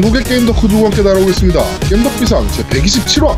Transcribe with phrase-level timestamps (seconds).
[0.00, 1.62] 전국의 게임 덕후들과 함께 날아오겠습니다.
[1.80, 3.36] 겜덕비상 제127화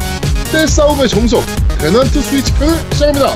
[0.52, 1.44] 떼싸움의 정석
[1.78, 3.34] 대난투 스위치 편을 시작합니다.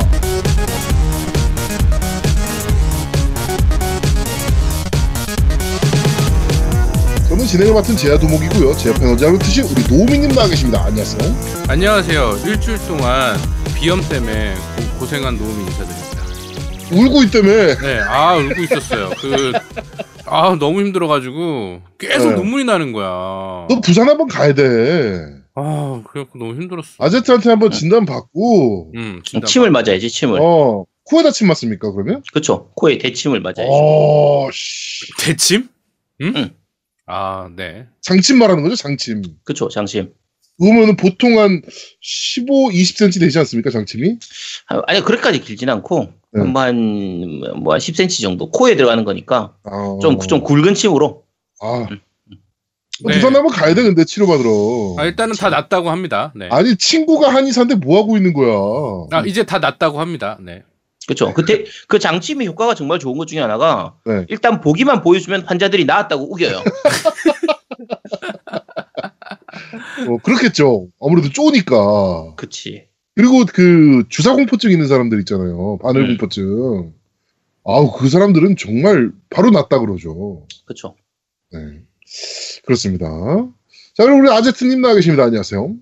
[7.28, 8.76] 저는 진행을 맡은 제야도목이고요.
[8.76, 10.84] 제 옆에 어제 하루트신 우리 노우미님 나와 계십니다.
[10.84, 11.36] 안녕하세요.
[11.68, 12.38] 안녕하세요.
[12.46, 13.36] 일주일 동안
[13.74, 14.54] 비염 때문에
[15.00, 16.22] 고, 생한 노움이 인사드립니다.
[16.92, 17.74] 울고 있다며.
[17.80, 19.10] 네, 아 울고 있었어요.
[19.20, 19.52] 그
[20.26, 22.36] 아 너무 힘들어가지고 계속 네.
[22.36, 23.06] 눈물이 나는 거야.
[23.68, 25.24] 너 부산 한번 가야 돼.
[25.54, 26.88] 아 그래갖고 너무 힘들었어.
[26.98, 29.46] 아제트한테 한번 진단 받고 음, 진짜.
[29.46, 30.38] 침을 맞아야지 침을.
[30.40, 32.22] 어 코에다 침 맞습니까 그러면?
[32.32, 32.70] 그렇죠.
[32.74, 33.62] 코에 대침을 맞아야지.
[33.70, 35.06] 어 씨.
[35.18, 35.68] 대침?
[36.22, 36.32] 응?
[36.36, 36.50] 응.
[37.06, 37.86] 아 네.
[38.02, 39.22] 장침 말하는 거죠 장침.
[39.44, 39.68] 그렇죠.
[39.68, 40.12] 장침.
[40.58, 41.60] 그러면은 보통 한
[42.00, 44.16] 15, 20cm 되지 않습니까 장침이?
[44.68, 46.42] 아, 아니 그렇게까지 길진 않고 네.
[46.42, 51.24] 한뭐한 10cm 정도 코에 들어가는 거니까 아, 좀좀 굵은 침으로.
[51.60, 51.86] 아.
[53.04, 53.12] 네.
[53.12, 54.96] 부산 한번 가야 돼 근데 치료받으러.
[54.98, 56.32] 아 일단은 다 낫다고 합니다.
[56.34, 56.48] 네.
[56.50, 58.54] 아니 친구가 한의사인데 뭐 하고 있는 거야?
[59.12, 60.38] 아 이제 다 낫다고 합니다.
[60.40, 60.62] 네.
[61.06, 61.32] 그렇죠.
[61.34, 64.24] 그때 그 장침의 효과가 정말 좋은 것 중에 하나가 네.
[64.28, 66.62] 일단 보기만 보여주면 환자들이 나았다고 우겨요.
[70.08, 70.88] 어, 그렇겠죠.
[71.00, 72.34] 아무래도 쪼니까.
[72.36, 72.88] 그치.
[73.16, 75.78] 그리고 그 주사 공포증 있는 사람들 있잖아요.
[75.82, 76.06] 바늘 음.
[76.08, 76.92] 공포증.
[77.64, 80.46] 아우 그 사람들은 정말 바로 낫다 그러죠.
[80.66, 80.94] 그렇죠.
[81.50, 81.58] 네.
[82.64, 83.06] 그렇습니다.
[83.94, 85.24] 자 그럼 우리 아제트님 나와 계십니다.
[85.24, 85.74] 안녕하세요.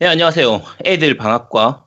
[0.00, 0.62] 네 안녕하세요.
[0.84, 1.86] 애들 방학과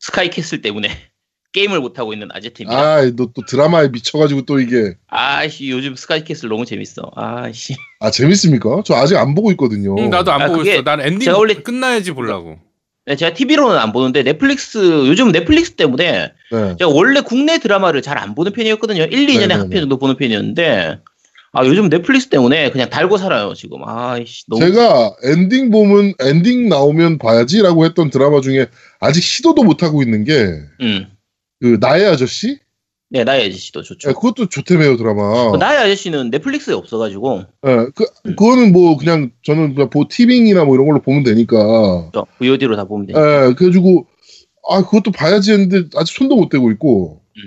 [0.00, 0.88] 스카이캐슬 때문에
[1.52, 2.78] 게임을 못 하고 있는 아제트입니다.
[2.96, 7.12] 아 너 또 드라마에 미쳐가지고 또 이게 아씨 요즘 스카이캐슬 너무 재밌어.
[7.14, 7.76] 아씨.
[8.00, 8.82] 아 재밌습니까?
[8.84, 9.94] 저 아직 안 보고 있거든요.
[9.98, 10.82] 응, 나도 안 아, 보고 그게 있어.
[10.82, 12.58] 난 엔딩 제가 원래- 끝나야지 보려고.
[13.06, 16.76] 네, 제가 TV로는 안 보는데 넷플릭스 요즘 넷플릭스 때문에 네.
[16.78, 19.02] 제가 원래 국내 드라마를 잘 안 보는 편이었거든요.
[19.04, 19.54] 1, 2년에 네네네.
[19.54, 20.98] 한편 정도 보는 편이었는데
[21.54, 23.78] 아 요즘 넷플릭스 때문에 그냥 달고 살아요 지금.
[23.84, 28.66] 아이씨 너무 제가 엔딩 보면 엔딩 나오면 봐야지라고 했던 드라마 중에
[29.00, 31.06] 아직 시도도 못 하고 있는 게그 음.
[31.80, 32.58] 나의 아저씨?
[33.12, 34.08] 네 나의 아저씨도 좋죠.
[34.08, 35.50] 네, 그것도 좋다며요 드라마.
[35.50, 38.34] 그 나의 아저씨는 넷플릭스에 없어가지고 네, 그 음.
[38.36, 42.10] 그거는 뭐 그냥 저는 그냥 보 티빙이나 뭐 이런 걸로 보면 되니까.
[42.14, 43.12] 저 VOD로 다 보면 돼.
[43.14, 44.06] 예, 그래가지고
[44.66, 47.20] 아 그것도 봐야지 했는데 아직 손도 못 대고 있고.
[47.36, 47.42] 음.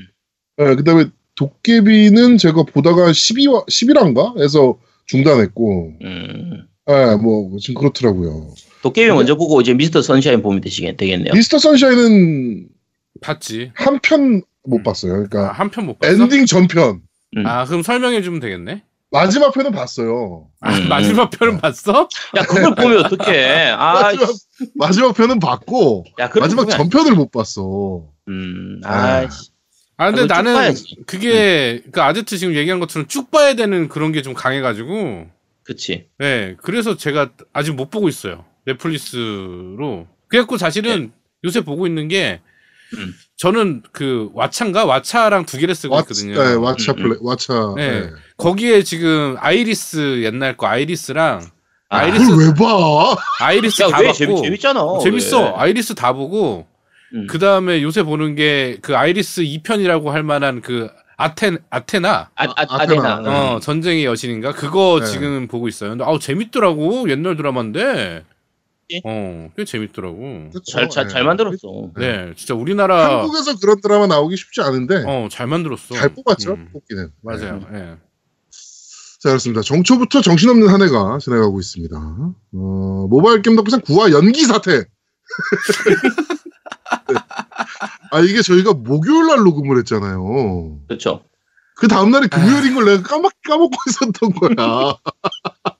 [0.69, 1.05] 예, 그다음에
[1.35, 4.77] 도깨비는 제가 보다가 12화 11화인가 해서
[5.07, 5.93] 중단했고.
[6.03, 6.67] 음.
[6.91, 8.53] 예, 뭐 지금 그렇더라고요.
[8.83, 11.33] 도깨비 먼저 보고 이제 미스터 선샤인 보면 되시겠 되겠네요.
[11.33, 12.67] 미스터 선샤인은
[13.21, 13.71] 봤지.
[13.73, 15.13] 한 편 못 봤어요.
[15.13, 16.13] 그러니까 한편 못 봤어.
[16.13, 17.01] 엔딩 전편
[17.37, 17.45] 음.
[17.45, 18.83] 아 그럼 설명해 주면 되겠네.
[19.11, 20.47] 마지막 편은 봤어요.
[20.61, 20.89] 아, 음.
[20.89, 22.09] 마지막 편은 봤어?
[22.35, 23.69] 야 그걸 보면 어떡해?
[23.69, 24.29] 아, 마지막,
[24.75, 28.03] 마지막 편은 봤고 야 마지막 전편을 못 봤어.
[28.27, 28.81] 음.
[28.83, 29.17] 아.
[29.19, 29.51] 아이씨.
[29.97, 30.73] 아 근데 나는.
[31.05, 35.27] 그게 그 아제트 지금 얘기한 것처럼 쭉 봐야 되는 그런 게 좀 강해가지고
[35.63, 36.07] 그치.
[36.19, 41.11] 네 그래서 제가 아직 못 보고 있어요 넷플릭스로 그래갖고 사실은
[41.45, 42.41] 요새 보고 있는 게 네.
[42.93, 43.13] 음.
[43.37, 47.75] 저는 그 왓챠인가 왓챠랑 두 개를 쓰고 왓, 있거든요 네, 왓챠 음, 플레 왓챠.
[47.75, 47.89] 네.
[48.01, 48.09] 네.
[48.37, 51.41] 거기에 지금 아이리스 옛날 거 아이리스랑
[51.89, 53.15] 아, 아이리스 그걸 왜 봐?
[53.41, 54.81] 아이리스 다 야왜 봤고 재밌 재밌잖아.
[55.03, 55.53] 재밌어 왜.
[55.57, 56.65] 아이리스 다 보고
[57.13, 57.27] 음.
[57.27, 62.53] 그 다음에 요새 보는 게 그 아이리스 2편이라고 할 만한 그 아텐 아테나 아, 아,
[62.57, 63.13] 아테나.
[63.13, 63.53] 아테나.
[63.53, 64.51] 어, 전쟁의 여신인가?
[64.53, 65.05] 그거 네.
[65.05, 65.91] 지금 보고 있어요.
[65.91, 67.09] 근데 아우 재밌더라고.
[67.09, 68.23] 옛날 드라마인데.
[68.91, 69.01] 예?
[69.03, 70.51] 어, 꽤 재밌더라고.
[70.65, 71.13] 잘, 잘, 네.
[71.13, 71.91] 잘 만들었어.
[71.97, 75.95] 네, 진짜 우리나라 한국에서 그런 드라마 나오기 쉽지 않은데 어, 잘 만들었어.
[75.95, 76.53] 잘 뽑았죠.
[76.53, 77.11] 음, 뽑기는.
[77.23, 77.65] 맞아요.
[77.71, 77.79] 네.
[77.79, 77.97] 예.
[79.19, 79.61] 자 그렇습니다.
[79.61, 81.97] 정초부터 정신없는 한 해가 지나가고 있습니다.
[81.97, 84.83] 어, 모바일 게임 덕분에 9화 연기 사태.
[88.11, 90.81] 아 이게 저희가 목요일 날 녹음을 했잖아요.
[90.87, 91.23] 그렇죠.
[91.77, 94.95] 그 다음날이 금요일인 걸 내가 까먹, 까먹고 있었던 거야.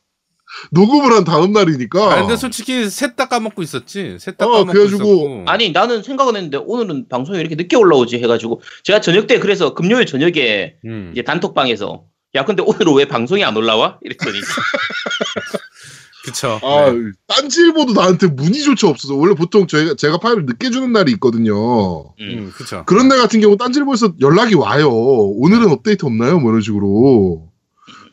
[0.72, 2.14] 녹음을 한 다음 날이니까.
[2.14, 4.18] 아, 근데 솔직히 셋 다 까먹고 있었지.
[4.20, 5.44] 셋다 어, 까먹고 그래가지고 있었고.
[5.48, 10.06] 아니 나는 생각은 했는데 오늘은 방송이 이렇게 늦게 올라오지 해가지고 제가 저녁 때 그래서 금요일
[10.06, 11.12] 저녁에 음.
[11.14, 12.04] 이제 단톡방에서
[12.36, 14.00] 야 근데 오늘은 왜 방송이 안 올라와?
[14.04, 14.38] 이랬더니
[16.26, 16.60] 그쵸.
[16.64, 17.12] 아, 네.
[17.28, 22.06] 딴지일보도 나한테 문의조차 없어서 원래 보통 저희가 제가 파일을 늦게 주는 날이 있거든요.
[22.20, 22.22] 음.
[22.22, 22.84] 음, 그쵸.
[22.88, 24.90] 그런 날 같은 경우 딴지일보에서 연락이 와요.
[24.90, 26.40] 오늘은 업데이트 없나요?
[26.40, 27.48] 뭐 이런 식으로.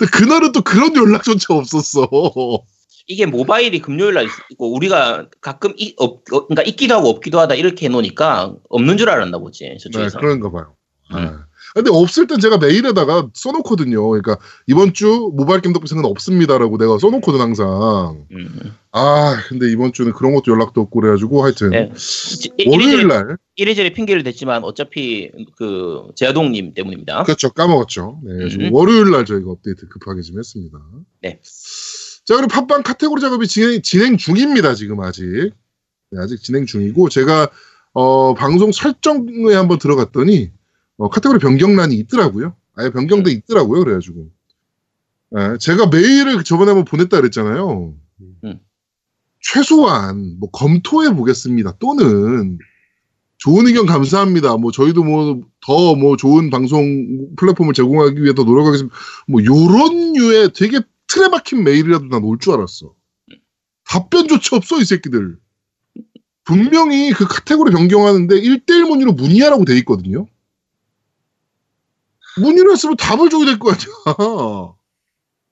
[0.02, 2.08] 근데 그날은 또 그런 연락조차 없었어.
[3.06, 7.54] 이게 모바일이 금요일 날 있고 우리가 가끔 이, 없, 어, 그러니까 있기도 하고 없기도 하다
[7.54, 10.18] 이렇게 해놓으니까 없는 줄 알았나 보지 네, 저쪽에서.
[10.18, 10.74] 그런가 봐요.
[11.14, 11.24] 음.
[11.24, 11.30] 네.
[11.74, 14.06] 근데 없을 땐 제가 메일에다가 써놓거든요.
[14.08, 18.26] 그러니까 이번 주 모바일 게임 덕분에는 없습니다라고 내가 써놓거든 항상.
[18.30, 18.74] 음.
[18.92, 21.90] 아 근데 이번 주는 그런 것도 연락도 없고 그래가지고 하여튼 네.
[22.66, 27.22] 월요일 날 이래저래 핑계를 댔지만 어차피 그 제아동님 때문입니다.
[27.22, 28.20] 그렇죠 까먹었죠.
[28.24, 28.68] 네, 음.
[28.72, 30.78] 월요일 날 저희가 업데이트 급하게 좀 했습니다.
[31.22, 31.40] 네.
[32.24, 35.52] 자, 그리고 팟빵 카테고리 작업이 진행, 진행 중입니다, 지금 아직.
[36.10, 37.48] 네, 아직 진행 중이고, 제가,
[37.94, 40.50] 어, 방송 설정에 한번 들어갔더니,
[41.02, 42.54] 어, 카테고리 변경란이 있더라고요.
[42.76, 44.30] 아예 변경돼 있더라고요, 그래가지고.
[45.36, 47.94] 예, 제가 메일을 저번에 한번 보냈다 그랬잖아요.
[48.20, 48.60] 음.
[49.40, 51.72] 최소한, 뭐, 검토해 보겠습니다.
[51.80, 52.58] 또는,
[53.38, 54.56] 좋은 의견 감사합니다.
[54.58, 58.94] 뭐, 저희도 뭐, 더 뭐, 좋은 방송 플랫폼을 제공하기 위해 더 노력하겠습니다.
[59.26, 62.94] 뭐, 요런 류의 되게 틀에 박힌 메일이라도 난 올 줄 알았어.
[63.88, 65.36] 답변조차 없어, 이 새끼들.
[66.44, 70.26] 분명히 그 카테고리 변경하는데 1대1 문의로 문의하라고 돼 있거든요.
[72.40, 74.74] 문의를 했으면 답을 줘야 될 거 아니야.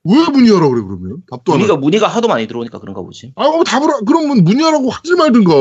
[0.05, 1.23] 왜 문의하라고 그래, 그러면?
[1.31, 1.81] 답도 안 문의가 하고.
[1.83, 3.33] 문의가 하도 많이 들어오니까 그런가 보지.
[3.37, 5.53] 아, 그럼 답을, 하- 그러면 문의하라고 하지 말든가.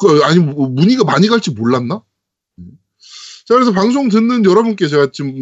[0.00, 2.02] 그, 아니, 뭐, 문의가 많이 갈지 몰랐나?
[3.46, 5.32] 자, 그래서 방송 듣는 여러분께 제가 좀,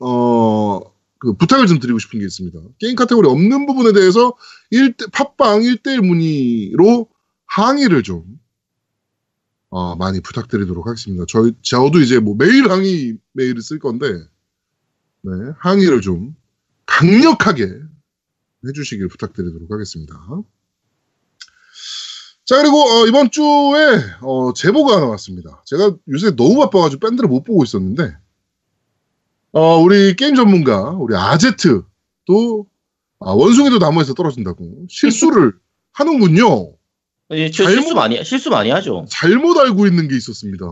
[0.00, 0.80] 어,
[1.18, 2.58] 그 부탁을 좀 드리고 싶은 게 있습니다.
[2.78, 4.34] 게임 카테고리 없는 부분에 대해서
[4.72, 7.08] 1대, 팟빵 1대1 문의로
[7.46, 8.24] 항의를 좀,
[9.74, 11.24] 어, 많이 부탁드리도록 하겠습니다.
[11.26, 14.06] 저희, 저도 이제 뭐 매일 항의 메일을 쓸 건데,
[15.22, 16.36] 네, 항의를 좀
[16.86, 17.68] 강력하게
[18.64, 20.14] 해주시길 부탁드리도록 하겠습니다.
[22.44, 23.42] 자 그리고 어, 이번 주에
[24.20, 25.64] 어, 제보가 하나 왔습니다.
[25.66, 28.16] 제가 요새 너무 바빠가지고 밴드를 못 보고 있었는데
[29.50, 32.66] 어, 우리 게임 전문가 우리 아제트도
[33.18, 35.54] 아, 원숭이도 나무에서 떨어진다고 실수를
[35.90, 36.76] 하는군요.
[37.32, 39.06] 예, 저 잘못- 실수 많이 실수 많이 하죠.
[39.08, 40.66] 잘못 알고 있는 게 있었습니다.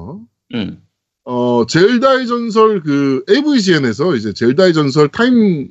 [0.54, 0.82] 음.
[1.24, 5.68] 어, 젤다의 전설 그 AVGN에서 이제 젤다의 전설 타임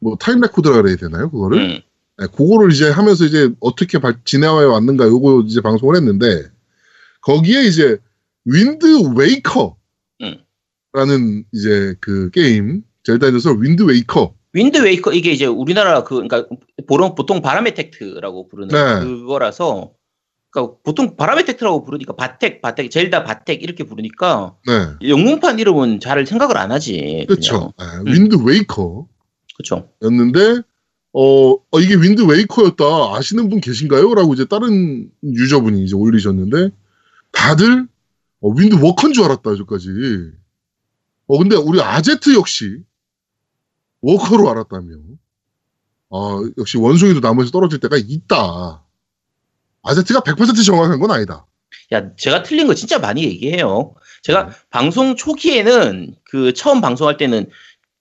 [0.00, 1.30] 뭐 타임 time record라 그래야 되나요?
[1.30, 1.80] 그거를 음.
[2.18, 6.50] 네, 그거를 이제 하면서 이제 어떻게 발- 진행해 왔는가 요거 이제 방송을 했는데
[7.20, 7.98] 거기에 이제
[8.44, 9.76] 윈드 웨이커
[10.22, 10.36] 음.
[10.92, 16.46] 라는 이제 그 게임 젤다의 전설 윈드 웨이커 윈드 웨이커 이게 이제 우리나라 그 그러니까
[16.86, 19.04] 보통 보통 바람의 택트라고 부르는 네.
[19.04, 19.92] 그거라서
[20.50, 26.26] 그러니까 보통 바람의 택트라고 부르니까 바택 바택 젤다 바택 이렇게 부르니까 네 영문판 이름은 잘
[26.26, 27.24] 생각을 안 하지.
[27.28, 28.06] 그렇죠 음.
[28.06, 29.08] 윈드 웨이커
[29.56, 29.88] 그렇죠.
[30.02, 30.62] 였는데
[31.14, 32.84] 어, 어, 이게 윈드 웨이커였다
[33.14, 34.14] 아시는 분 계신가요?
[34.14, 36.70] 라고 이제 다른 유저분이 이제 올리셨는데
[37.32, 37.86] 다들
[38.40, 39.88] 어, 윈드 워커인 줄 알았다 저까지
[41.26, 42.82] 어 근데 우리 아제트 역시
[44.02, 44.88] 워커로 알았다며
[46.10, 48.84] 어, 역시 원숭이도 나무에서 떨어질 때가 있다
[49.82, 51.46] 아제트가 100% 정확한 건 아니다
[51.92, 53.94] 야, 제가 틀린 거 진짜 많이 얘기해요.
[54.22, 54.52] 제가 네.
[54.70, 57.50] 방송 초기에는 그 처음 방송할 때는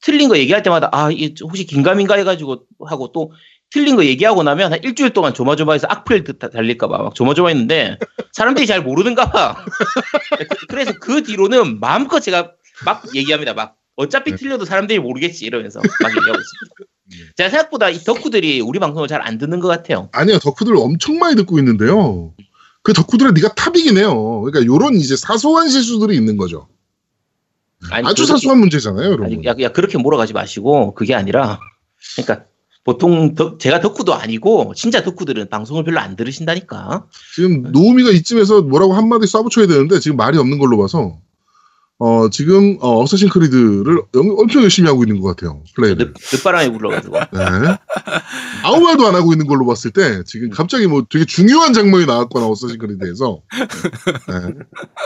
[0.01, 3.31] 틀린 거 얘기할 때마다 아, 이 혹시 긴가민가 해가지고 하고 또
[3.69, 7.97] 틀린 거 얘기하고 나면 한 일주일 동안 조마조마해서 악플 듣- 달릴까봐 막 조마조마했는데
[8.33, 9.55] 사람들이 잘 모르는가 봐.
[9.65, 9.65] 그-
[10.67, 12.51] 그래서 그 뒤로는 마음껏 제가
[12.85, 13.53] 막 얘기합니다.
[13.53, 14.37] 막 어차피 네.
[14.37, 16.91] 틀려도 사람들이 모르겠지 이러면서 막 얘기하고 있습니다.
[17.35, 20.09] 제가 생각보다 이 덕후들이 우리 방송을 잘 안 듣는 것 같아요.
[20.13, 22.33] 아니요 덕후들 엄청 많이 듣고 있는데요
[22.83, 26.67] 그 덕후들의 네가 탑이긴 해요 그러니까 요런 이제 사소한 실수들이 있는 거죠
[27.91, 29.25] 아니, 아주 그렇게- 사소한 문제잖아요, 여러분.
[29.25, 31.59] 아니, 야, 야, 그렇게 몰아가지 마시고, 그게 아니라,
[32.15, 32.45] 그러니까,
[32.83, 37.07] 보통, 덕- 제가 덕후도 아니고, 진짜 덕후들은 방송을 별로 안 들으신다니까.
[37.33, 41.17] 지금 노우미가 이쯤에서 뭐라고 한마디 쏴붙여야 되는데 지금 말이 없는 걸로 봐서
[42.03, 45.63] 어 지금 어, 어쌔신 크리드를 영- 엄청 열심히 하고 있는 것 같아요.
[45.75, 46.13] 플레이를.
[46.13, 47.15] 늦, 늦바람에 불러가지고.
[47.19, 47.39] 네.
[48.63, 52.47] 아무 말도 안 하고 있는 걸로 봤을 때 지금 갑자기 뭐 되게 중요한 장면이 나왔거나
[52.47, 54.53] 어쌔신 크리드에서 네.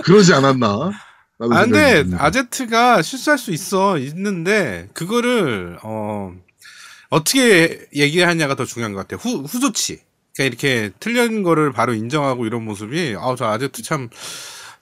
[0.06, 0.92] 그러지 않았나?
[1.40, 2.06] 아, 근데.
[2.18, 6.32] 아제트가 실수할 수 있어 있는데 그거를 어
[7.10, 9.20] 어떻게 얘기하냐가 더 중요한 것 같아요.
[9.22, 10.00] 후 후조치.
[10.34, 14.10] 그러니까 이렇게 틀린 거를 바로 인정하고 이런 모습이 아우 저 아제트 참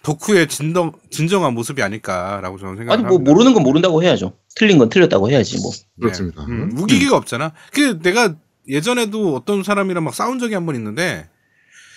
[0.03, 3.07] 덕후의 진정 진정한 모습이 아닐까라고 저는 생각합니다.
[3.09, 4.37] 아니, 뭐, 모르는 건 모른다고 해야죠.
[4.55, 5.71] 틀린 건 틀렸다고 해야지, 뭐.
[5.99, 6.43] 그렇습니다.
[6.43, 7.53] 음, 우기기가 없잖아.
[7.71, 8.35] 그 내가
[8.67, 11.27] 예전에도 어떤 사람이랑 막 싸운 적이 한 번 있는데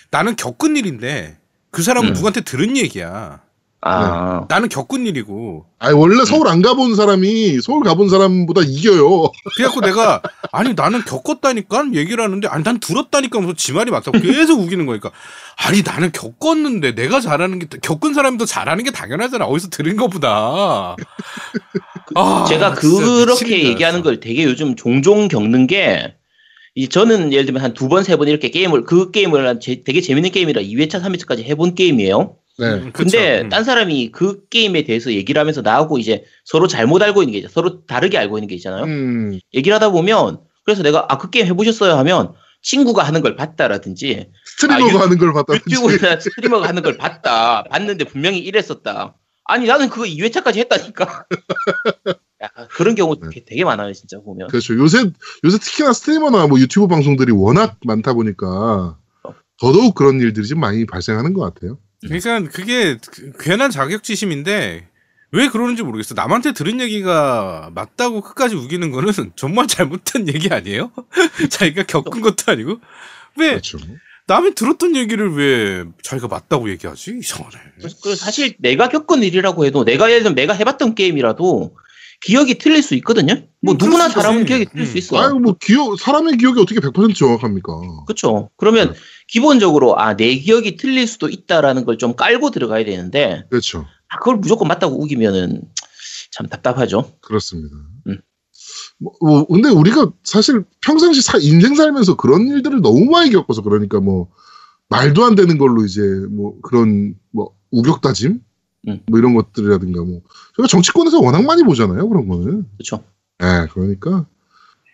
[0.09, 1.37] 나는 겪은 일인데
[1.69, 2.13] 그 사람은 음.
[2.13, 3.41] 누구한테 들은 얘기야.
[3.81, 9.31] 아, 나는 겪은 일이고 아니 원래 서울 안 가본 사람이 서울 가본 사람보다 이겨요.
[9.55, 14.59] 그래갖고 내가 아니 나는 겪었다니까 얘기를 하는데 아니 난 들었다니까 하면서 지 말이 맞다고 계속
[14.61, 15.11] 우기는 거니까
[15.57, 20.95] 아니 나는 겪었는데 내가 잘하는 게 겪은 사람이 더 잘하는 게 당연하잖아 어디서 들은 거보다
[22.15, 24.01] 아, 제가 그렇게 얘기하는.
[24.01, 26.15] 걸 되게 요즘 종종 겪는 게,
[26.73, 29.83] 이 저는 예를 들면 한 두 번, 세 번 이렇게 게임을, 그 게임을 한 제-
[29.83, 32.35] 되게 재밌는 게임이라 2회차, 3회차까지 해본 게임이에요.
[32.59, 32.65] 네.
[32.73, 33.03] 음, 그쵸.
[33.17, 33.49] 근데 음.
[33.49, 37.53] 딴 사람이 그 게임에 대해서 얘기를 하면서 나하고 이제 서로 잘못 알고 있는 게 있잖아요.
[37.53, 38.83] 서로 다르게 알고 있는 게 있잖아요.
[38.85, 42.33] 음, 얘기를 하다 보면 그래서 내가 아 그 게임 해보셨어요 하면
[42.63, 45.63] 친구가 하는 걸 봤다라든지 스트리머가 아, 유- 하는 걸 봤다든지.
[45.75, 51.25] 유튜브에서 스트리머가 하는 걸 봤다 봤는데 분명히 이랬었다 아니 나는 그거 2회차까지 했다니까
[52.75, 53.43] 그런 경우 네.
[53.45, 54.47] 되게 많아요, 진짜 보면.
[54.49, 54.75] 그렇죠.
[54.75, 55.05] 요새
[55.43, 58.97] 요새 특히나 스트리머나 뭐 유튜브 방송들이 워낙 많다 보니까
[59.59, 61.79] 더더욱 그런 일들이 좀 많이 발생하는 것 같아요.
[62.01, 64.87] 그러니까 그게 그- 괜한 자격지심인데
[65.31, 66.13] 왜 그러는지 모르겠어.
[66.15, 70.91] 남한테 들은 얘기가 맞다고 끝까지 우기는 거는 정말 잘못된 얘기 아니에요?
[71.49, 72.79] 자기가 겪은 것도 아니고
[73.37, 73.77] 왜 그렇죠.
[74.27, 77.15] 남이 들었던 얘기를 왜 자기가 맞다고 얘기하지?
[77.19, 77.57] 이상하네.
[78.03, 81.75] 그 사실 내가 겪은 일이라고 해도 내가 예를 들면 내가 해봤던 게임이라도
[82.21, 83.35] 기억이 틀릴 수 있거든요.
[83.61, 84.45] 뭐 음, 누구나 사람은.
[84.45, 84.91] 기억이 틀릴 음.
[84.91, 85.17] 수 있어.
[85.21, 87.73] 아유 뭐 기억 사람의 기억이 어떻게 100% 정확합니까?
[88.05, 88.49] 그렇죠.
[88.57, 88.99] 그러면 네.
[89.27, 93.85] 기본적으로 아 내 기억이 틀릴 수도 있다라는 걸 좀 깔고 들어가야 되는데 그렇죠.
[94.09, 95.61] 아, 그걸 무조건 맞다고 우기면은
[96.31, 97.11] 참 답답하죠.
[97.21, 97.75] 그렇습니다.
[98.07, 98.19] 음.
[98.99, 103.99] 뭐, 뭐, 근데 우리가 사실 평상시 사- 인생 살면서 그런 일들을 너무 많이 겪어서 그러니까
[103.99, 104.29] 뭐
[104.89, 108.39] 말도 안 되는 걸로 이제 뭐 그런 뭐 우격다짐
[108.87, 108.99] 음.
[109.09, 110.21] 뭐 이런 것들이라든가 뭐
[110.55, 112.65] 저희가 정치권에서 워낙 많이 보잖아요 그런 거는.
[112.77, 113.03] 그렇죠.
[113.43, 114.25] 예, 그러니까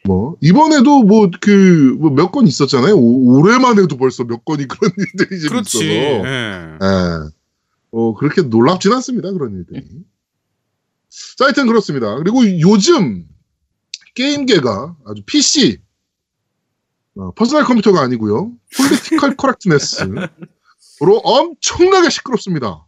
[0.06, 2.96] 뭐 이번에도 뭐그몇건 있었잖아요.
[2.96, 5.78] 오- 올해만 해도 벌써 몇 건이 그런 일들이 좀 그렇지.
[5.78, 5.86] 있어서.
[5.86, 6.78] 예.
[6.82, 7.30] 예.
[7.92, 9.32] 어, 그렇게 놀랍진 않습니다.
[9.32, 9.86] 그런 일들이.
[11.38, 12.16] 자, 하여튼 그렇습니다.
[12.18, 13.26] 그리고 요즘
[14.16, 15.80] 게임계가 아주 PC,
[17.16, 18.52] 어, 퍼스널 컴퓨터가 아니고요.
[18.76, 22.86] political correctness로 엄청나게 시끄럽습니다.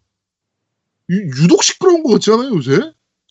[1.12, 2.80] 유, 유독 시끄러운 것 같지 않아요, 요새?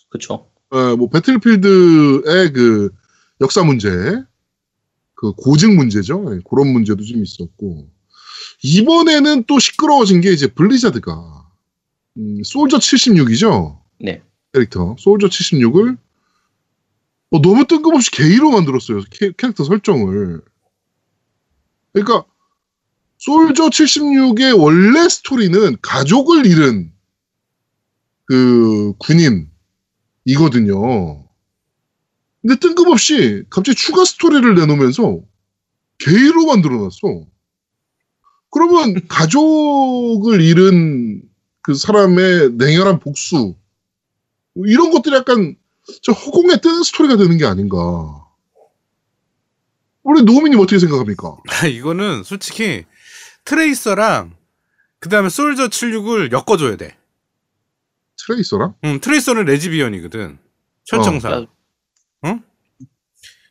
[0.09, 0.49] 그렇죠.
[0.75, 2.91] 예, 뭐, 배틀필드의 그
[3.41, 3.91] 역사 문제,
[5.15, 6.35] 그 고증 문제죠.
[6.35, 7.89] 예, 그런 문제도 좀 있었고.
[8.63, 11.49] 이번에는 또 시끄러워진 게 이제 블리자드가,
[12.17, 13.81] 음, 솔저 76이죠.
[14.01, 14.23] 네.
[14.53, 14.97] 캐릭터.
[14.99, 15.99] 솔저 76을
[17.31, 19.03] 어, 너무 뜬금없이 게이로 만들었어요.
[19.11, 20.41] 캐, 캐릭터 설정을.
[21.93, 22.25] 그러니까,
[23.19, 26.93] 솔저 76의 원래 스토리는 가족을 잃은
[28.27, 31.24] 그 군인이거든요.
[32.45, 35.21] 근데 뜬금없이 갑자기 추가 스토리를 내놓으면서
[35.99, 37.27] 게이로 만들어놨어.
[38.51, 41.23] 그러면 가족을 잃은
[41.63, 43.57] 그 사람의 냉혈한 복수
[44.53, 45.57] 뭐 이런 것들이 약간
[46.03, 47.79] 저 허공에 뜨는 스토리가 되는 게 아닌가.
[50.03, 51.39] 우리 노우미님 어떻게 생각합니까?
[51.73, 52.85] 이거는 솔직히
[53.47, 54.37] 트레이서랑
[54.99, 56.95] 그 다음에 솔저 76을 엮어줘야 돼.
[58.19, 58.75] 트레이서랑?
[58.85, 60.39] 음, 트레이서는 레즈비언이거든.
[60.85, 61.47] 설정상.
[62.25, 62.43] 응?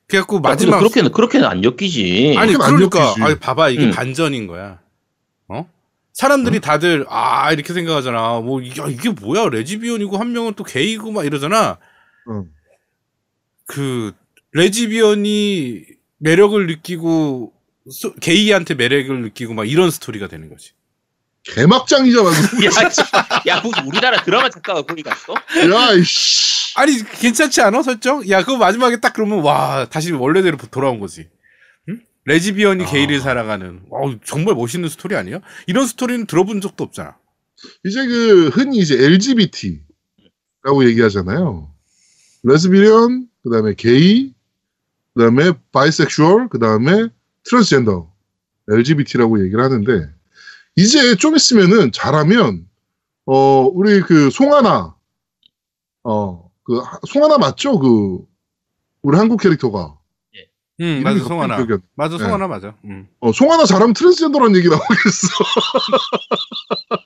[0.08, 0.76] 그래갖고 마지막.
[0.76, 2.36] 아, 그렇게는 그렇게는 안 엮이지.
[2.38, 3.00] 아니, 그러니까.
[3.08, 3.24] 엮이지.
[3.24, 3.70] 아니, 봐봐.
[3.70, 3.92] 이게 음.
[3.92, 4.80] 반전인 거야.
[5.48, 5.68] 어?
[6.14, 8.40] 사람들이 다들, 아, 이렇게 생각하잖아.
[8.42, 9.50] 뭐, 야, 이게 뭐야.
[9.50, 11.78] 레즈비언이고 한 명은 또 게이고 막 이러잖아.
[12.30, 12.46] 응.
[13.66, 14.14] 그,
[14.52, 15.86] 레즈비언이
[16.20, 17.54] 매력을 느끼고,
[17.90, 20.72] 소- 게이한테 매력을 느끼고 막 이런 스토리가 되는 거지.
[21.44, 22.30] 개막장이잖아.
[22.66, 23.56] 야.
[23.56, 25.34] 야, 무슨 우리나라 드라마 작가가 거기 갔어?
[25.34, 26.54] 야, 이씨.
[26.76, 28.28] 아니 괜찮지 않아 설정?
[28.30, 31.30] 야 그거 마지막에 딱 그러면 와 다시 원래대로 돌아온 거지.
[31.90, 32.02] 응?
[32.26, 32.90] 레즈비언이 아.
[32.90, 33.82] 게이를 사랑하는.
[33.92, 35.40] 어 정말 멋있는 스토리 아니야?
[35.68, 37.18] 이런 스토리는 들어본 적도 없잖아.
[37.86, 41.72] 이제 그 흔히 이제 LGBT라고 얘기하잖아요.
[42.44, 44.34] 레즈비언, 그 다음에 게이,
[45.14, 47.08] 그 다음에 바이섹슈얼, 그 다음에
[47.44, 48.12] 트랜스젠더,
[48.70, 50.10] LGBT라고 얘기를 하는데
[50.76, 52.66] 이제 좀 있으면은 잘하면
[53.26, 54.96] 어 우리 그 송하나
[56.04, 57.78] 어그 송하나 맞죠?
[57.80, 58.20] 그
[59.02, 59.98] 우리 한국 캐릭터가
[60.82, 61.56] 응 이름이 맞아 갑자기 송하나.
[61.66, 62.24] 기억이 맞아 네.
[62.24, 62.76] 송하나 맞아.
[62.86, 63.08] 응.
[63.20, 65.28] 어, 송하나 잘하면 트랜스젠더라는 얘기 나오겠어.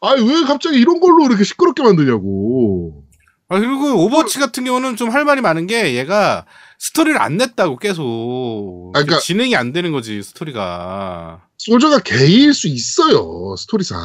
[0.00, 3.04] 아니, 왜 갑자기 이런 걸로 이렇게 시끄럽게 만드냐고.
[3.48, 6.44] 아 그리고 오버워치 같은 경우는 좀 할 말이 많은 게 얘가
[6.78, 11.47] 스토리를 안 냈다고 계속 아, 그러니까- 진행이 안 되는 거지 스토리가.
[11.58, 13.98] 솔저가 게이일 수 있어요, 스토리상.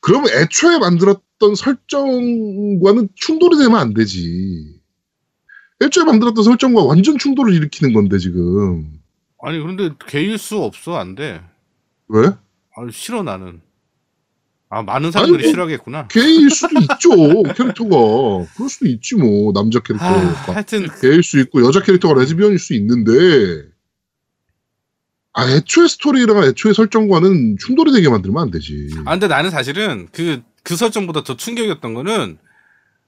[0.00, 4.80] 그러면 애초에 만들었던 설정과는 충돌이 되면 안 되지.
[5.82, 8.98] 애초에 만들었던 설정과 완전 충돌을 일으키는 건데, 지금.
[9.40, 11.40] 아니 그런데 게일 수 없어 안 돼.
[12.08, 12.26] 왜?
[12.28, 13.60] 아 싫어 나는.
[14.70, 16.08] 아 많은 사람들이 아니, 뭐- 싫어하겠구나.
[16.08, 18.46] 게이일 수도 있죠, 캐릭터가.
[18.56, 20.54] 그럴 수도 있지, 뭐, 남자 아, 캐릭터가.
[20.54, 23.68] 하여튼 게일 수 있고 여자 캐릭터가 레즈비언일 수 있는데
[25.38, 28.88] 아 애초에 스토리랑 애초에 설정과는 충돌이 되게 만들면 안 되지.
[29.04, 32.38] 아, 근데 나는 사실은 그, 그 설정보다 더 충격이었던 거는,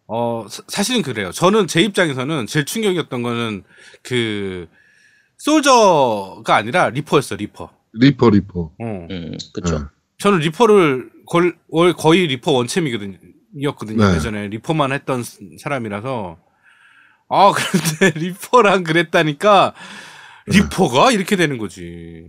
[0.06, 1.30] 어, 사- 사실은 그래요.
[1.32, 3.64] 저는 제 입장에서는 제일 충격이었던 거는
[4.02, 4.68] 그,
[5.38, 7.70] Soldier가 아니라 Reaper였어, Reaper.
[7.94, 8.60] Reaper Reaper.
[8.60, 9.06] 어.
[9.10, 9.78] 음, 그쵸.
[9.78, 9.84] 네.
[10.18, 13.16] 저는 Reaper를 걸, 월- 거의 Reaper 원챔이거든요.
[13.56, 14.06] 이었거든요.
[14.08, 14.16] 네.
[14.16, 16.38] 예전에 Reaper만 했던 스- 사람이라서.
[17.30, 17.52] 아,
[18.00, 19.80] 그런데 Reaper랑 그랬다니까, 네.
[20.50, 22.26] Reaper가 이렇게 되는 거지.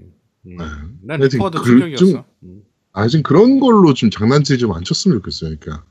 [0.47, 0.57] 음.
[0.57, 0.65] 네.
[1.03, 2.05] 난 Reaper가 더 그- 충격이었어.
[2.05, 2.61] 좀- 음.
[2.93, 5.55] 아 지금 그런 걸로 좀 장난질 좀안 쳤으면 좋겠어요.
[5.59, 5.85] 그러니까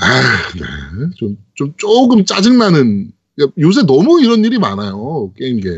[0.00, 1.10] 아, 네.
[1.16, 3.12] 좀, 좀 조금 짜증나는,
[3.58, 5.68] 요새 너무 이런 일이 많아요, 게임계.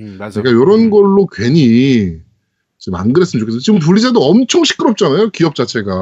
[0.00, 0.42] 음, 맞아.
[0.42, 2.18] 그러니까 이런 걸로 괜히
[2.78, 3.60] 지금 안 그랬으면 좋겠어요.
[3.60, 5.92] 지금 블리자드 엄청 시끄럽잖아요, 기업 자체가.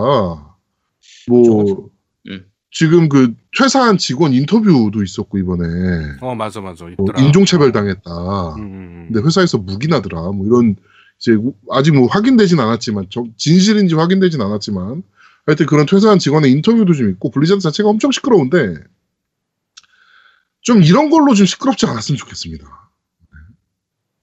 [1.28, 1.90] 뭐, 그쵸,
[2.28, 2.46] 음.
[2.72, 6.16] 지금 그 퇴사한 직원 인터뷰도 있었고, 이번에.
[6.22, 6.84] 어, 맞아, 맞아.
[6.84, 7.20] 뭐 있더라.
[7.22, 8.10] 인종차별 당했다.
[8.56, 10.22] 음, 음, 근데 회사에서 무기나더라.
[10.32, 10.76] 뭐 이런
[11.20, 11.36] 이제
[11.70, 15.02] 아직 뭐 확인되진 않았지만 저- 진실인지 확인되진 않았지만
[15.46, 18.74] 하여튼 그런 퇴사한 직원의 인터뷰도 좀 있고 블리자드 자체가 엄청 시끄러운데
[20.62, 22.64] 좀 이런 걸로 좀 시끄럽지 않았으면 좋겠습니다.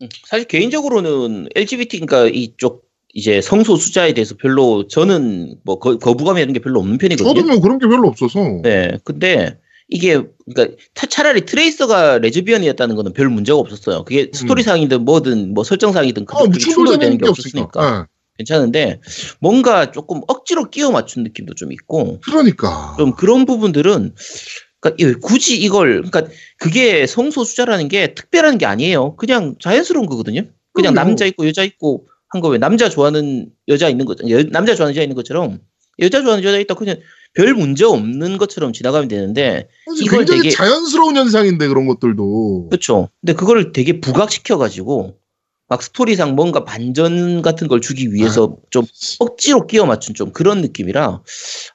[0.02, 6.40] 음, 사실 개인적으로는 LGBT 그러니까 이쪽 이제 성소 수자에 대해서 별로 저는 뭐 거, 거부감이
[6.42, 7.34] 있는 게 별로 없는 편이거든요.
[7.34, 13.14] 저도 뭐 그런 게 별로 없어서 네, 근데 이게 그러니까 타- 차라리 트레이서가 레즈비언이었다는 거는
[13.14, 14.04] 별 문제가 없었어요.
[14.04, 18.02] 그게 스토리상이든 뭐든 뭐 설정상이든 아, 뭐 그렇게 충돌되는 게게 없었으니까.
[18.02, 18.06] 예,
[18.38, 19.02] 괜찮은데
[19.40, 24.14] 뭔가 조금 억지로 끼워 맞춘 느낌도 좀 있고 그러니까 좀 그런 부분들은
[24.82, 29.16] 그러니까 이- 굳이 이걸 그러니까 그게 성소수자라는 게 특별한 게 아니에요.
[29.16, 30.42] 그냥 자연스러운 거거든요.
[30.74, 31.10] 그냥 그럼요.
[31.10, 34.94] 남자 있고 여자 있고 한 거 왜 남자 좋아하는 여자 있는 거 여, 남자 좋아하는
[34.96, 35.60] 여자 있는 것처럼
[36.00, 36.98] 여자 좋아하는 여자 있다 그냥
[37.34, 43.10] 별 문제 없는 것처럼 지나가면 되는데 사실 이걸 굉장히 되게- 자연스러운 현상인데 그런 것들도 그렇죠.
[43.22, 45.18] 근데 그거를 되게 부각시켜 가지고
[45.68, 48.86] 막 스토리상 뭔가 반전 같은 걸 주기 위해서 좀
[49.20, 51.22] 억지로 끼워 맞춘 좀 그런 느낌이라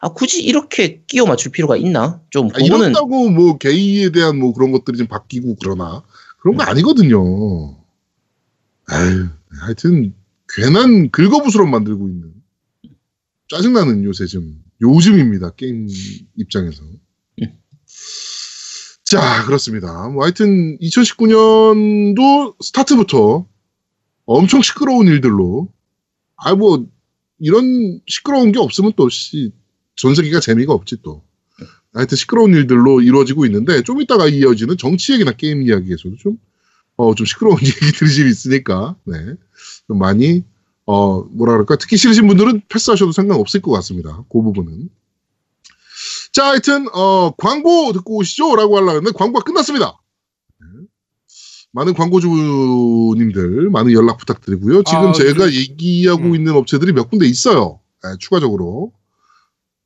[0.00, 2.20] 아 굳이 이렇게 끼워 맞출 필요가 있나?
[2.30, 6.02] 좀 아, 그거는 이런다고 뭐 게이에 대한 뭐 그런 것들이 좀 바뀌고 그러나
[6.40, 7.76] 그런 거 아니거든요.
[8.86, 9.26] 아유,
[9.60, 10.14] 하여튼
[10.56, 12.32] 괜한 긁어부스럼 만들고 있는
[13.48, 15.88] 짜증나는 요새 좀 요즘입니다 게임
[16.36, 16.82] 입장에서.
[19.04, 20.08] 자 그렇습니다.
[20.08, 23.46] 뭐 하여튼 2019년도 스타트부터
[24.26, 25.72] 엄청 시끄러운 일들로
[26.36, 26.86] 아 뭐
[27.38, 29.52] 이런 시끄러운 게 없으면 또씨
[29.96, 31.22] 전세기가 재미가 없지 또.
[31.92, 36.38] 하여튼 시끄러운 일들로 이루어지고 있는데 좀 이따가 이어지는 정치 얘기나 게임 이야기에서도 좀,
[36.96, 39.14] 어, 좀 시끄러운 얘기들이 좀 있으니까, 네.
[39.86, 40.42] 좀 많이,
[40.86, 41.76] 어, 뭐라 그럴까.
[41.76, 44.24] 듣기 싫으신 분들은 패스하셔도 상관없을 것 같습니다.
[44.30, 44.88] 그 부분은.
[46.32, 48.56] 자, 하여튼, 어, 광고 듣고 오시죠.
[48.56, 49.96] 라고 하려고 했는데 광고가 끝났습니다.
[50.60, 50.66] 네.
[51.72, 54.82] 많은 광고주님들, 많은 연락 부탁드리고요.
[54.82, 56.34] 지금 아, 제가 그- 얘기하고 음.
[56.34, 57.80] 있는 업체들이 몇 군데 있어요.
[58.02, 58.92] 네, 추가적으로.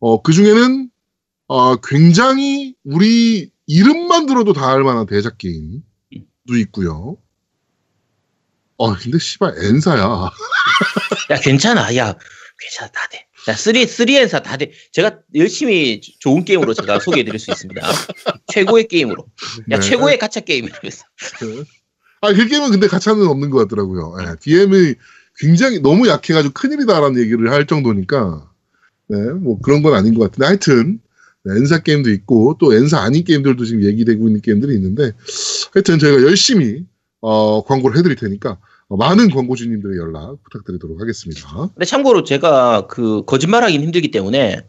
[0.01, 0.91] 어, 그 중에는
[1.49, 7.17] 어, 굉장히 우리 이름만 들어도 다 알 만한 대작 게임도 있고요.
[8.79, 10.31] 어, 근데 씨발 엔사야.
[11.31, 12.17] 야 괜찮아 야
[12.59, 13.27] 괜찮아 다 돼.
[13.45, 14.73] 자 3, 3엔사 다 돼.
[14.93, 17.81] 제가 열심히 좋은 게임으로 제가 소개해 드릴 수 있습니다.
[18.53, 19.27] 최고의 게임으로.
[19.71, 19.81] 야 네.
[19.81, 21.05] 최고의 가챠 게임이라면서.
[22.21, 24.17] 아, 그 게임은 근데 가차는 없는 것 같더라고요.
[24.21, 24.95] 예, DM이
[25.39, 28.51] 굉장히 너무 약해가지고 큰일이다라는 얘기를 할 정도니까,
[29.09, 30.99] 네, 뭐 그런 건 아닌 것 같은데, 하여튼,
[31.45, 35.13] 네, 엔사 게임도 있고, 또 엔사 아닌 게임들도 지금 얘기되고 있는 게임들이 있는데,
[35.73, 36.85] 하여튼 저희가 열심히,
[37.21, 41.69] 어, 광고를 해드릴 테니까, 어, 많은 광고주님들의 연락 부탁드리도록 하겠습니다.
[41.75, 44.61] 근데 참고로 제가 그 거짓말하기는 힘들기 때문에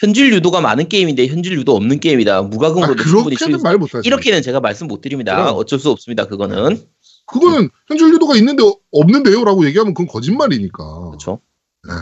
[0.00, 2.36] 현질 유도가 많은 게임인데 현질 유도 없는 게임이다.
[2.36, 4.02] 아, 무과금으로 충분히 그렇게는 칠- 말 못하죠.
[4.04, 5.34] 이렇게는 제가 말씀 못 드립니다.
[5.34, 5.56] 그럼.
[5.56, 6.26] 어쩔 수 없습니다.
[6.26, 6.80] 그거는
[7.26, 10.84] 그거는 현질 유도가 있는데 어- 없는데요라고 얘기하면 그건 거짓말이니까.
[11.08, 11.40] 그렇죠.
[11.84, 11.92] 네.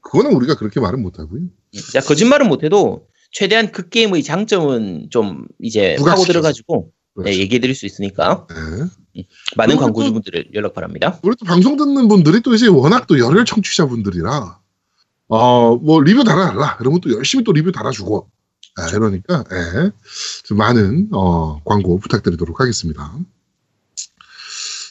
[0.00, 1.42] 그거는 우리가 그렇게 말은 못 하고요.
[1.94, 5.96] 야 거짓말은 못 해도 최대한 그 게임의 장점은 좀 이제.
[6.00, 6.90] 파고 들어가지고
[7.20, 7.38] 네, 그렇죠.
[7.40, 9.24] 얘기해 드릴 수 있으니까 네.
[9.56, 11.18] 많은 그리고 또- 광고주분들을 연락 바랍니다.
[11.22, 14.58] 우리 또 방송 듣는 분들이 또 이제 워낙 또 열혈 청취자분들이라
[15.32, 18.28] 어 뭐 리뷰 달아달라 그러면 또 열심히 또 리뷰 달아주고
[18.76, 19.90] 아, 이러니까 예.
[20.44, 23.12] 좀 많은 어 광고 부탁드리도록 하겠습니다.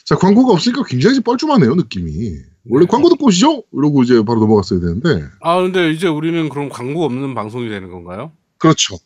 [0.04, 2.32] 자 광고가 없으니까 굉장히 뻘쭘하네요 느낌이.
[2.68, 3.62] 원래 광고 듣고 오시죠?
[3.72, 8.32] 이러고 이제 바로 넘어갔어야 되는데 아, 근데 이제 우리는 그럼 광고 없는 방송이 되는 건가요?
[8.58, 8.96] 그렇죠.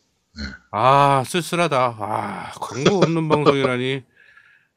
[0.71, 1.97] 아, 쓸쓸하다.
[1.99, 4.03] 아, 광고 없는 방송이라니.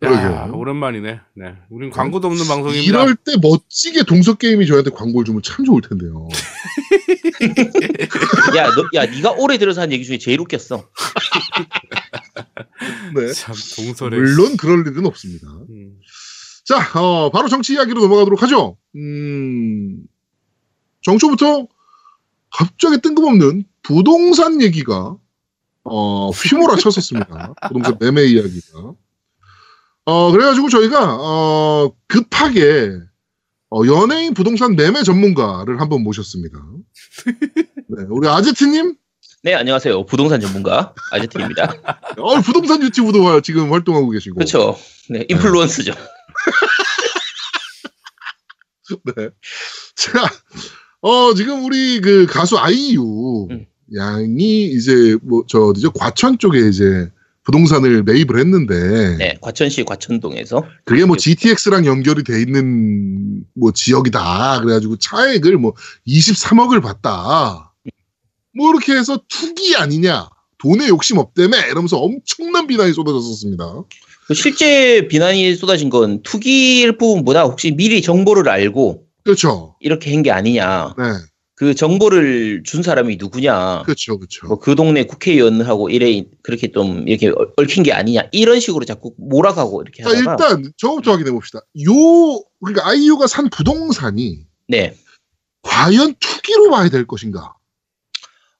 [0.05, 0.49] 야.
[0.53, 1.21] 오랜만이네.
[1.35, 1.55] 네.
[1.71, 2.85] 우린 광고도 없는 방송입니다.
[2.85, 6.29] 이럴 때 멋지게 동서 게임이 저한테 광고를 주면 참 좋을 텐데요.
[8.57, 10.85] 야, 너, 야, 네가 올해 들어서 한 얘기 중에 제일 웃겼어.
[13.17, 13.33] 네.
[13.33, 14.17] 참 동설에.
[14.17, 15.49] 물론 그럴 일은 없습니다.
[15.69, 15.95] 음.
[16.65, 18.77] 자, 어, 바로 정치 이야기로 넘어가도록 하죠.
[18.95, 20.03] 음,
[21.03, 21.67] 정초부터
[22.51, 25.17] 갑자기 뜬금없는 부동산 얘기가,
[25.91, 27.55] 어, 휘몰아 쳤었습니다.
[27.69, 28.93] 부동산 매매 이야기가.
[30.05, 32.93] 어, 그래가지고 저희가, 어, 급하게,
[33.71, 36.59] 어, 연예인 부동산 매매 전문가를 한번 모셨습니다.
[37.27, 38.95] 네, 우리 아제트님,
[39.43, 40.05] 네, 안녕하세요.
[40.07, 41.73] 부동산 전문가 아제트입니다.
[42.19, 44.35] 어, 부동산 유튜브도 지금 활동하고 계시고.
[44.35, 44.77] 그렇죠.
[45.11, 45.93] 네, 인플루언스죠.
[49.05, 49.29] 네.
[49.95, 50.25] 자,
[51.03, 53.67] 어, 지금 우리 그 가수 아이유, 음.
[53.97, 55.93] 양이 이제 뭐 저 어디죠?
[55.93, 57.09] 과천 쪽에 이제
[57.45, 60.65] 부동산을 매입을 했는데 네, 과천시 과천동에서.
[60.85, 64.61] 그게 뭐 GTX랑 연결이 돼 있는 뭐 지역이다.
[64.61, 65.73] 그래가지고 차액을 뭐
[66.07, 67.73] 23억을 받다.
[68.55, 70.29] 뭐 이렇게 해서 투기 아니냐.
[70.59, 73.65] 돈에 욕심 없다며 이러면서 엄청난 비난이 쏟아졌었습니다.
[74.27, 79.77] 그 실제 비난이 쏟아진 건 투기일 부분보다 혹시 미리 정보를 알고 그렇죠.
[79.81, 80.95] 이렇게 한 게 아니냐.
[80.99, 81.05] 네,
[81.59, 83.83] 그 정보를 준 사람이 누구냐.
[83.85, 84.47] 그렇죠, 그렇죠.
[84.47, 88.29] 뭐 그 동네 국회의원하고 이래 그렇게 좀 이렇게 얽- 얽힌 게 아니냐.
[88.31, 91.59] 이런 식으로 자꾸 몰아가고 이렇게 자 하다가 일단 저부터 확인해 봅시다.
[91.85, 91.93] 요
[92.65, 94.95] 그러니까 아이유가 산 부동산이 네.
[95.63, 97.55] 과연 투기로 봐야 될 것인가?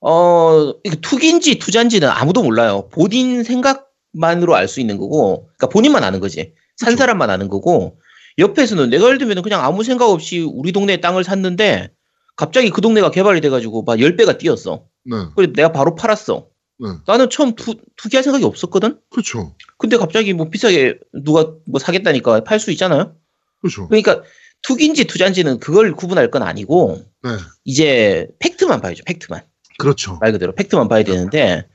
[0.01, 2.89] 어, 투기인지 투자인지는 아무도 몰라요.
[2.93, 6.53] 본인 생각만으로 알 수 있는 거고, 그러니까 본인만 아는 거지.
[6.77, 6.99] 산 그쵸.
[6.99, 7.99] 사람만 아는 거고,
[8.39, 11.91] 옆에서는 내가 예를 들면 그냥 아무 생각 없이 우리 동네에 땅을 샀는데,
[12.39, 14.87] 갑자기 그 동네가 개발이 돼가지고 막 10배가 뛰었어.
[15.05, 16.47] 네, 그래서 내가 바로 팔았어.
[16.79, 19.01] 네, 나는 처음 투, 투기할 생각이 없었거든?
[19.11, 23.17] 그렇죠, 근데 갑자기 뭐 비싸게 누가 뭐 사겠다니까 팔 수 있잖아요?
[23.61, 23.89] 그렇죠.
[23.89, 24.23] 그러니까
[24.63, 27.31] 투기인지 투자인지는 그걸 구분할 건 아니고, 네,
[27.65, 29.43] 이제 팩트만 봐야죠, 팩트만.
[29.79, 30.19] 그렇죠.
[30.21, 31.67] 말 그대로 팩트만 봐야 되는데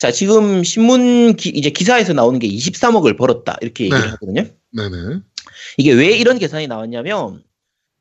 [0.00, 4.08] 자 지금 신문 기, 이제 기사에서 나오는 게 23억을 벌었다 이렇게 얘기를 네.
[4.08, 4.42] 하거든요.
[4.72, 5.20] 네 네.
[5.76, 7.44] 이게 왜 이런 계산이 나왔냐면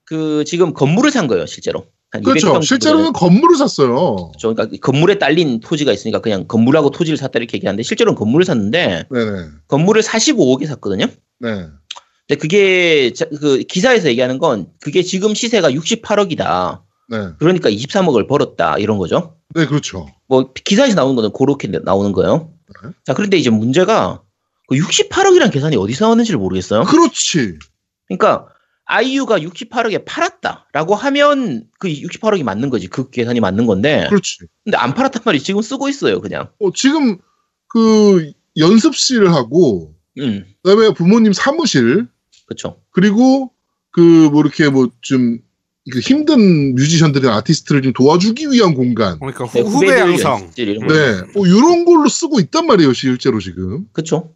[0.06, 1.86] 그 지금 건물을 산 거예요 실제로.
[2.12, 2.62] 한 200평 그렇죠.
[2.62, 4.16] 실제로는 건물을 샀어요.
[4.32, 4.54] 그렇죠.
[4.56, 9.32] 그러니까 건물에 딸린 토지가 있으니까 그냥 건물하고 토지를 샀다 이렇게 얘기하는데 실제로는 건물을 샀는데 네네.
[9.68, 11.06] 건물을 45억에 샀거든요.
[11.40, 11.68] 네.
[12.28, 16.82] 근데 그게 자- 그 기사에서 얘기하는 건 그게 지금 시세가 68억이다.
[17.10, 17.18] 네.
[17.40, 19.36] 그러니까 23억을 벌었다 이런 거죠.
[19.56, 20.08] 네, 그렇죠.
[20.28, 22.54] 뭐 기사에서 나오는 거는 그렇게 나오는 거예요.
[22.84, 22.90] 네.
[23.06, 24.22] 자 그런데 이제 문제가
[24.68, 26.84] 그 68억이라는 계산이 어디서 나왔는지를 모르겠어요.
[26.84, 27.58] 그렇지.
[28.08, 28.48] 그러니까
[28.90, 32.88] 아이유가 68억에 팔았다라고 하면 그 68억이 맞는 거지.
[32.88, 34.08] 그 계산이 맞는 건데.
[34.10, 34.40] 그렇지.
[34.64, 36.50] 근데 안 팔았단 말이 지금 쓰고 있어요, 그냥.
[36.60, 37.18] 어, 지금
[37.68, 42.08] 그 연습실을 하고 음, 그다음에 부모님 사무실
[42.48, 42.82] 그렇죠.
[42.92, 43.52] 그리고
[43.92, 45.40] 그 뭐 이렇게 뭐좀
[45.92, 49.20] 그 힘든 뮤지션들이나 아티스트를 좀 도와주기 위한 공간.
[49.20, 50.52] 그러니까 후, 네, 후배 양성.
[50.56, 50.94] 이런 거.
[50.94, 51.22] 네.
[51.36, 53.86] 뭐 이런 걸로 쓰고 있단 말이에요, 실제로 지금.
[53.94, 54.34] 그렇죠.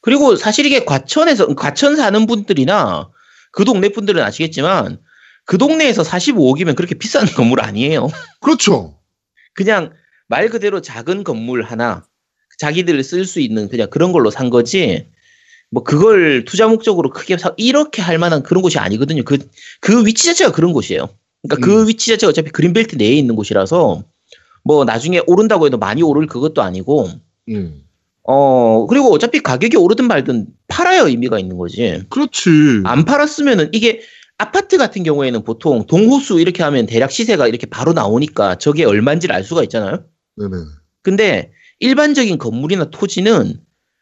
[0.00, 3.10] 그리고 사실 이게 과천에서 과천 사는 분들이나
[3.54, 4.98] 그 동네 분들은 아시겠지만
[5.44, 8.08] 그 동네에서 45억이면 그렇게 비싼 건물 아니에요.
[8.40, 8.98] 그렇죠.
[9.54, 9.92] 그냥
[10.26, 12.04] 말 그대로 작은 건물 하나
[12.58, 15.06] 자기들 쓸 수 있는 그냥 그런 걸로 산 거지
[15.70, 19.22] 뭐 그걸 투자 목적으로 크게 사, 이렇게 할 만한 그런 곳이 아니거든요.
[19.24, 19.38] 그,
[19.80, 21.08] 그 위치 자체가 그런 곳이에요.
[21.42, 21.88] 그러니까 그 음.
[21.88, 24.04] 위치 자체가 어차피 그린벨트 내에 있는 곳이라서
[24.64, 27.08] 뭐 나중에 오른다고 해도 많이 오를 그것도 아니고
[27.50, 27.84] 음.
[28.26, 32.02] 어 그리고 어차피 가격이 오르든 말든 팔아야 의미가 있는 거지.
[32.08, 32.50] 그렇지.
[32.84, 34.00] 안 팔았으면은 이게
[34.38, 39.44] 아파트 같은 경우에는 보통 동호수 이렇게 하면 대략 시세가 이렇게 바로 나오니까 저게 얼마인지를 알
[39.44, 40.04] 수가 있잖아요.
[40.36, 40.54] 네네.
[41.02, 43.60] 근데 일반적인 건물이나 토지는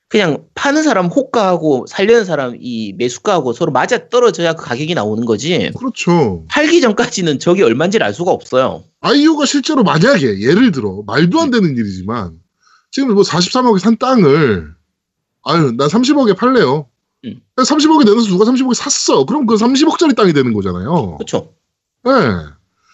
[0.09, 5.71] 그냥 파는 사람 호가하고 살려는 사람 이 매수가하고 서로 맞아 떨어져야 그 가격이 나오는 거지.
[5.77, 6.45] 그렇죠.
[6.49, 8.85] 팔기 전까지는 저게 얼마인지를 알 수가 없어요.
[9.01, 12.42] 아이유가 실제로 만약에 예를 들어 말도 안 되는 일이지만
[12.93, 14.75] 지금 뭐 43억에 산 땅을
[15.45, 16.89] 아유 난 30억에 팔래요.
[17.25, 17.41] 음.
[17.57, 19.25] 30억에 내놔서 누가 30억에 샀어.
[19.25, 21.17] 그럼 그 30억짜리 땅이 되는 거잖아요.
[21.17, 21.55] 그렇죠.
[22.05, 22.13] 네.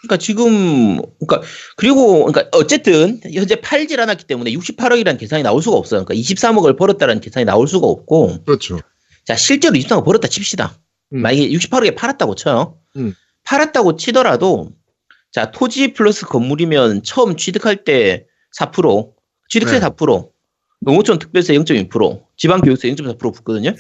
[0.01, 1.43] 그러니까 지금 그러니까
[1.77, 6.05] 그리고 그러니까 어쨌든 현재 팔질 않았기 때문에 68억이라는 계산이 나올 수가 없어요.
[6.05, 8.79] 그러니까 23억을 벌었다는 계산이 나올 수가 없고 그렇죠.
[9.27, 10.79] 자 실제로 23억 벌었다 칩시다.
[11.15, 11.23] 음.
[11.23, 12.79] 만약에 68억에 팔았다고 쳐요.
[12.97, 13.15] 음.
[13.43, 14.71] 팔았다고 치더라도
[15.33, 19.18] 자 토지 플러스 건물이면 처음 취득할 때 4%
[19.49, 19.87] 취득세 네.
[19.87, 20.31] 4%
[20.81, 23.73] 농어촌 특별세 0.2% 지방교육세 0.4% 붙거든요.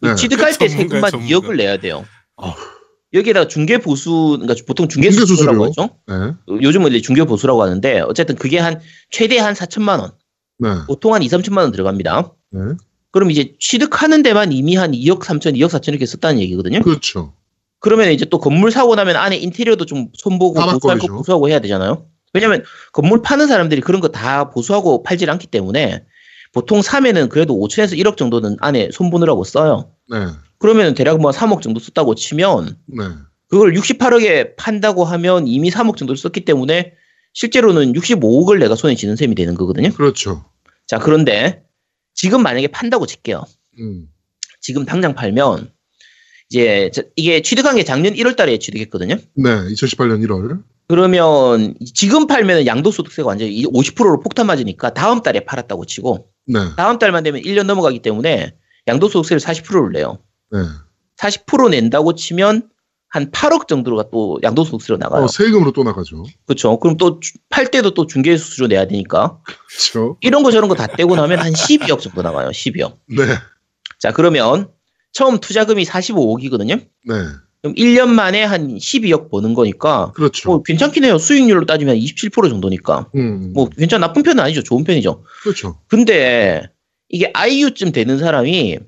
[0.00, 0.14] 네.
[0.14, 1.34] 취득할 때 전문가, 세금만 전문가.
[1.34, 2.04] 2억을 내야 돼요.
[2.36, 2.54] 아.
[3.12, 5.82] 여기에다가 중개 보수 그러니까 보통 중개 수수료라고 수수료.
[5.84, 5.96] 하죠.
[6.08, 6.62] 네.
[6.62, 10.12] 요즘은 이제 중개 보수라고 하는데 어쨌든 그게 한 최대 한 4천만 원,
[10.58, 10.68] 네.
[10.86, 12.32] 보통 한 2, 3천만 원 들어갑니다.
[12.52, 12.60] 네.
[13.10, 16.80] 그럼 이제 취득하는 데만 이미 한 2억 3천, 2억 4천 이렇게 썼다는 얘기거든요.
[16.80, 17.34] 그렇죠.
[17.80, 21.08] 그러면 이제 또 건물 사고 나면 안에 인테리어도 좀 손보고 다 보수할 거.
[21.08, 22.06] 보수하고 해야 되잖아요.
[22.32, 26.04] 왜냐면 건물 파는 사람들이 그런 거 다 보수하고 팔질 않기 때문에
[26.52, 29.90] 보통 사면은 그래도 5천에서 1억 정도는 안에 손보느라고 써요.
[30.10, 30.18] 네.
[30.58, 33.04] 그러면 대략 뭐 3억 정도 썼다고 치면 네.
[33.48, 36.92] 그걸 68억에 판다고 하면 이미 3억 정도를 썼기 때문에
[37.34, 39.90] 실제로는 65억을 내가 손에 쥐는 셈이 되는 거거든요.
[39.92, 40.44] 그렇죠.
[40.86, 41.64] 자, 그런데
[42.14, 43.44] 지금 만약에 판다고 칠게요.
[43.78, 44.08] 음.
[44.60, 45.72] 지금 당장 팔면
[46.52, 49.14] 이제 저- 이게 취득한 게 작년 1월 달에 취득했거든요.
[49.36, 49.50] 네.
[49.72, 50.62] 2018년 1월.
[50.86, 56.58] 그러면 지금 팔면 양도소득세가 완전히 50%로 폭탄 맞으니까 다음 달에 팔았다고 치고 네.
[56.76, 58.54] 다음 달만 되면 1년 넘어가기 때문에
[58.86, 60.18] 양도소득세를 40%를 내요.
[60.50, 60.58] 네.
[61.16, 62.68] 40% 낸다고 치면
[63.08, 65.24] 한 8억 정도가 또 양도소득세로 나가요.
[65.24, 66.24] 어, 세금으로 또 나가죠.
[66.46, 66.78] 그렇죠.
[66.78, 69.38] 그럼 또 팔 때도 또 중개수수료 내야 되니까
[69.70, 70.18] 그렇죠.
[70.20, 72.48] 이런 거 저런 거 다 떼고 나면 한 12억 정도 나가요.
[72.50, 72.96] 12억.
[73.08, 73.24] 네,
[73.98, 74.68] 자 그러면
[75.12, 76.80] 처음 투자금이 45억이거든요.
[77.04, 77.14] 네,
[77.60, 80.50] 그럼 1년 만에 한 12억 버는 거니까 그렇죠.
[80.50, 81.18] 뭐 괜찮긴 해요.
[81.18, 84.62] 수익률로 따지면 27% 정도니까 음, 뭐 괜찮 나쁜 편은 아니죠.
[84.62, 85.22] 좋은 편이죠.
[85.42, 85.78] 그렇죠.
[85.86, 86.62] 근데
[87.08, 88.78] 이게 아이유쯤 되는 사람이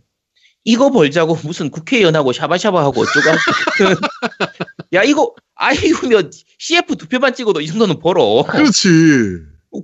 [0.65, 3.29] 이거 벌자고 무슨 국회의원하고 샤바샤바하고 어쩌고
[4.95, 8.45] 야 이거 아이유면 CF 두 표만 찍어도 이 정도는 벌어.
[8.49, 8.89] 그렇지.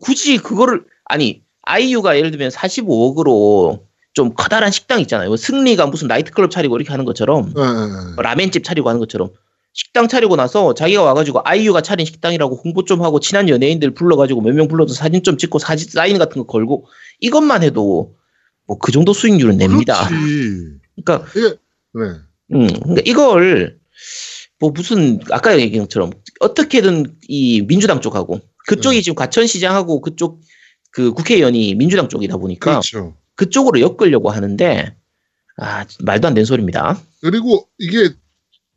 [0.00, 5.28] 굳이 그거를 아니 아이유가 예를 들면 45억으로 좀 커다란 식당 있잖아요.
[5.28, 7.62] 뭐 승리가 무슨 나이트클럽 차리고 이렇게 하는 것처럼 네.
[8.22, 9.30] 라멘집 차리고 하는 것처럼
[9.72, 14.52] 식당 차리고 나서 자기가 와가지고 아이유가 차린 식당이라고 홍보 좀 하고 친한 연예인들 불러가지고 몇
[14.52, 16.86] 명 불러서 사진 좀 찍고 사진 사인 같은 거 걸고
[17.20, 18.16] 이것만 해도
[18.66, 20.06] 뭐 그 정도 수익률은 냅니다.
[20.06, 20.78] 그렇지.
[21.04, 21.48] 그러니까 이게
[21.94, 22.02] 네.
[22.54, 23.78] 음, 그러니까 이걸
[24.60, 29.02] 뭐 무슨 아까 얘기한 것처럼 어떻게든 이 민주당 쪽하고 그쪽이 네.
[29.02, 30.40] 지금 과천시장하고 그쪽
[30.92, 33.16] 그 국회의원이 민주당 쪽이다 보니까 그렇죠.
[33.40, 34.94] 그쪽으로 엮으려고 하는데
[35.56, 37.00] 아 말도 안 되는 소리입니다.
[37.22, 38.10] 그리고 이게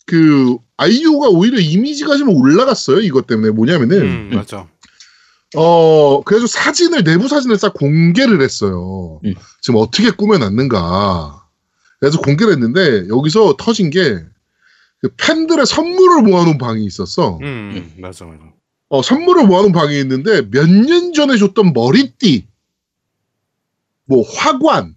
[0.05, 3.01] 그 아이유가 오히려 이미지가 좀 올라갔어요.
[3.01, 4.67] 이것 때문에 뭐냐면은 음, 맞아.
[5.57, 9.19] 어 그래서 사진을 내부 사진을 싹 공개를 했어요.
[9.25, 9.33] 음.
[9.61, 11.43] 지금 어떻게 꾸며놨는가.
[11.99, 17.37] 그래서 공개를 했는데 여기서 터진 게그 팬들의 선물을 모아놓은 방이 있었어.
[17.41, 18.39] 음, 맞아, 맞아.
[18.89, 22.45] 어, 선물을 모아놓은 방이 있는데 몇 년 전에 줬던 머리띠,
[24.05, 24.95] 뭐 화관,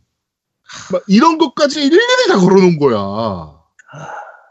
[0.92, 3.52] 막 이런 것까지 일일이 다 걸어놓은 거야.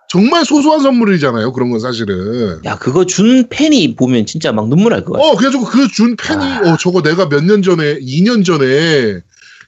[0.08, 1.52] 정말 소소한 선물이잖아요.
[1.52, 2.62] 그런 건 사실은.
[2.64, 5.26] 야 그거 준 팬이 보면 진짜 막 눈물 날 것 같아.
[5.28, 6.62] 어, 그래가지고 그 준 팬이, 아.
[6.74, 9.22] 어, 저거 내가 몇 년 전에, 2년 전에,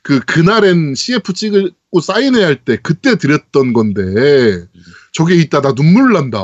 [0.04, 4.64] 그, 그날엔 CF 찍고 사인회 할 때, 그때 드렸던 건데,
[5.12, 6.40] 저게 있다, 나 눈물 난다.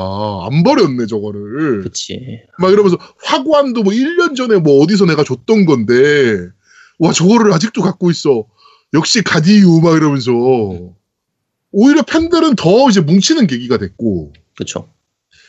[0.50, 1.78] 안 버렸네, 저거를.
[1.80, 2.40] 그렇지.
[2.58, 6.48] 막 이러면서, 화관도 뭐 1년 전에 뭐 어디서 내가 줬던 건데,
[6.98, 8.44] 와, 저거를 아직도 갖고 있어.
[8.92, 10.32] 역시 가디유, 막 이러면서.
[11.72, 14.88] 오히려 팬들은 더 이제 뭉치는 계기가 됐고, 그렇죠.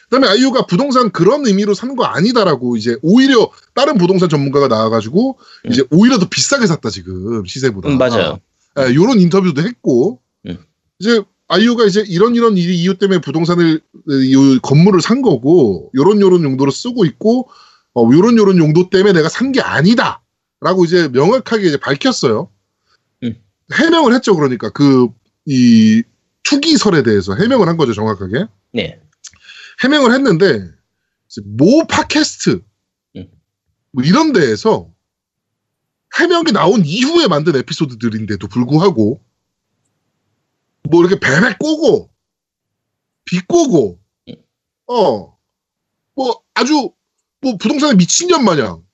[0.09, 5.71] 그다음에 아이유가 부동산 그런 의미로 산 거 아니다라고 이제 오히려 다른 부동산 전문가가 나와가지고 음.
[5.71, 7.89] 이제 오히려 더 비싸게 샀다 지금 시세보다.
[7.89, 8.39] 음, 맞아요.
[8.79, 10.57] 예, 이런 인터뷰도 했고 음.
[10.99, 13.79] 이제 아이유가 이제 이런 이런 이- 이유 때문에 부동산을
[14.09, 17.49] 이 건물을 산 거고 요런 요런 용도로 쓰고 있고
[17.93, 20.21] 어, 요런 요런 용도 때문에 내가 산 게 아니다
[20.61, 22.49] 라고 이제 명확하게 이제 밝혔어요.
[23.23, 23.43] 음.
[23.73, 24.35] 해명을 했죠.
[24.35, 25.09] 그러니까 그
[25.45, 26.03] 이
[26.43, 28.45] 투기설에 대해서 해명을 한 거죠 정확하게.
[28.73, 29.01] 네.
[29.83, 30.71] 해명을 했는데
[31.43, 32.61] 모 팟캐스트
[33.17, 33.31] 음.
[33.91, 34.91] 뭐 이런 데에서
[36.17, 39.21] 해명이 나온 이후에 만든 에피소드들인데도 불구하고
[40.89, 42.09] 뭐 이렇게 베베 꼬고
[43.25, 44.35] 비꼬고 음.
[44.87, 46.91] 어뭐 아주
[47.41, 48.84] 뭐 부동산에 미친년 마냥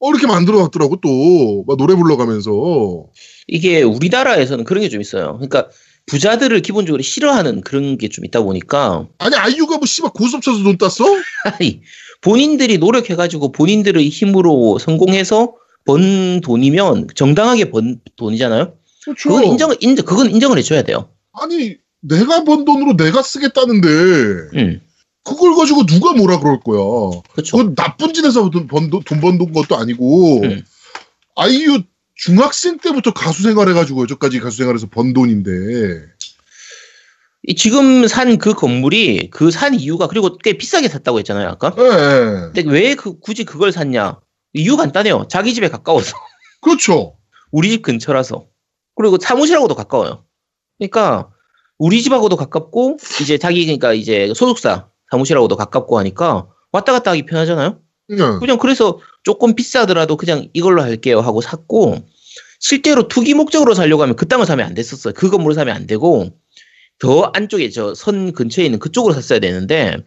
[0.00, 3.06] 어 이렇게 만들어 놨더라고 또 막 노래 불러가면서
[3.48, 5.34] 이게 우리나라에서는 그런 게 좀 있어요.
[5.34, 5.68] 그러니까
[6.06, 10.78] 부자들을 기본적으로 싫어하는 그런 게 좀 있다 보니까 아니 아이유가 뭐 씨발 고스톱 쳐서 돈
[10.78, 11.04] 땄어?
[11.44, 11.82] 아니
[12.22, 18.74] 본인들이 노력해가지고 본인들의 힘으로 성공해서 번 돈이면 정당하게 번 돈이잖아요.
[19.04, 19.28] 그렇죠.
[19.28, 21.08] 그건 인정 인정 그건 인정을 해줘야 돼요.
[21.32, 23.88] 아니 내가 번 돈으로 내가 쓰겠다는데
[24.54, 24.80] 음
[25.28, 27.20] 그걸 가지고 누가 뭐라 그럴 거야.
[27.36, 30.62] 그건 나쁜 짓에서 돈번 돈 것도 아니고 음.
[31.36, 31.82] 아이유
[32.14, 35.50] 중학생 때부터 가수 생활해가지고 여기까지 가수 생활해서 번 돈인데
[37.44, 41.74] 이 지금 산 그 건물이 그 산 이유가 그리고 꽤 비싸게 샀다고 했잖아요 아까.
[41.78, 44.20] 예, 근데 왜 그 굳이 그걸 샀냐?
[44.54, 45.26] 이유 간단해요.
[45.30, 46.16] 자기 집에 가까워서.
[46.60, 47.16] 그렇죠.
[47.52, 48.46] 우리 집 근처라서.
[48.96, 50.24] 그리고 사무실하고도 가까워요.
[50.78, 51.30] 그러니까
[51.78, 57.80] 우리 집하고도 가깝고 이제 자기 그러니까 이제 소속사 사무실하고도 가깝고 하니까 왔다 갔다 하기 편하잖아요.
[58.08, 61.96] 그냥 그냥 그래서 조금 비싸더라도 그냥 이걸로 할게요 하고 샀고
[62.60, 65.12] 실제로 투기 목적으로 살려고 하면 그 땅을 사면 안 됐었어요.
[65.14, 66.30] 그 건물을 사면 안 되고
[66.98, 69.98] 더 안쪽에 저 선 근처에 있는 그쪽으로 샀어야 되는데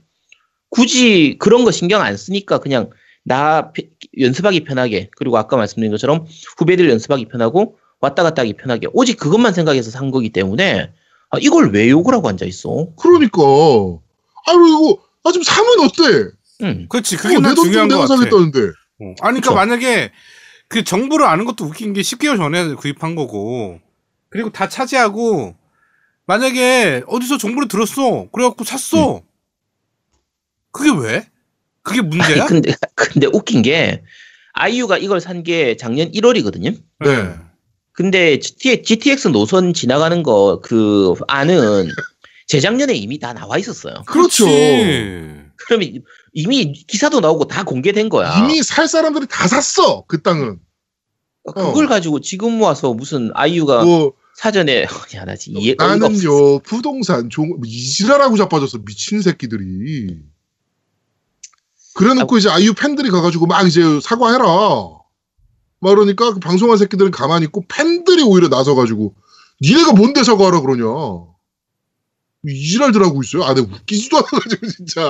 [0.70, 2.90] 굳이 그런 거 신경 안 쓰니까 그냥
[3.24, 6.26] 나 피- 연습하기 편하게 그리고 아까 말씀드린 것처럼
[6.58, 10.92] 후배들 연습하기 편하고 왔다 갔다 하기 편하게 오직 그것만 생각해서 산 거기 때문에
[11.30, 12.88] 아, 이걸 왜 욕을 하고 앉아 있어?
[12.98, 13.42] 그러니까
[14.48, 16.30] 아유 이거 아좀 사면 어때?
[16.64, 16.86] 음.
[16.90, 17.18] 그렇지.
[17.18, 18.18] 그게 어, 난 중요한 내가 거 같아.
[18.18, 19.06] 사겠다는데 어.
[19.22, 19.54] 아니, 그러니까 그쵸.
[19.56, 20.12] 만약에
[20.68, 23.80] 그 정보를 아는 것도 웃긴 게 10개월 전에 구입한 거고,
[24.30, 25.56] 그리고 다 차지하고,
[26.28, 28.28] 만약에 어디서 정보를 들었어.
[28.32, 29.22] 그래갖고 샀어.
[30.72, 31.28] 그게 왜?
[31.84, 32.44] 그게 문제야?
[32.44, 34.04] 아니, 근데 근데 웃긴 게
[34.54, 36.78] 아이유가 이걸 산 게 작년 1월이거든요.
[37.00, 37.36] 네.
[37.94, 41.90] 근데 GT, GTX 노선 지나가는 거그 안은
[42.52, 44.04] 재작년에 이미 다 나와 있었어요.
[44.06, 44.46] 그렇죠.
[44.46, 48.40] 그러면 이미 기사도 나오고 다 공개된 거야.
[48.40, 50.60] 이미 살 사람들이 다 샀어 그 땅은.
[51.46, 54.86] 그걸 가지고 지금 와서 무슨 아이유가 뭐 사전에
[55.16, 55.76] 야나 진짜 이해.
[55.78, 60.20] 나는요 부동산 종뭐 이지랄하고 자빠졌어 미친 새끼들이.
[61.94, 64.44] 그래놓고 이제 아이유 팬들이 가가지고 막 이제 사과해라.
[64.44, 65.00] 막
[65.80, 69.16] 그러니까 그 방송한 새끼들은 가만히 있고 팬들이 오히려 나서가지고
[69.62, 71.31] 니네가 뭔데 사과하라 그러냐.
[72.48, 73.44] 이지랄들 하고 있어요.
[73.44, 75.02] 아, 내가 웃기지도 않아가지고 진짜.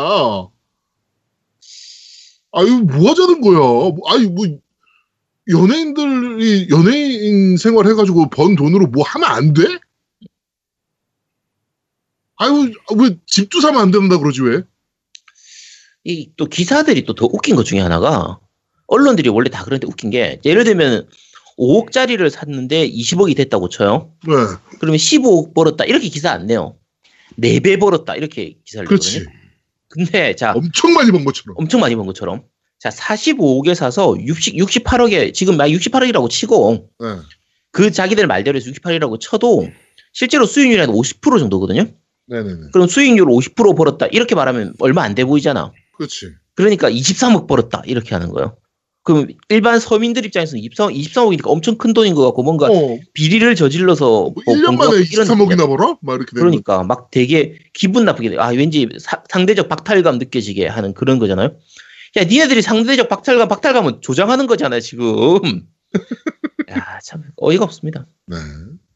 [2.53, 3.57] 아유 뭐 하자는 거야.
[3.59, 4.45] 뭐, 아유 뭐
[5.49, 9.63] 연예인들이 연예인 생활 해가지고 번 돈으로 뭐 하면 안 돼?
[12.37, 14.63] 아유 왜 집도 사면 안 된다 그러지 왜?
[16.03, 18.39] 이 또 기사들이 또 더 웃긴 것 중에 하나가
[18.87, 21.07] 언론들이 원래 다 그런데 웃긴 게 예를 들면
[21.59, 24.11] 5억짜리를 샀는데 20억이 됐다고 쳐요.
[24.27, 24.33] 네,
[24.79, 26.75] 그러면 15억 벌었다 이렇게 기사 안 내요.
[27.39, 29.19] 4배 벌었다 이렇게 기사를 그렇지.
[29.19, 29.39] 내거든요.
[29.87, 31.55] 근데 자 엄청 많이 번 것처럼.
[31.57, 32.43] 엄청 많이 번 것처럼
[32.79, 37.07] 자 45억에 사서 60 68억에 지금 막 68억이라고 치고 네,
[37.71, 39.69] 그 자기들 말대로 해서 68이라고 쳐도
[40.13, 41.85] 실제로 수익률이 한 50% 정도거든요.
[42.27, 42.69] 네네네.
[42.71, 45.71] 그럼 수익률 50% 벌었다 이렇게 말하면 얼마 안 돼 보이잖아.
[45.97, 46.31] 그렇지.
[46.55, 48.57] 그러니까 23억 벌었다 이렇게 하는 거예요.
[49.03, 54.05] 그럼 일반 서민들 입장에서는 23, 23억이니까 엄청 큰 돈인 것 같고 뭔가 어, 비리를 저질러서
[54.05, 55.97] 뭐 1년 만에 23억이나 벌어?
[56.01, 58.37] 막 이렇게 그러니까 막 되게 기분 나쁘게 돼.
[58.37, 61.55] 아 왠지 사- 상대적 박탈감 느껴지게 하는 그런 거잖아요.
[62.17, 65.39] 야 니네들이 상대적 박탈감 박탈감은 조장하는 거잖아요 지금.
[66.69, 68.05] 야 참 어이가 없습니다.
[68.27, 68.37] 네.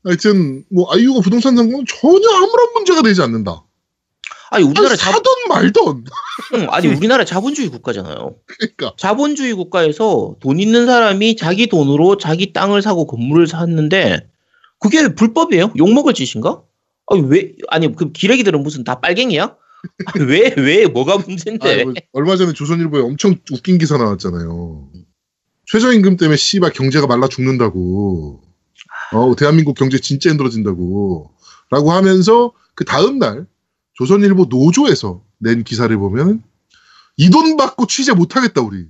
[0.04, 3.64] 하여튼 뭐 아이유가 부동산 산건 전혀 아무런 문제가 되지 않는다.
[4.56, 6.06] 아니 우리나라 아니, 자, 사던 말던.
[6.54, 8.36] 응, 아니 우리나라 자본주의 국가잖아요.
[8.46, 14.28] 그러니까 자본주의 국가에서 돈 있는 사람이 자기 돈으로 자기 땅을 사고 건물을 샀는데
[14.80, 15.74] 그게 불법이에요?
[15.78, 16.62] 욕 먹을 짓인가?
[17.08, 19.56] 아니 왜 아니 그 기레기들은 무슨 다 빨갱이야?
[20.20, 21.82] 왜왜 뭐가 문제인데?
[21.82, 24.90] 아, 뭐 얼마 전에 조선일보에 엄청 웃긴 기사 나왔잖아요.
[25.68, 28.42] 최저임금 때문에 씨발 경제가 말라 죽는다고.
[29.14, 31.32] 어, 대한민국 경제 진짜 힘들어진다고.
[31.72, 33.46] 라고 하면서 그 다음 날
[33.96, 36.44] 조선일보 노조에서 낸 기사를 보면
[37.18, 38.88] 이 돈 받고 취재 못 하겠다 우리.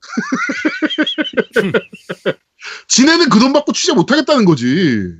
[2.88, 5.16] 지네는 그 돈 받고 취재 못 하겠다는 거지.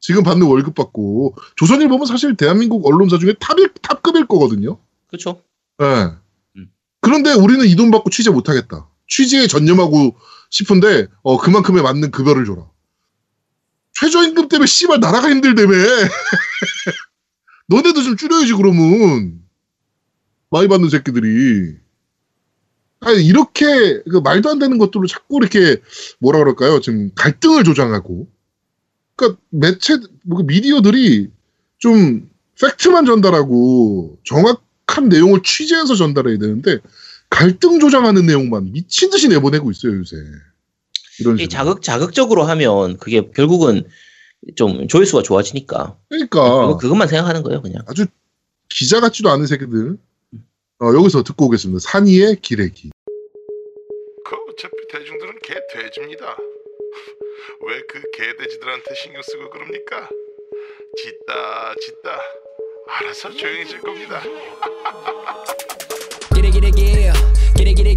[0.00, 4.78] 지금 받는 월급 받고 조선일보는 사실 대한민국 언론사 중에 탑일 탑급일 거거든요.
[5.08, 5.42] 그렇죠.
[5.82, 6.10] 예.
[6.56, 6.70] 음.
[7.00, 8.88] 그런데 우리는 이 돈 받고 취재 못 하겠다.
[9.08, 10.16] 취재에 전념하고
[10.50, 12.66] 싶은데 어 그만큼에 맞는 급여를 줘라.
[13.94, 15.72] 최저임금 때문에 씨발 나라가 힘들다며.
[17.70, 19.40] 너네도 좀 줄여야지 그러면.
[20.50, 21.76] 많이 받는 새끼들이.
[23.00, 25.80] 아니 이렇게 그 말도 안 되는 것들로 자꾸 이렇게
[26.18, 26.80] 뭐라 그럴까요?
[26.80, 28.28] 지금 갈등을 조장하고.
[29.16, 31.30] 그러니까 매체 뭐그 미디어들이
[31.78, 32.28] 좀
[32.60, 36.78] 팩트만 전달하고 정확한 내용을 취재해서 전달해야 되는데
[37.30, 40.16] 갈등 조장하는 내용만 미친 듯이 내보내고 있어요 요새.
[41.20, 41.48] 이런 이 식으로.
[41.48, 43.84] 자극 자극적으로 하면 그게 결국은
[44.56, 47.82] 좀 조회수가 좋아지니까 그러니까 그것만 생각하는 거예요 그냥.
[47.86, 48.06] 아주
[48.68, 49.96] 기자 같지도 않은 새끼들.
[50.82, 51.78] 어, 여기서 듣고 오겠습니다.
[51.80, 52.90] 산이의 기레기.
[54.24, 56.36] 그 어차피 대중들은 개 돼지입니다.
[57.66, 60.08] 왜 그 개돼지들한테 신경 쓰고 그럽니까?
[60.96, 62.20] 짖다 짖다
[62.88, 64.22] 알아서 조용해질 겁니다.
[66.32, 67.12] It, yeah.
[67.56, 67.88] Get it, get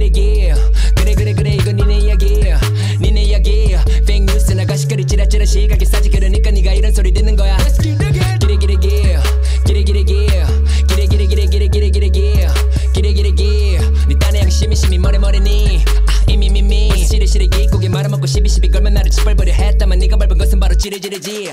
[0.00, 0.54] it, yeah.
[0.94, 2.05] 그래, 그래, 그래, 이건 니네
[4.76, 7.56] 나가 시끄리 찌라찌라 시각이 싸지 그러니까 네가 이런 소리 듣는 거야.
[7.56, 7.72] It,
[13.14, 13.92] get it, yeah.
[14.08, 15.82] 네 딴에 양심이 심이 머리 머리니.
[15.86, 16.88] 아, 이미 미미.
[16.88, 21.52] 벌써 시리시리기 고개 말아먹고 시비시비 걸면 나를 짓밟으려 했다만 네가 밟은 것은 바로 지리지리지.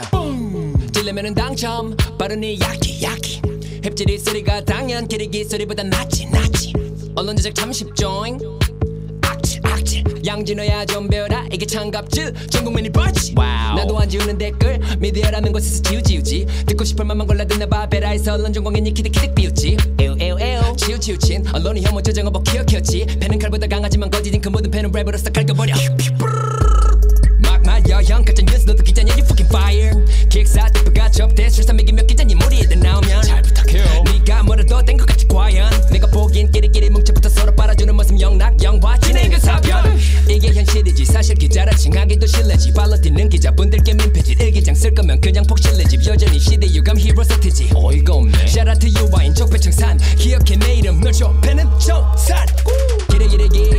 [0.91, 3.41] 찔려면은 당첨 빠른 이 야키 야키
[3.81, 6.73] 햅질이 소리가 당연 기르기 소리보다 낫지 낫지
[7.15, 8.37] 언론 제작 참 쉽죠잉
[9.93, 11.45] 악질 양진호야 좀 배워라.
[11.51, 12.33] 이게 참갑질.
[12.49, 14.79] 전 국민이 봤지 나도 안 지우는 댓글.
[14.99, 16.47] 미디어라는 곳에서 지우지우지.
[16.65, 19.77] 듣고 싶을 만만 골라 듣나 봐 베라에서 언론 전공이니 키득키득 비웃지.
[19.99, 20.75] 에우 에우 에우.
[20.75, 23.05] 치우 치우친 언론이 혐오 조정을 뭐 키워 키웠지.
[23.19, 25.75] 팬은 칼보다 강하지만 거짓인 그 모든 팬은 랩으로서 갈겨버려.
[27.39, 29.93] 막 말려 형 가짜 뉴스 너도 기자냐 you fucking fire.
[30.29, 34.03] 킥사 대표가 접대 술사 매기 몇 기자니 무리에 나오면 잘 부탁해요.
[34.05, 35.69] 네가 뭐라도 된 것 같지 과연?
[35.91, 38.65] 내가 보기엔 끼리끼리 뭉쳐붙어 서로 빨아주는 모습 영락 그
[39.43, 41.05] 사편 이게 현실이지.
[41.05, 42.71] 사실 기자라 칭하기도 실례지.
[42.71, 44.35] 발로 뛰는 기자분들께 민폐지.
[44.39, 45.97] 일기장 쓸 거면 그냥 폭실례지.
[46.07, 47.71] 여전히 시대 유감 히로 세트지.
[47.75, 48.47] 어이가 없네.
[48.47, 49.99] 샤라트 유와인 적배청산.
[50.17, 52.47] 기억해 내 이름 널 좁혀는 정산.
[53.09, 53.69] 기레기레기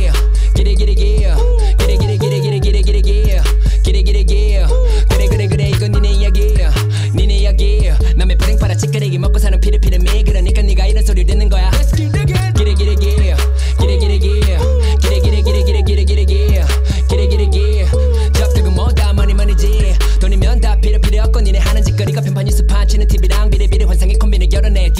[0.55, 1.25] 기레기레기
[1.79, 3.41] 기레기레기레기레기레기레
[3.83, 4.57] 기레기레기
[5.09, 5.69] 그래 그래 그래.
[5.69, 6.53] 이건 니네 이야기
[7.15, 9.74] 니네 이야기 남의 불행 팔아 찌끄레기 먹고 사는 피를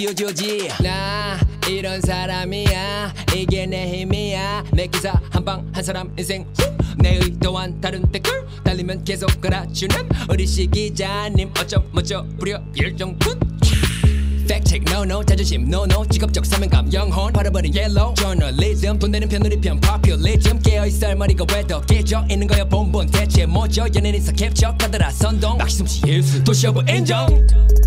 [0.05, 0.69] 띄워주지.
[0.83, 3.11] 나 이런 사람이야.
[3.35, 4.63] 이게 내 힘이야.
[4.71, 6.43] 내 기사 한 방 한 사람 인생.
[6.57, 6.75] 후.
[6.99, 9.95] 내 의도와는 다른 댓글 달리면 계속 갈아주는
[10.29, 11.51] 우리 시기자님.
[11.59, 13.39] 어쩜 멋져 부려 열정꾼
[14.45, 16.05] Fact check no no 자존심 no no.
[16.07, 17.33] 직업적 사명감 영혼.
[17.33, 18.99] 팔아버린 yellow journalism.
[18.99, 20.59] 돈 편우리 편 populism.
[20.61, 22.23] 깨어있을 머리가 왜더 깨져?
[22.29, 23.85] 있는 거야 본본 대체 뭐죠?
[23.95, 24.75] 연예인사 캡처.
[24.77, 25.57] 카드라 선동.
[25.57, 27.27] 막심시 예수 도시어부 인정.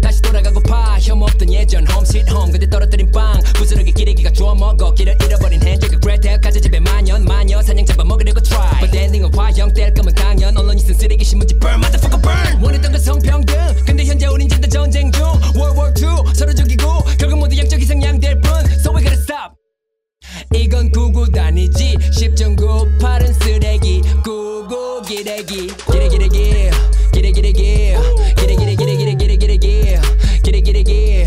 [0.02, 1.84] 다시 돌아가고 파 혐오 없던 예전.
[1.88, 3.40] Sweet home 근데 떨어뜨린 빵.
[3.54, 4.92] 부스러기 기레기가 주워 먹어.
[4.94, 7.62] 길을 잃어버린 핸드가 그레텔까지 집에 만연 마녀.
[7.62, 8.80] 사냥 잡아먹으려고 try.
[8.80, 10.56] But ending은 화형될 거면 당연.
[10.56, 12.64] 언론이 쓴 쓰레기 신문지 burn motherfucker burn.
[12.64, 13.54] 원했던 건 성평등.
[13.86, 15.22] 근데 현재 우린 진짜 전쟁 중.
[15.54, 16.18] World War II
[16.48, 18.52] 서로 죽이고 결국 모두 양적 이상향될 뿐.
[18.80, 19.54] So we gotta stop.
[20.54, 21.96] 이건 구구단이지.
[21.96, 24.00] 10.98은 쓰레기.
[24.24, 25.66] 구구 기레기.
[25.90, 26.70] 기레기레기.
[27.12, 27.94] 기레기레기.
[28.36, 29.98] 기레기레기레기레기레기
[30.42, 31.26] 기레기레기.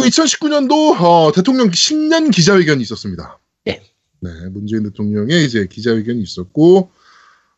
[0.00, 3.38] 그리고 2019년도 어, 대통령 신년 기자회견이 있었습니다.
[3.64, 3.82] 네.
[4.20, 6.90] 네, 문재인 대통령의 이제 기자회견이 있었고,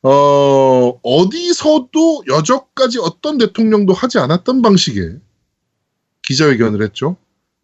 [0.03, 5.20] 어, 어디서도 여전까지 어떤 대통령도 하지 않았던 방식의
[6.22, 7.16] 기자회견을 했죠.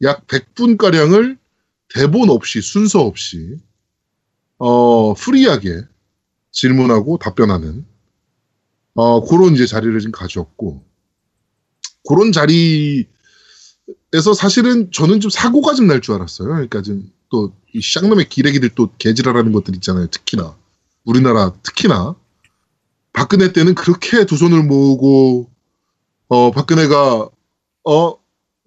[0.02, 1.38] 약 100분 가량을
[1.94, 3.56] 대본 없이, 순서 없이,
[4.58, 5.82] 어, free하게
[6.52, 7.84] 질문하고 답변하는,
[8.94, 10.84] 어, 그런 이제 자리를 지금 가졌고,
[12.08, 13.08] 그런 자리,
[14.14, 16.48] 에서 사실은 저는 좀 사고가 좀 날 줄 알았어요.
[16.48, 20.06] 그러니까 좀또이 쌍놈의 기레기들 또 개지랄하는 것들 있잖아요.
[20.08, 20.56] 특히나
[21.04, 22.14] 우리나라 특히나
[23.12, 25.50] 박근혜 때는 그렇게 두 손을 모으고
[26.28, 27.28] 어 박근혜가
[27.84, 28.18] 어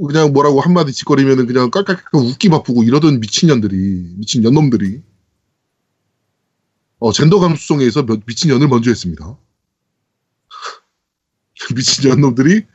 [0.07, 5.01] 그냥 뭐라고 한마디 짓거리면은 그냥 깔깔깔 웃기 바쁘고 이러던 미친년들이 미친 년놈들이
[6.99, 9.37] 어 젠더 감수성에서 몇- 미친년을 먼저 했습니다.
[11.75, 12.65] 미친 년놈들이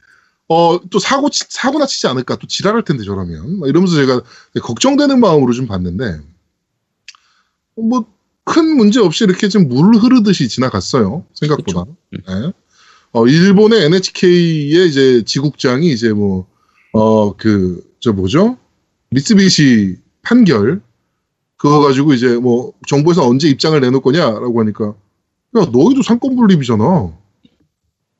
[0.48, 3.58] 어, 또 사고, 치- 사고나 치지 않을까, 또 지랄할 텐데, 저라면.
[3.58, 4.22] 막 이러면서 제가
[4.62, 6.20] 걱정되는 마음으로 좀 봤는데,
[7.76, 8.06] 뭐,
[8.44, 11.24] 큰 문제 없이 이렇게 좀물 흐르듯이 지나갔어요.
[11.34, 11.84] 생각보다.
[12.12, 12.52] 네.
[13.12, 16.46] 어, 일본의 NHK의 이제 지국장이 이제 뭐,
[16.92, 18.56] 어, 그, 저 뭐죠?
[19.10, 20.80] 미쓰비시 판결,
[21.56, 24.94] 그거 가지고 이제 뭐, 정부에서 언제 입장을 내놓을 거냐라고 하니까,
[25.56, 27.12] 야, 너희도 상권 분립이잖아.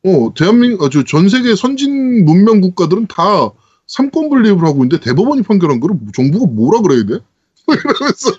[0.07, 3.51] 어, 대한민국, 어, 저전 세계 선진 문명 국가들은 다
[3.89, 7.19] 삼권 분립을 하고 있는데 대법원이 판결한 거를 정부가 뭐라 그래야 돼?
[7.69, 8.31] 이러면서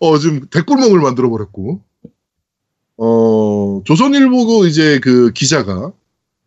[0.00, 1.80] 어 지금 댓글멍을 만들어 버렸고.
[2.98, 5.92] 어 조선일보 이제 그 기자가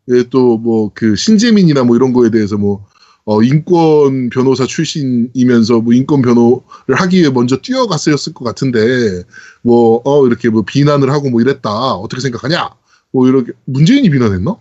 [0.10, 2.86] 예, 또뭐 그 신재민이나 뭐 이런 거에 대해서 뭐
[3.26, 9.24] 어, 인권 변호사 출신이면서 뭐 인권 변호를 하기 위해 먼저 뛰어갔었을 것 같은데
[9.64, 11.94] 뭐 어 이렇게 뭐 비난을 하고 뭐 이랬다.
[11.96, 12.70] 어떻게 생각하냐
[13.16, 14.58] 뭐 이렇게 문재인이 비난했나?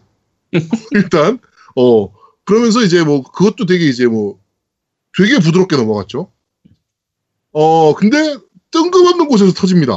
[0.95, 1.41] 일단
[1.75, 2.13] 어
[2.45, 4.39] 그러면서 이제 뭐 그것도 되게 이제 뭐
[5.19, 6.31] 되게 부드럽게 넘어갔죠.
[7.51, 8.37] 어 근데
[8.71, 9.93] 뜬금없는 곳에서 터집니다.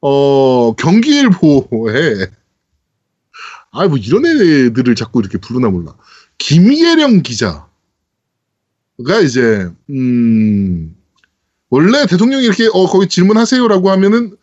[0.00, 2.26] 어 경기일보에
[3.70, 5.94] 아뭐 이런 애들을 자꾸 이렇게 부르나 몰라.
[6.38, 7.68] 김예령 기자가
[9.22, 10.96] 이제 음
[11.70, 14.36] 원래 대통령이 이렇게 어 거기 질문하세요라고 하면은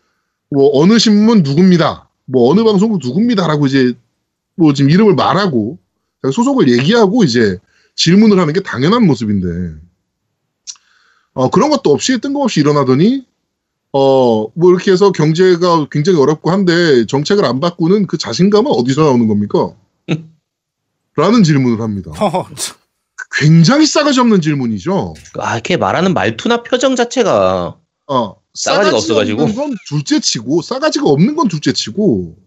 [0.49, 2.04] 뭐 어느 신문 누굽니다.
[2.25, 3.93] 뭐 어느 방송국 누굽니다라고 이제
[4.55, 5.77] 뭐 지금 이름을 말하고
[6.33, 7.57] 소속을 얘기하고 이제
[7.95, 9.79] 질문을 하는 게 당연한 모습인데
[11.33, 13.25] 어 그런 것도 없이 뜬금없이 일어나더니
[13.91, 19.27] 어 뭐 이렇게 해서 경제가 굉장히 어렵고 한데 정책을 안 바꾸는 그 자신감은 어디서 나오는
[19.27, 19.73] 겁니까?
[21.15, 22.11] 라는 질문을 합니다.
[22.57, 22.77] 참.
[23.37, 25.13] 굉장히 싸가지 없는 질문이죠.
[25.39, 29.41] 아, 이렇게 말하는 말투나 표정 자체가 어, 싸가지가 없어가지고.
[29.43, 32.37] 없는 건 둘째치고 싸가지가 없는 건 둘째치고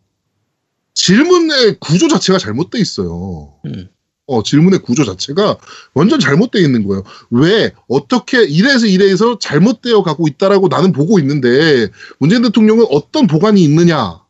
[0.95, 3.55] 질문의 구조 자체가 잘못돼 있어요.
[3.67, 3.89] 음.
[4.27, 5.57] 어, 질문의 구조 자체가
[5.95, 7.03] 완전 잘못되어 있는 거예요.
[7.31, 11.89] 왜, 어떻게, 이래서 이래서 잘못되어 가고 있다라고 나는 보고 있는데,
[12.19, 14.21] 문재인 대통령은 어떤 보관이 있느냐?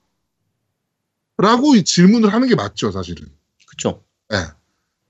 [1.36, 3.26] 라고 이 질문을 하는 게 맞죠, 사실은.
[3.66, 4.02] 그쵸.
[4.32, 4.36] 예.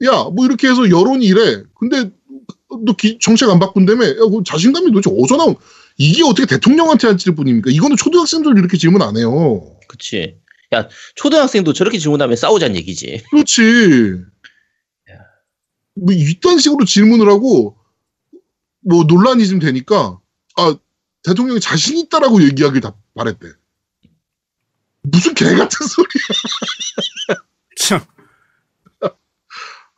[0.07, 1.63] 야, 뭐 이렇게 해서 여론이 이래.
[1.79, 2.11] 근데
[2.87, 4.07] 너 기- 정책 안 바꾼다며?
[4.09, 5.55] 야, 그 자신감이 도대체 어디서 나온,
[5.99, 7.71] 이게 어떻게 대통령한테 할 뿐입니까?
[7.71, 9.77] 이거는 초등학생들 이렇게 질문 안 해요.
[9.89, 10.39] 그치.
[10.73, 13.25] 야, 초등학생도 저렇게 질문하면 싸우자는 얘기지.
[13.31, 14.23] 그렇지.
[15.95, 17.77] 뭐 이딴 식으로 질문을 하고
[18.81, 20.21] 뭐 논란이 좀 되니까
[20.57, 20.77] 아
[21.25, 23.49] 대통령이 자신 있다라고 얘기하길 다 바랬대.
[25.03, 27.41] 무슨 개 같은 소리야.
[27.77, 28.01] 참.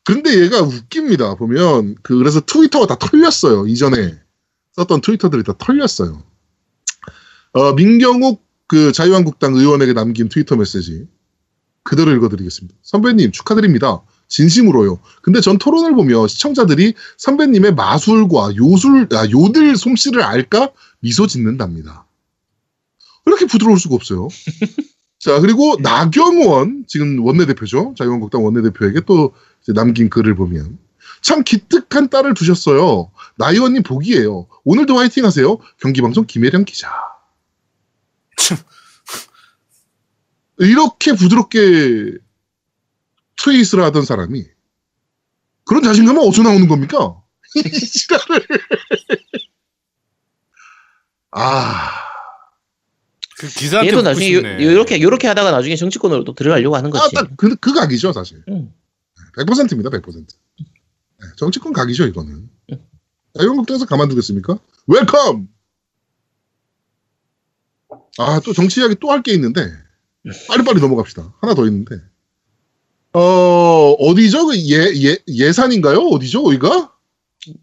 [0.05, 1.35] 근데 얘가 웃깁니다.
[1.35, 3.67] 보면 그 그래서 트위터가 다 털렸어요.
[3.67, 4.19] 이전에
[4.81, 6.23] 썼던 트위터들이 다 털렸어요.
[7.53, 11.07] 어, 민경욱 그 자유한국당 의원에게 남긴 트위터 메시지
[11.83, 12.77] 그대로 읽어드리겠습니다.
[12.83, 14.03] 선배님 축하드립니다.
[14.29, 15.01] 진심으로요.
[15.23, 20.71] 근데 전 토론을 보며 시청자들이 선배님의 마술과 요술, 아, 요들 솜씨를 알까
[21.01, 22.07] 미소 짓는답니다.
[23.27, 24.29] 이렇게 부드러울 수가 없어요.
[25.19, 27.95] 자, 그리고 나경원, 지금 원내대표죠.
[27.99, 29.35] 자유한국당 원내대표에게 또
[29.75, 30.79] 남긴 글을 보면.
[31.23, 33.11] 참 기특한 딸을 두셨어요.
[33.37, 34.49] 나 의원님 복이에요.
[34.65, 35.59] 오늘도 화이팅 하세요.
[35.81, 36.91] 경기방송 김혜령 기자.
[38.37, 38.59] 참.
[40.59, 42.19] 이렇게 부드럽게
[43.43, 44.45] 트윗을 하던 사람이
[45.65, 47.23] 그런 자신감은 어디서 나오는 겁니까?
[47.57, 48.47] 이 지랄을.
[51.33, 51.91] 아,
[53.39, 54.65] 그 기사한테 얘도 나중에 싶네.
[54.65, 57.15] 요, 렇게 요렇게 하다가 나중에 정치권으로 또 들어가려고 하는 아, 거지.
[57.15, 58.43] 딱 그, 그 각이죠, 사실.
[58.49, 58.73] 응.
[59.37, 60.27] 100%입니다, 100%.
[61.21, 62.49] 네, 정치권 각이죠, 이거는.
[63.39, 64.59] 자유한국당에서 가만두겠습니까?
[64.87, 65.49] Welcome!
[68.19, 69.61] 아, 또 정치 이야기 또 할 게 있는데,
[70.49, 71.35] 빨리빨리 넘어갑시다.
[71.41, 71.97] 하나 더 있는데.
[73.13, 74.47] 어, 어디죠?
[74.47, 75.99] 그 예, 예, 예산인가요?
[75.99, 76.93] 어디죠, 거기가?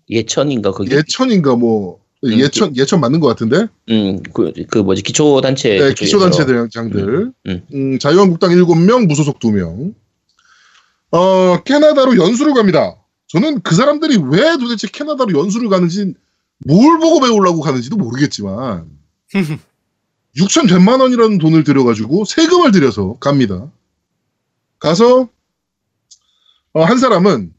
[0.09, 0.91] 예천인가 거기.
[0.93, 3.67] 예천인가, 뭐, 음, 예천, 예천 맞는 것 같은데?
[3.89, 5.69] 음, 그, 그 뭐지 기초 단체.
[5.69, 6.05] 네, 그쪽에서.
[6.05, 7.31] 기초 단체장들.
[7.47, 9.93] 음, 음, 자유한국당 7명, 무소속 2명.
[11.11, 12.95] 어, 캐나다로 연수를 갑니다.
[13.27, 16.13] 저는 그 사람들이 왜 도대체 캐나다로 연수를 가는지,
[16.65, 18.89] 뭘 보고 배우려고 가는지도 모르겠지만,
[20.35, 23.69] 6,100만 원이라는 돈을 들여가지고 세금을 들여서 갑니다.
[24.79, 25.29] 가서,
[26.73, 27.53] 어, 한 사람은,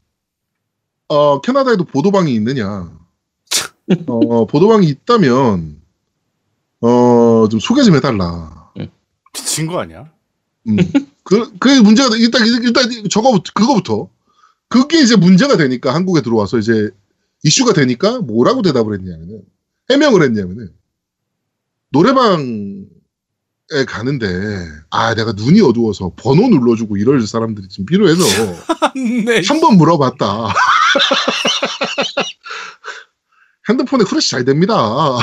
[1.09, 2.91] 어, 캐나다에도 보도방이 있느냐.
[4.07, 5.81] 어, 보도방이 있다면,
[6.81, 8.71] 어, 좀 소개 좀 해달라.
[9.33, 10.09] 미친 거 아니야?
[10.67, 10.77] 음.
[11.23, 12.17] 그, 그게 문제가, 돼.
[12.19, 14.09] 일단, 일단, 저거부터, 그거부터.
[14.69, 16.91] 그게 이제 문제가 되니까, 한국에 들어와서 이제,
[17.43, 19.41] 이슈가 되니까, 뭐라고 대답을 했냐면은,
[19.89, 20.69] 해명을 했냐면은,
[21.89, 22.85] 노래방에
[23.87, 24.27] 가는데,
[24.91, 28.23] 아, 내가 눈이 어두워서 번호 눌러주고 이럴 사람들이 좀 필요해서,
[29.25, 29.41] 네.
[29.47, 30.53] 한번 물어봤다.
[33.69, 34.75] 핸드폰에 후레쉬 잘 됩니다.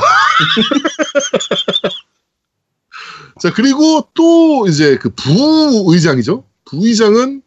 [3.41, 6.45] 자, 그리고 또 이제 그 부의장이죠.
[6.65, 7.43] 부의장은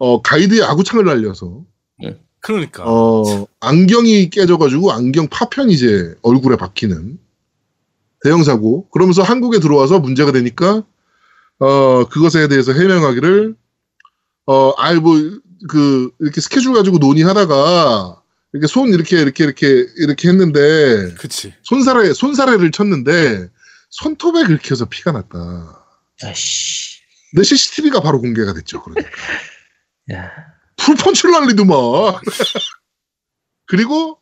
[0.00, 1.64] 어, 가이드의 아구창을 날려서
[2.42, 2.84] 그러니까.
[2.86, 7.18] 어, 안경이 깨져가지고 안경 파편이 이제 얼굴에 박히는
[8.24, 8.88] 대형 사고.
[8.88, 10.82] 그러면서 한국에 들어와서 문제가 되니까
[11.58, 13.54] 어, 그것에 대해서 해명하기를
[14.46, 18.22] 어, 아이 뭐 그 이렇게 스케줄 가지고 논의하다가
[18.52, 21.54] 이렇게 손 이렇게 이렇게 이렇게 이렇게 했는데 그치.
[21.62, 23.48] 손사래 손사래를 쳤는데
[23.90, 25.84] 손톱에 긁혀서 피가 났다.
[26.22, 27.00] 아씨.
[27.30, 28.82] 근데 CCTV가 바로 공개가 됐죠.
[28.82, 29.10] 그러니까.
[30.12, 30.30] 야.
[30.76, 32.20] 풀펀치를 날리더만.
[33.66, 34.20] 그리고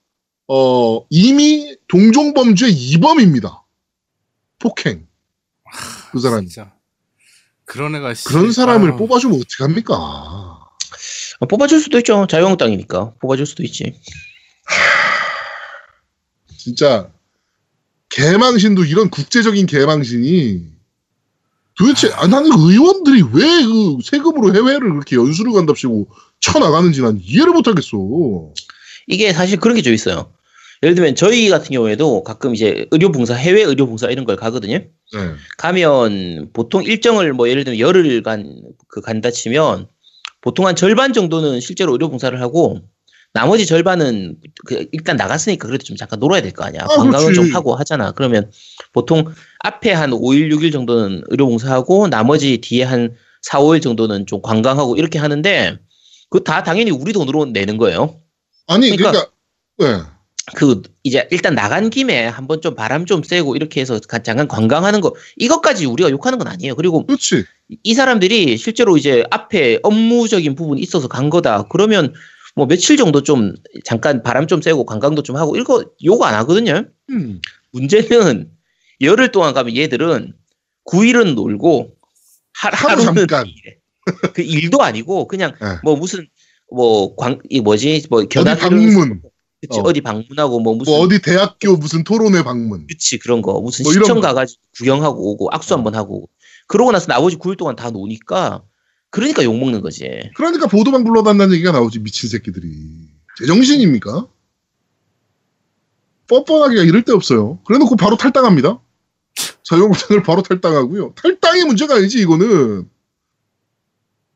[0.48, 3.62] 어 이미 동종범죄 2범입니다.
[4.58, 5.06] 폭행.
[6.12, 6.48] 그 사람이.
[6.48, 6.72] 진짜.
[7.64, 8.24] 그런 애가 씨.
[8.24, 9.94] 그런 사람을 아유, 뽑아주면 어떡합니까?
[9.94, 12.26] 아, 뽑아줄 수도 있죠.
[12.26, 14.00] 자유한국당이니까 뽑아줄 수도 있지.
[16.56, 17.10] 진짜
[18.08, 20.77] 개망신도 이런 국제적인 개망신이
[21.78, 26.08] 도대체 아, 나는 의원들이 왜 그 세금으로 해외를 그렇게 연수를 간답시고
[26.40, 28.52] 쳐나가는지 난 이해를 못하겠어.
[29.06, 30.32] 이게 사실 그런 게 좀 있어요.
[30.82, 34.76] 예를 들면 저희 같은 경우에도 가끔 이제 의료봉사, 해외 의료봉사 이런 걸 가거든요.
[34.78, 34.90] 네.
[35.56, 39.88] 가면 보통 일정을 뭐 예를 들면 열흘 간 그 간다 치면
[40.40, 42.80] 보통 한 절반 정도는 실제로 의료봉사를 하고
[43.34, 46.82] 나머지 절반은 그 일단 나갔으니까 그래도 좀 잠깐 놀아야 될 거 아니야.
[46.84, 47.34] 아, 관광을 그렇지.
[47.34, 48.12] 좀 하고 하잖아.
[48.12, 48.50] 그러면
[48.92, 49.24] 보통
[49.60, 55.18] 앞에 한 5일, 6일 정도는 의료봉사하고 나머지 뒤에 한 4, 5일 정도는 좀 관광하고 이렇게
[55.18, 55.78] 하는데
[56.30, 58.16] 그 다 당연히 우리 돈으로 내는 거예요.
[58.66, 59.30] 아니 그러니까-
[59.76, 60.10] 그러니까, 네.
[60.54, 65.00] 그 이제 일단 나간 김에 한번 좀 바람 좀 쐬고 이렇게 해서 가- 잠깐 관광하는
[65.00, 66.74] 거 이것까지 우리가 욕하는 건 아니에요.
[66.74, 67.44] 그리고 그렇지.
[67.82, 71.64] 이 사람들이 실제로 이제 앞에 업무적인 부분이 있어서 간 거다.
[71.70, 72.14] 그러면
[72.56, 73.54] 뭐 며칠 정도 좀
[73.84, 76.84] 잠깐 바람 좀 쐬고 관광도 좀 하고 이거 욕 안 하거든요.
[77.10, 77.40] 음.
[77.72, 78.50] 문제는
[79.00, 80.32] 열흘 동안 가면 얘들은
[80.86, 81.94] 9일은 놀고
[82.54, 83.26] 하, 하루 하루는.
[83.46, 83.78] 일해.
[84.34, 85.66] 그 일도 아니고 그냥 네.
[85.84, 86.26] 뭐 무슨
[86.70, 89.22] 뭐 광 이 뭐지 뭐 견학 방문,
[89.60, 89.82] 그치 어.
[89.84, 89.92] 어.
[89.92, 92.86] 디 방문하고 뭐 무슨 뭐 어디 대학교 무슨 토론회 방문.
[92.86, 94.20] 그치 그런 거 무슨 뭐 시청 거.
[94.22, 95.76] 가가지고 구경하고 오고 악수 어.
[95.76, 96.28] 한번 하고.
[96.66, 98.62] 그러고 나서 나머지 9일 동안 다 노니까
[99.10, 100.06] 그러니까 욕 먹는 거지.
[100.36, 102.68] 그러니까 보도방 불러단다는 얘기가 나오지 미친 새끼들이.
[103.38, 104.28] 제정신입니까?
[106.28, 107.58] 뻔뻔하기가 이럴 데 없어요.
[107.66, 108.80] 그래놓고 바로 탈당합니다.
[109.62, 111.14] 자유한국당을 바로 탈당하고요.
[111.14, 112.88] 탈당이 문제가 아니지 이거는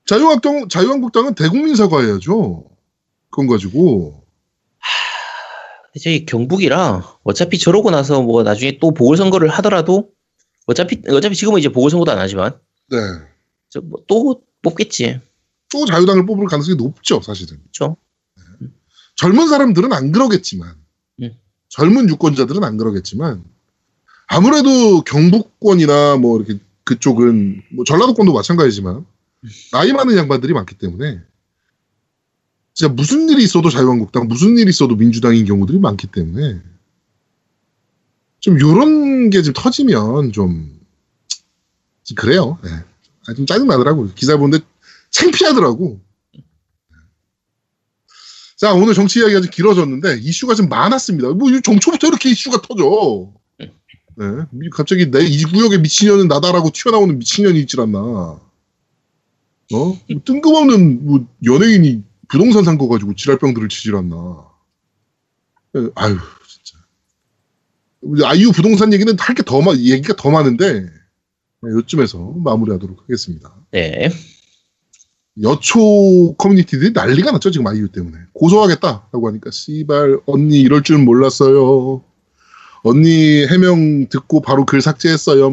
[0.06, 2.64] 자유한국당 자유한국당은 대국민 사과해야죠.
[3.30, 4.24] 그건 가지고
[6.02, 10.10] 저희 경북이라 어차피 저러고 나서 뭐 나중에 또 보궐선거를 하더라도
[10.66, 12.58] 어차피 어차피 지금은 이제 보궐선거도 안 하지만
[12.90, 12.98] 네.
[13.70, 15.20] 저뭐또 뽑겠지.
[15.72, 17.58] 또 자유당을 뽑을 가능성이 높죠, 사실은.
[17.58, 17.96] 그렇죠.
[19.16, 20.74] 젊은 사람들은 안 그러겠지만,
[21.22, 21.32] 음.
[21.68, 23.44] 젊은 유권자들은 안 그러겠지만,
[24.34, 29.04] 아무래도 경북권이나 뭐 이렇게 그쪽은, 뭐 전라도권도 마찬가지지만,
[29.72, 31.20] 나이 많은 양반들이 많기 때문에,
[32.72, 36.62] 진짜 무슨 일이 있어도 자유한국당, 무슨 일이 있어도 민주당인 경우들이 많기 때문에,
[38.40, 40.80] 좀 요런 게 좀 터지면 좀,
[42.02, 42.58] 좀 그래요.
[42.64, 42.70] 예.
[43.28, 44.12] 아, 좀 짜증 나더라고요.
[44.14, 44.64] 기사 보는데
[45.10, 46.00] 창피하더라고.
[48.56, 51.28] 자, 오늘 정치 이야기가 좀 길어졌는데, 이슈가 좀 많았습니다.
[51.30, 53.32] 뭐, 정초부터 이렇게 이슈가 터져.
[54.16, 54.26] 네.
[54.72, 57.98] 갑자기 내 이 구역의 미친년은 나다라고 튀어나오는 미친년이 있질 않나.
[57.98, 58.40] 어?
[59.72, 64.46] 뭐 뜬금없는 뭐 연예인이 부동산 산 거 가지고 지랄병들을 치질 않나.
[65.76, 66.78] 예, 아유, 진짜.
[68.26, 70.90] 아이유 부동산 얘기는 할 게 더, 많, 얘기가 더 많은데, 네,
[71.70, 73.54] 요쯤에서 마무리하도록 하겠습니다.
[73.70, 74.10] 네.
[75.42, 82.04] 여초 커뮤니티들이 난리가 났죠 지금 아이유 때문에 고소하겠다라고 하니까 씨발 언니 이럴 줄 몰랐어요
[82.82, 85.46] 언니 해명 듣고 바로 글 삭제했어요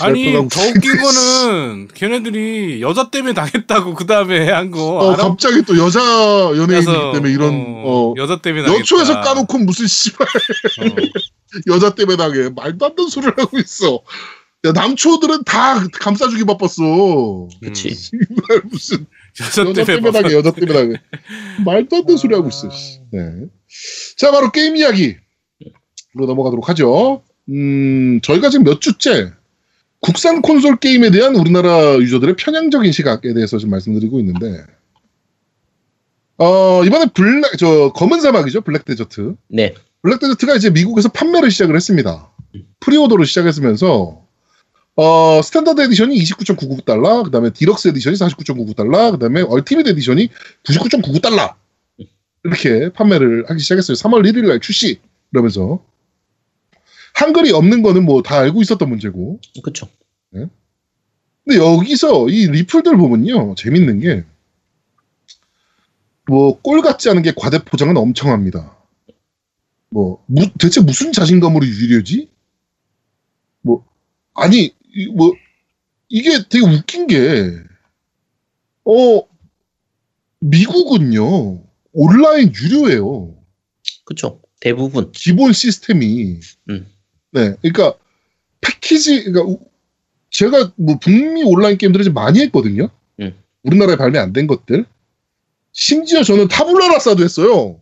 [0.00, 5.28] 아니 씨발 더 웃긴 거는 걔네들이 여자 때문에 당했다고 그 다음에 한거 어, 알아?
[5.28, 7.54] 갑자기 또 여자 연예인이기 그래서, 때문에 이런
[7.84, 8.80] 어, 어, 여자 때문에 당했다.
[8.80, 10.96] 여초에서 까놓고 무슨 씨발 어.
[11.72, 14.00] 여자 때문에 당해 말도 안 되는 소리를 하고 있어
[14.66, 17.94] 야 남초들은 다 감싸주기 바빴어 그치.
[17.94, 19.06] 씨발 무슨
[19.40, 20.94] 여자 여자 때문에 당해, 뭐- 여자 때문에 당해.
[21.64, 22.68] 말도 안 되는 소리 하고 있어.
[22.70, 22.98] 씨.
[23.12, 23.20] 네.
[24.18, 25.14] 자, 바로 게임 이야기
[26.14, 27.22] 로 넘어가도록 하죠.
[27.48, 29.32] 음, 저희가 지금 몇 주째
[30.00, 34.64] 국산 콘솔 게임에 대한 우리나라 유저들의 편향적인 시각에 대해서 좀 말씀드리고 있는데,
[36.38, 38.60] 어, 이번에 Black, 저, 검은 사막이죠.
[38.60, 39.34] Black Desert.
[39.48, 39.74] 네.
[40.02, 42.30] Black Desert가 이제 미국에서 판매를 시작을 했습니다.
[42.80, 44.22] pre-order로 시작했으면서
[44.94, 50.28] 어, 스탠다드 에디션이 29.99달러, 그 다음에 Deluxe Edition이 49.99달러, 그 다음에 Ultimate Edition이
[50.64, 51.54] 99.99달러.
[52.44, 53.94] 이렇게 판매를 하기 시작했어요.
[53.94, 55.00] 3월 1일 날 출시.
[55.32, 55.84] 이러면서.
[57.18, 59.40] 한글이 없는 거는 뭐 다 알고 있었던 문제고.
[59.62, 59.88] 그쵸.
[60.30, 63.54] 근데 여기서 이 리플들 보면요.
[63.56, 64.24] 재밌는 게,
[66.26, 68.76] 뭐, 꼴 같지 않은 게 과대 포장은 엄청 합니다.
[69.88, 72.28] 뭐, 무- 대체 무슨 자신감으로 유리하지?
[73.62, 73.86] 뭐,
[74.34, 75.32] 아니, 이- 뭐,
[76.10, 77.50] 이게 되게 웃긴 게,
[78.84, 79.22] 어,
[80.40, 81.62] 미국은요,
[81.92, 83.34] 온라인 유료예요.
[84.04, 84.42] 그쵸.
[84.60, 85.10] 대부분.
[85.12, 86.40] 기본 시스템이.
[86.68, 86.86] 음.
[87.32, 87.94] 네, 그러니까
[88.60, 89.60] 패키지, 그러니까 우-
[90.30, 92.88] 제가 뭐 북미 온라인 게임들을 좀 많이 했거든요.
[93.20, 93.38] 음.
[93.62, 94.84] 우리나라에 발매 안 된 것들.
[95.72, 97.80] 심지어 저는 타블라라사도 했어요.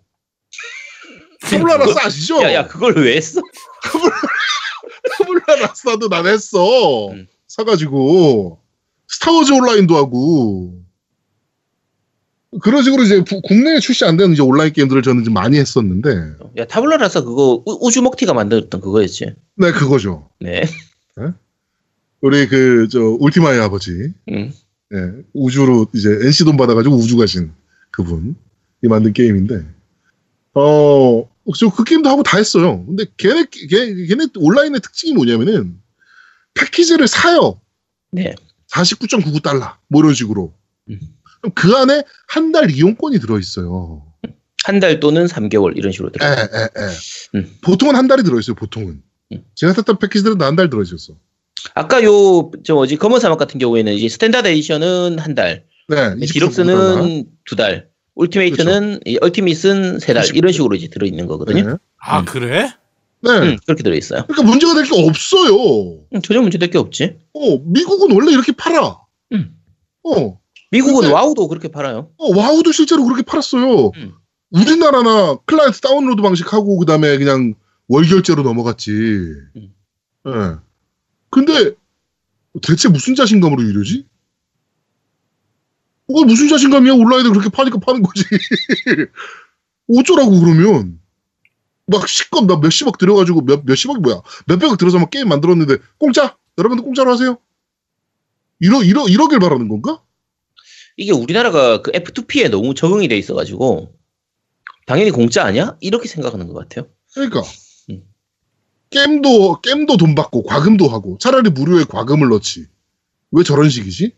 [1.42, 2.42] 타블라라사 아시죠?
[2.42, 3.40] 야, 야, 그걸 왜 했어?
[5.18, 7.08] 타블라라사도 난 했어.
[7.08, 7.26] 음.
[7.46, 8.60] 사가지고
[9.08, 10.74] 스타워즈 온라인도 하고
[12.62, 16.34] 그런 식으로 이제 부- 국내에 출시 안 되는 이제 온라인 게임들을 저는 좀 많이 했었는데,
[16.58, 19.34] 야, 타블라라서 그거 우, 주 먹튀가 만들었던 그거였지.
[19.56, 20.28] 네 그거죠.
[20.40, 20.62] 네.
[22.22, 24.52] 우리 그 저 울티마의 아버지 음.
[24.94, 24.98] 예,
[25.34, 27.52] 우주로 이제 NC 돈 받아가지고 우주 가신
[27.90, 28.34] 그분이
[28.82, 29.64] 만든 게임인데
[30.54, 32.84] 어, 저그 게임도 하고 다 했어요.
[32.86, 35.78] 근데 걔네, 걔, 걔네 온라인의 특징이 뭐냐면은
[36.54, 37.60] 패키지를 사요.
[38.10, 38.34] 네.
[38.72, 39.74] 49.99달러.
[39.88, 40.52] 뭐 이런 식으로.
[40.90, 40.98] 음.
[41.46, 44.02] 그럼 그 안에 한 달 이용권이 들어있어요.
[44.64, 46.26] 한 달 또는 3개월 이런 식으로 에, 들어.
[46.26, 46.32] 에,
[46.64, 46.68] 에.
[47.36, 47.56] 음.
[47.62, 49.00] 보통은 한 달이 들어있어요, 보통은.
[49.32, 49.44] 음.
[49.54, 51.14] 제가 샀던 패키지들은 한 달 들어있었어.
[51.74, 56.32] 아까 요, 저 뭐지, 검은 사막 같은 경우에는 이제 Standard Edition은 한 달, 네, 29.99달러.
[56.32, 60.38] Deluxe는 두 달, Ultimate는, 이 Ultimate은 세 달, 29.
[60.38, 61.62] 이런 식으로 이제 들어 있는 거거든요.
[61.70, 61.76] 네.
[62.00, 62.24] 아 음.
[62.24, 62.68] 그래?
[63.22, 63.30] 네.
[63.30, 64.24] 음, 그렇게 들어 있어요.
[64.26, 66.00] 그러니까 문제가 될 게 없어요.
[66.12, 67.16] 음, 전혀 문제 될 게 없지.
[67.34, 68.98] 어, 미국은 원래 이렇게 팔아.
[69.32, 69.56] 음.
[70.04, 70.40] 어,
[70.70, 72.10] 미국은 근데- WoW도 그렇게 팔아요.
[72.16, 73.90] 어, WoW도 실제로 그렇게 팔았어요.
[73.96, 74.12] 음.
[74.50, 77.54] 우리나라나 클라이언트 다운로드 방식하고 그다음에 그냥
[77.88, 78.90] 월결제로 넘어갔지.
[78.92, 79.74] 음.
[80.26, 80.56] 예.
[81.30, 81.74] 근데
[82.62, 84.06] 대체 무슨 자신감으로 이러지?
[86.08, 86.94] 어, 무슨 자신감이야?
[86.94, 88.24] 온라인에 그렇게 파니까 파는 거지.
[89.88, 91.00] 어쩌라고 그러면
[91.86, 94.22] 막 기껏 막 몇십억 들여가지고 몇 몇십억이 뭐야?
[94.46, 96.36] 몇백억 들어서 막 게임 만들었는데 공짜?
[96.58, 97.38] 여러분들 공짜로 하세요?
[98.60, 100.00] 이러 이러 이러길 바라는 건가?
[100.96, 103.94] 이게 우리나라가 그 F2P에 너무 적응이 돼 있어가지고,
[104.86, 105.76] 당연히 공짜 아니야?
[105.80, 106.88] 이렇게 생각하는 것 같아요.
[107.12, 107.42] 그러니까
[107.90, 108.02] 음.
[108.90, 112.66] 게임도 게임도 돈 받고 과금도 하고 차라리 무료에 과금을 넣지.
[113.32, 114.14] 왜 저런 식이지?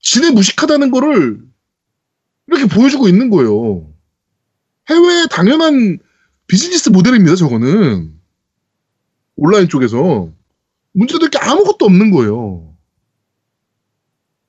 [0.00, 1.40] 지네 무식하다는 거를
[2.48, 3.90] 이렇게 보여주고 있는 거예요.
[4.90, 5.98] 해외의 당연한
[6.46, 8.12] 비즈니스 모델입니다, 저거는.
[9.36, 10.30] 온라인 쪽에서.
[10.92, 12.71] 문제될 게 아무것도 없는 거예요.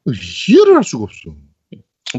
[0.06, 1.36] 이해를 할 수가 없어.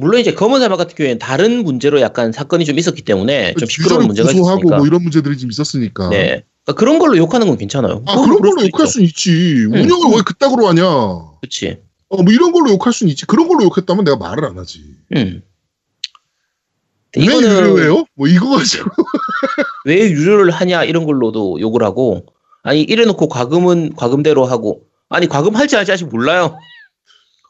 [0.00, 4.02] 물론 이제 검은 사막 같은 경우에는 다른 문제로 약간 사건이 좀 있었기 때문에 좀 시끄러운
[4.02, 4.76] 유저를 문제가 있으니까.
[4.76, 6.08] 뭐 이런 문제들이 좀 있었으니까.
[6.08, 6.44] 네.
[6.64, 8.02] 그러니까 그런 걸로 욕하는 건 괜찮아요.
[8.06, 8.86] 아, 그런 걸로 욕할.
[8.86, 9.66] 수는 있지.
[9.66, 10.82] 운영을 왜 그따구로 하냐.
[11.40, 11.78] 그렇지.
[12.08, 13.26] 어, 뭐 이런 걸로 욕할 수는 있지.
[13.26, 14.80] 그런 걸로 욕했다면 내가 말을 안 하지.
[15.14, 15.42] 음.
[17.16, 18.06] 왜 이거는 유료해요?
[18.14, 18.90] 뭐 이거 가지고.
[19.84, 22.26] 왜 유료를 하냐 이런 걸로도 욕을 하고
[22.62, 26.56] 아니 이래놓고 과금은 과금대로 하고 아니 과금 할지 할지 아직 몰라요.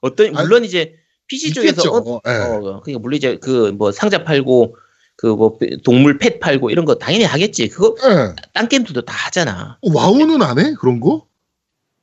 [0.04, 0.94] 어떤 아니, 물론 이제
[1.28, 1.90] PC 쪽에서.
[1.90, 2.30] 어, 예.
[2.30, 4.76] 어, 그러니까 물론 이제 그 뭐 상자 팔고
[5.16, 7.68] 그 뭐 동물 펫 팔고 이런 거 당연히 하겠지.
[7.68, 8.34] 그거 예.
[8.52, 9.78] 딴 게임들도 다 하잖아.
[9.82, 10.74] 와우는 안 해?
[10.78, 11.26] 그런 거?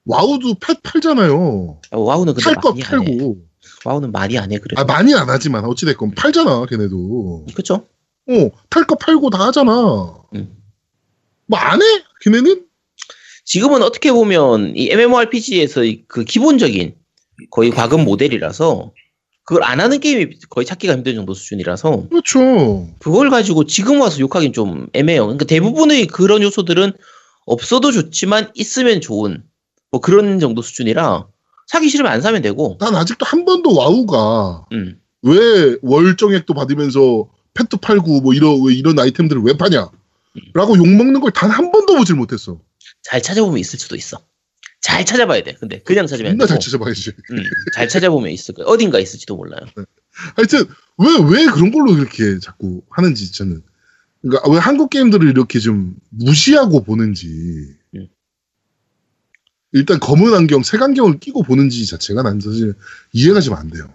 [0.05, 1.79] 와우도 펫 팔잖아요.
[1.91, 3.05] 아, 와우는 근데 팔거 많이 안 해.
[3.05, 3.37] 팔고.
[3.85, 4.73] 와우는 많이 안 해 그래.
[4.77, 7.45] 아, 많이 안 하지만 어찌 됐건 팔잖아, 걔네도.
[7.53, 7.85] 그렇죠.
[8.29, 10.15] 어, 탈거 팔고 다 하잖아.
[10.35, 10.55] 음.
[11.45, 11.85] 뭐안 해?
[12.21, 12.65] 걔네는?
[13.45, 16.95] 지금은 어떻게 보면 이 MMORPG에서 그 기본적인
[17.49, 18.91] 거의 과금 모델이라서
[19.43, 22.87] 그걸 안 하는 게임이 거의 찾기가 힘든 정도 수준이라서 그렇죠.
[22.99, 25.23] 그걸 가지고 지금 와서 욕하긴 좀 애매해요.
[25.23, 26.93] 그러니까 대부분의 그런 요소들은
[27.45, 29.43] 없어도 좋지만 있으면 좋은
[29.89, 31.27] 뭐 그런 정도 수준이라
[31.67, 32.77] 사기 싫으면 안 사면 되고.
[32.79, 34.99] 난 아직도 한 번도 와우가 음.
[35.23, 39.89] 왜 월정액도 받으면서 펫도 팔고 뭐 이런 왜 이런 아이템들을 왜 파냐?
[40.53, 42.59] 라고 욕먹는 걸 단 한 번도 보질 못했어.
[43.03, 44.19] 잘 찾아보면 있을 수도 있어.
[44.81, 45.53] 잘 찾아봐야 돼.
[45.53, 46.47] 근데 그냥 찾으면 되고.
[46.47, 47.11] 잘 찾아봐야지.
[47.31, 47.43] 음,
[47.75, 48.65] 잘 찾아보면 있을 거야.
[48.65, 49.61] 어딘가 있을지도 몰라요.
[50.35, 50.65] 하여튼
[50.97, 53.61] 왜왜 그런 걸로 이렇게 자꾸 하는지 저는
[54.21, 58.07] 그러니까 왜 한국 게임들을 이렇게 좀 무시하고 보는지 음.
[59.71, 62.73] 일단 검은 안경 색안경을 끼고 보는지 자체가 난 사실
[63.13, 63.91] 이해가 좀 안 돼요.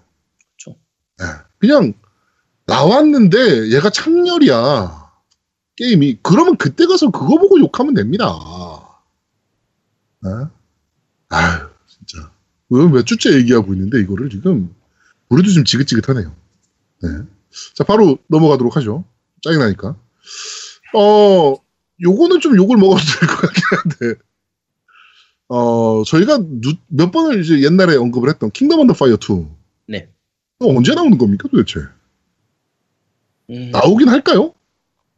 [0.57, 0.79] 그렇죠.
[1.21, 1.27] 예,
[1.59, 1.95] 그냥
[2.67, 5.05] 나왔는데 얘가 창렬이야
[5.77, 8.27] 게임이 그러면 그때 가서 그거 보고 욕하면 됩니다.
[10.25, 10.31] 예?
[11.37, 12.31] 아유 진짜
[12.71, 14.75] 왜몇 주째 얘기하고 있는데 이거를 지금
[15.29, 16.35] 우리도 좀 지긋지긋하네요.
[17.03, 17.09] 네.
[17.75, 19.05] 자, 바로 넘어가도록 하죠.
[19.43, 19.97] 짜증 나니까.
[20.95, 21.55] 어,
[22.03, 24.15] 요거는 좀 욕을 먹어도 될 것 같긴 한데,
[25.49, 29.47] 어, 저희가 누- 몇 번을 이제 옛날에 언급을 했던 Kingdom Under Fire 2.
[29.89, 30.09] 네.
[30.61, 31.81] 이거 언제 나오는 겁니까 도대체?
[33.51, 34.53] 음, 나오긴 할까요?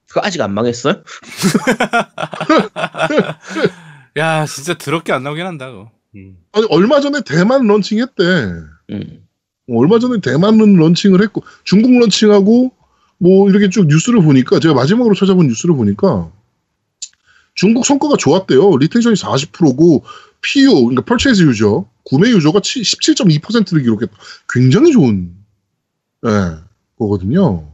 [0.08, 1.02] 그거 아직 안 망했어요?
[4.16, 5.90] 야, 진짜 더럽게 안 나오긴 한다, 그거.
[6.16, 6.36] 음.
[6.52, 8.22] 아니, 얼마 전에 대만 런칭했대.
[8.90, 9.28] 음.
[9.70, 12.72] 얼마 전에 대만은 런칭을 했고 중국 런칭하고
[13.18, 16.30] 뭐 이렇게 쭉 뉴스를 보니까 제가 마지막으로 찾아본 뉴스를 보니까
[17.54, 18.76] 중국 성과가 좋았대요.
[18.76, 20.04] retention이 40%고
[20.40, 24.16] PU 그러니까 purchase user 구매 유저가 17.2%를 기록했다.
[24.48, 25.34] 굉장히 좋은
[26.24, 26.30] 예,
[26.98, 27.70] 거거든요.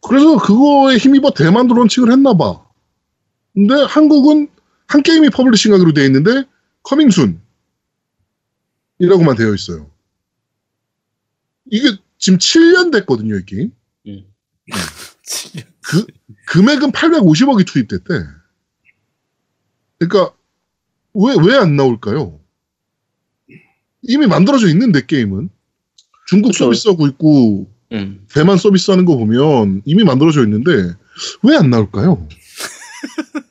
[0.00, 2.64] 그래서 그거에 힘입어 대만도 런칭을 했나 봐.
[3.54, 4.48] 근데 한국은
[4.86, 6.44] 한게임이 publishing하기로 되어 있는데
[6.84, 7.40] coming
[9.00, 9.90] soon이라고만 되어 있어요.
[11.70, 13.72] 이게 지금 7년 됐거든요, 이 게임.
[14.06, 14.24] 음.
[16.46, 18.04] 금액은 850억이 투입됐대.
[19.98, 20.34] 그러니까
[21.14, 22.40] 왜 왜 안 나올까요?
[24.02, 25.48] 이미 만들어져 있는데 게임은
[26.26, 26.64] 중국 그쵸.
[26.66, 28.26] 서비스하고 있고 음.
[28.32, 30.72] 대만 서비스하는 거 보면 이미 만들어져 있는데
[31.42, 32.28] 왜 안 나올까요?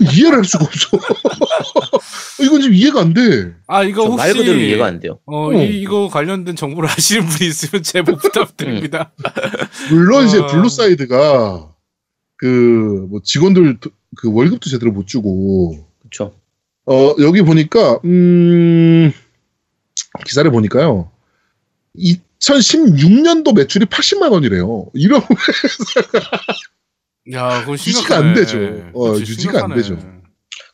[0.00, 0.98] 이해를 할 수가 없어.
[2.42, 3.54] 이건 지금 이해가 안 돼.
[3.66, 4.16] 아, 이거 저 혹시.
[4.16, 5.18] 말 그대로 이해가 안 돼요.
[5.26, 5.52] 어, 어.
[5.62, 9.12] 이, 이거 관련된 정보를 아시는 분이 있으면 제보 부탁드립니다.
[9.90, 10.46] 물론 이제 어.
[10.46, 11.68] 블루사이드가
[12.36, 16.34] 그 뭐 직원들 도- 그 월급도 제대로 못 주고 그렇죠.
[16.86, 19.12] 어 여기 보니까 음
[20.26, 21.10] 기사를 보니까요
[21.98, 24.86] 2016년도 매출이 80만 원이래요.
[24.94, 25.22] 이런
[27.32, 28.16] 야, 그거 유지가.
[28.16, 28.58] 안 되죠.
[28.94, 29.74] 어, 그치, 유지가 안 심각하네.
[29.76, 29.98] 되죠.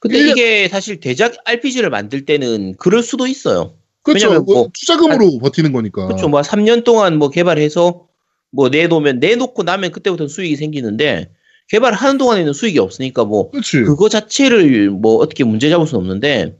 [0.00, 3.74] 근데 일년- 이게 사실 대작 RPG를 만들 때는 그럴 수도 있어요.
[4.02, 4.40] 그렇죠.
[4.42, 6.06] 뭐- 투자금으로 버티는 거니까.
[6.06, 6.28] 그렇죠.
[6.28, 8.06] 뭐 3년 동안 뭐 개발해서
[8.52, 11.30] 뭐 내놓으면 내놓고 나면 그때부터 수익이 생기는데
[11.68, 13.80] 개발하는 동안에는 수익이 없으니까 뭐 그렇지.
[13.82, 16.56] 그거 자체를 뭐 어떻게 문제 잡을 수는 없는데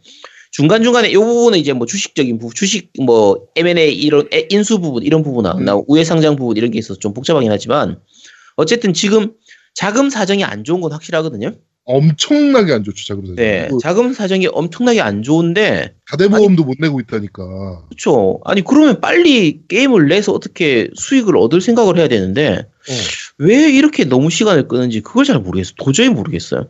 [0.50, 5.04] 중간 중간에 이 부분은 이제 뭐 주식적인 부분, 주식 뭐 M&A 이런 에- 인수 부분
[5.04, 5.64] 이런 부분 음.
[5.64, 8.00] 나 우회 상장 부분 이런 게 있어서 좀 복잡하긴 하지만
[8.56, 9.32] 어쨌든 지금
[9.76, 11.52] 자금 사정이 안 좋은 건 확실하거든요.
[11.84, 13.36] 엄청나게 안 좋죠 자금 사정.
[13.36, 17.84] 네, 뭐 자금 사정이 엄청나게 안 좋은데 가대보험도 못 내고 있다니까.
[17.88, 18.40] 그렇죠.
[18.46, 22.92] 아니 그러면 빨리 게임을 내서 어떻게 수익을 얻을 생각을 해야 되는데 어.
[23.38, 25.74] 왜 이렇게 너무 시간을 끄는지 그걸 잘 모르겠어요.
[25.78, 26.68] 도저히 모르겠어요.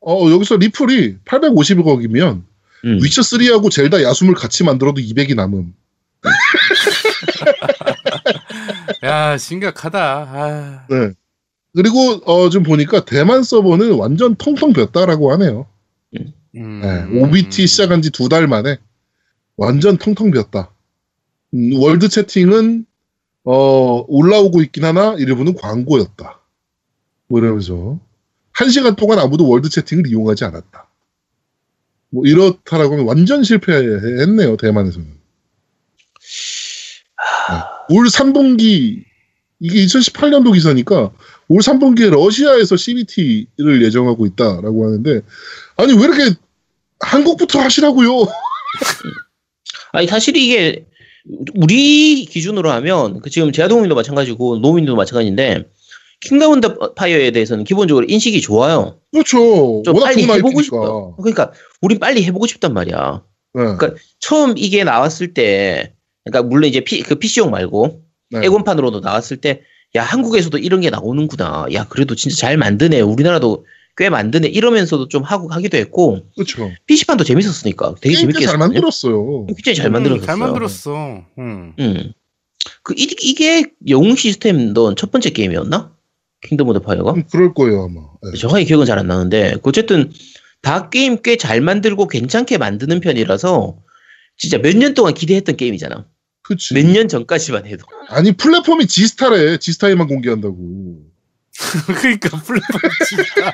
[0.00, 2.42] 어, 여기서 리플이 850억이면
[2.84, 2.98] 음.
[3.02, 5.72] 위쳐 3하고 젤다 야숨을 같이 만들어도 200이 남음.
[9.04, 10.00] 야 심각하다.
[10.00, 10.86] 아.
[10.90, 11.12] 네.
[11.74, 15.66] 그리고 어, 좀 보니까 대만 서버는 완전 텅텅 비었다라고 하네요.
[16.56, 16.80] 음.
[16.80, 18.78] 네, OBT 시작한 지 두 달 만에
[19.56, 20.70] 완전 텅텅 비었다.
[21.54, 22.86] 음, world 채팅은
[23.44, 26.40] 어, 올라오고 있긴 하나 일부는 광고였다.
[27.28, 27.98] 뭐 이러면서
[28.52, 30.88] 한 시간 동안 아무도 world 채팅을 이용하지 않았다.
[32.10, 35.06] 뭐 이렇다라고 하면 완전 실패했네요 대만에서는.
[37.50, 37.94] 네.
[37.96, 39.04] 올 3분기
[39.60, 41.10] 이게 2018년도 기사니까
[41.48, 45.22] 올 3분기에 러시아에서 CBT를 예정하고 있다라고 하는데
[45.76, 46.36] 아니 왜 이렇게
[47.00, 48.10] 한국부터 하시라고요?
[49.92, 50.84] 아니 사실 이게
[51.54, 55.64] 우리 기준으로 하면 그 지금 제아동민도 마찬가지고 노민도 마찬가지인데
[56.20, 58.98] 킹덤 언더 파이어에 대해서는 기본적으로 인식이 좋아요.
[59.12, 59.82] 그렇죠.
[59.84, 60.62] 좀 빨리 해보고.
[60.62, 61.14] 싶어.
[61.16, 63.22] 그러니까 우린 빨리 해보고 싶단 말이야.
[63.54, 63.62] 네.
[63.62, 65.94] 그러니까 처음 이게 나왔을 때,
[66.24, 68.40] 그러니까 물론 이제 피, 그 PC용 말고 네.
[68.44, 69.62] 엑박판으로도 나왔을 때,
[69.96, 71.66] 야 한국에서도 이런 게 나오는구나.
[71.72, 73.00] 야 그래도 진짜 잘 만드네.
[73.00, 73.66] 우리나라도
[73.96, 74.48] 꽤 만드네.
[74.48, 76.70] 이러면서도 좀 하고 하기도 했고 그렇죠.
[76.86, 78.58] PC판도 재밌었으니까 되게 재밌게 꽤 잘.
[78.58, 79.46] 만들었어요.
[79.46, 80.26] 굉장히 잘 음, 만들었어요.
[80.26, 81.24] 잘 만들었어.
[81.38, 81.72] 음.
[81.78, 82.12] 음.
[82.82, 85.92] 그 이, 이게 영웅 시스템 넣은 첫 번째 게임이었나?
[86.42, 87.12] 킹덤 오브 파이어가?
[87.14, 88.00] 음, 그럴 거예요 아마.
[88.32, 88.38] 네.
[88.38, 90.12] 정확히 기억은 잘 안 나는데 어쨌든
[90.62, 93.76] 다 게임 꽤 잘 만들고 괜찮게 만드는 편이라서
[94.36, 96.04] 진짜 몇 년 동안 기대했던 게임이잖아.
[96.48, 96.72] 그치.
[96.72, 97.84] 몇년 전까지만 해도.
[98.08, 99.58] 아니 플랫폼이 지스타래.
[99.58, 101.02] 지스타에만 공개한다고.
[102.00, 103.52] 그러니까 플랫폼 진짜.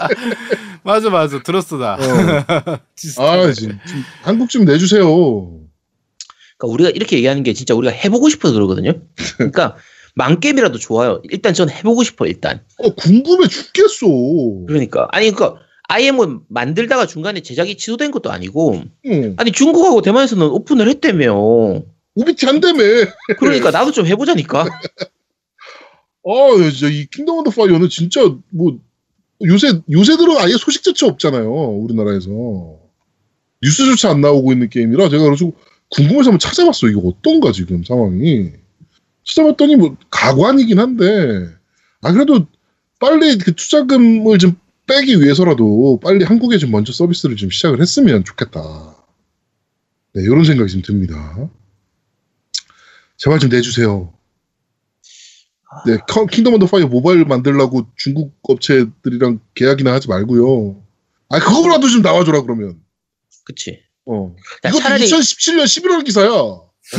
[0.82, 1.94] 맞아 맞아 들었어 나.
[1.96, 1.98] 어.
[3.18, 5.04] 아 지금, 지금 한국 좀 내주세요.
[6.56, 9.02] 그러니까 우리가 이렇게 얘기하는 게 진짜 우리가 해보고 싶어서 그러거든요.
[9.36, 9.76] 그러니까
[10.14, 11.20] 망게임이라도 좋아요.
[11.28, 12.62] 일단 전 해보고 싶어 일단.
[12.78, 14.06] 어 궁금해 죽겠어.
[14.66, 15.60] 그러니까 아니 그러니까
[16.14, 19.34] 뭐 만들다가 중간에 제작이 취소된 것도 아니고 응.
[19.36, 21.82] 아니 중국하고 대만에서는 오픈을 했다며.
[22.14, 22.82] OBT 한다며.
[23.38, 24.64] 그러니까 나도 좀 해보자니까.
[26.26, 28.78] 아, 진짜 이 킹덤 오브 파이어는 진짜 뭐
[29.44, 31.50] 요새 요새 들어 아예 소식 자체 없잖아요.
[31.50, 32.30] 우리나라에서
[33.62, 35.50] 뉴스조차 안 나오고 있는 게임이라 제가 그래서
[35.90, 36.88] 궁금해서 한번 찾아봤어.
[36.88, 38.52] 이거 어떤가 지금 상황이.
[39.26, 41.48] 찾아봤더니 뭐 가관이긴 한데
[42.02, 42.46] 아 그래도
[43.00, 44.56] 빨리 그 투자금을 좀
[44.86, 48.60] 빼기 위해서라도 빨리 한국에 좀 먼저 서비스를 좀 시작을 했으면 좋겠다.
[50.14, 51.50] 네, 이런 생각이 좀 듭니다.
[53.16, 54.12] 제발 좀 내주세요.
[55.86, 60.80] 네, 커- 킹덤 언더 파이어 모바일 만들려고 중국 업체들이랑 계약이나 하지 말고요.
[61.30, 62.80] 아, 그거라도 좀 나와줘라, 그러면.
[63.44, 63.80] 그치.
[64.06, 64.34] 어.
[64.64, 66.30] 야, 이것도 차라리 2017년 11월 기사야.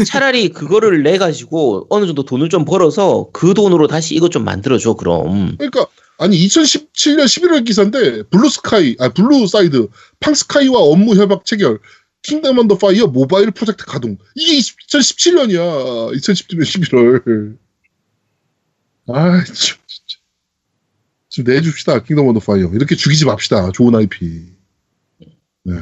[0.08, 4.78] 차라리 그거를 내 가지고 어느 정도 돈을 좀 벌어서 그 돈으로 다시 이것 좀 만들어
[4.78, 5.56] 줘 그럼.
[5.58, 5.86] 그러니까,
[6.18, 9.88] 아니, 2017년 11월 기사인데, 블루 스카이, 아, 블루 사이드,
[10.20, 11.80] 팡스카이와 업무 협약 체결,
[12.26, 14.18] 킹덤 언더 파이어 모바일 프로젝트 가동.
[14.34, 16.16] 이게 2017년이야.
[16.16, 17.58] 2017년 11월.
[19.08, 20.18] 아, 참, 진짜.
[21.30, 22.02] 좀 내줍시다.
[22.02, 22.70] 킹덤 언더 파이어.
[22.74, 23.72] 이렇게 죽이지 맙시다.
[23.72, 24.44] 좋은 IP.
[25.66, 25.76] 네.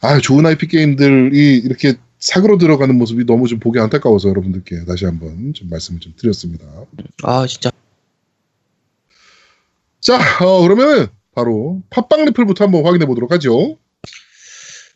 [0.00, 5.52] 아, 좋은 IP 게임들이 이렇게 사그로 들어가는 모습이 너무 좀 보기 안타까워서 여러분들께 다시 한번
[5.52, 6.64] 좀 말씀을 좀 드렸습니다.
[7.22, 7.70] 아 진짜.
[10.00, 13.78] 자, 어, 그러면 바로 팟빵 리플부터 한번 확인해 보도록 하죠.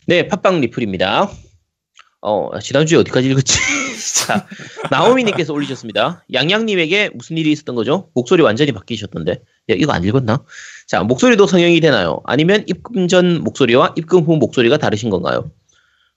[0.07, 1.31] 네 팟빵 리플입니다.
[2.21, 3.59] 어 지난주에 어디까지 읽었지?
[4.27, 4.47] 자
[4.91, 6.27] 나오미님께서 올리셨습니다.
[6.31, 8.11] 양양님에게 무슨 일이 있었던 거죠?
[8.15, 9.33] 목소리 완전히 바뀌셨던데.
[9.33, 10.45] 야, 이거 안 읽었나?
[10.87, 12.21] 자 목소리도 성형이 되나요?
[12.25, 15.51] 아니면 입금 전 목소리와 입금 후 목소리가 다르신 건가요?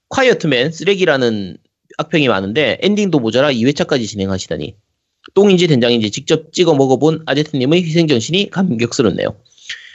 [0.10, 1.56] 콰이어트맨 쓰레기라는
[1.98, 4.76] 악평이 많은데 엔딩도 모자라 2회차까지 진행하시다니
[5.34, 9.38] 똥인지 된장인지 직접 찍어 먹어본 아제트님의 희생정신이 감격스럽네요.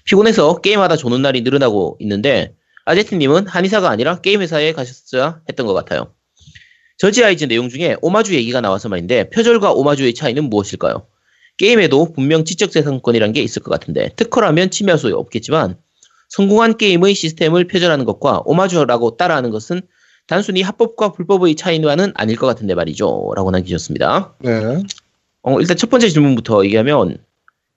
[0.05, 2.55] 피곤해서 게임하다 조는 날이 늘어나고 있는데
[2.85, 6.13] 아제트님은 한의사가 아니라 게임 회사에 가셨어야 했던 것 같아요.
[6.99, 11.07] 저지 아이즈 내용 중에 오마주 얘기가 나와서 말인데 표절과 오마주의 차이는 무엇일까요?
[11.59, 15.77] 게임에도 분명 지적재산권이란 게 있을 것 같은데 특허라면 침해할 수 없겠지만
[16.29, 19.83] 성공한 게임의 시스템을 표절하는 것과 오마주라고 따라하는 것은
[20.27, 23.33] 단순히 합법과 불법의 차이와는 아닐 것 같은데 말이죠.
[23.37, 24.35] 라고 남기셨습니다.
[24.39, 24.83] 네.
[25.43, 27.19] 어, 일단 첫 번째 질문부터 얘기하면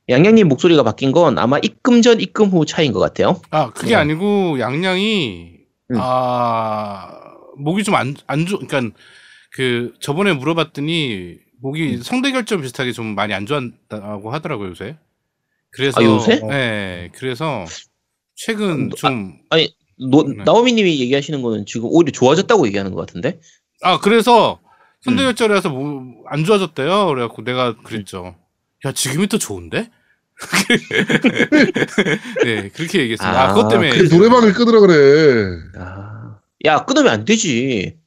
[0.08, 3.41] 양양님 목소리가 바뀐 건 아마 입금 전 입금 후 차이인 것 같아요.
[3.49, 3.95] 아 그게 네.
[3.95, 5.51] 아니고 양양이
[5.91, 5.97] 응.
[5.99, 7.12] 아
[7.58, 8.60] 목이 좀안안 좋.
[8.68, 8.95] 그러니까
[9.51, 14.97] 그 저번에 물어봤더니 목이 성대결점 비슷하게 좀 많이 안 좋았다고 하더라고요 요새.
[15.72, 16.39] 그래서 아, 요새?
[16.47, 17.10] 네.
[17.16, 17.66] 그래서
[18.36, 19.38] 최근 아, 좀
[19.97, 20.43] 노, 네.
[20.43, 23.39] 나오미님이 얘기하시는 거는 지금 오히려 좋아졌다고 얘기하는 것 같은데.
[23.82, 25.01] 아 그래서 음.
[25.01, 27.08] 성대결절이라서 뭐안 좋아졌대요.
[27.08, 28.36] 그래갖고 내가 그랬죠.
[28.84, 29.89] 야 지금이 더 좋은데?
[32.43, 33.49] 네, 그렇게 얘기했습니다.
[33.49, 33.89] 아, 그것 때문에.
[33.97, 35.59] 그 노래방을 끄더라 그래.
[35.78, 37.97] 아, 야 끊으면 안 되지.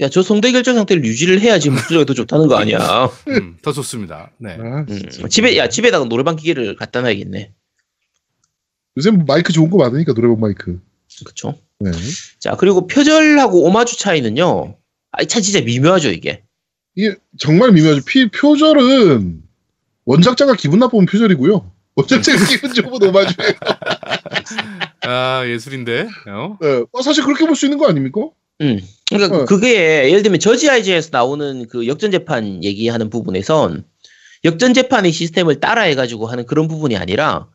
[0.00, 3.10] 야 저 성대 결정 상태를 유지를 해야지 목소리가 더 좋다는 거 아니야.
[3.28, 4.30] 음, 더 좋습니다.
[4.38, 4.56] 네.
[4.58, 5.28] 아, 음, 진짜.
[5.28, 7.52] 집에 야 집에다가 노래방 기계를 갖다 놔야겠네.
[8.96, 10.80] 요새 뭐 마이크 좋은 거 많으니까 노래방 마이크.
[11.22, 11.58] 그렇죠.
[11.80, 11.90] 네.
[12.38, 14.78] 자 그리고 표절하고 오마주 차이는요.
[15.12, 16.44] 아, 참 진짜 미묘하죠 이게.
[16.94, 18.00] 이게 정말 미묘하죠.
[18.06, 19.42] 피, 표절은
[20.10, 21.70] 원작자가 기분 나쁘면 표절이고요.
[21.94, 23.52] 원작자가 기분 좋으면 오마주예요.
[25.06, 26.08] 아, 예술인데.
[26.28, 26.56] 어?
[26.60, 26.82] 네.
[26.90, 28.22] 어, 사실 그렇게 볼 수 있는 거 아닙니까?
[28.60, 28.80] 음.
[29.08, 29.44] 그러니까 어.
[29.44, 33.84] 그게 예를 들면 저지 아이즈에서 나오는 그 역전 재판 얘기하는 부분에선
[34.44, 37.46] 역전 재판의 시스템을 따라해가지고 하는 그런 부분이 아니라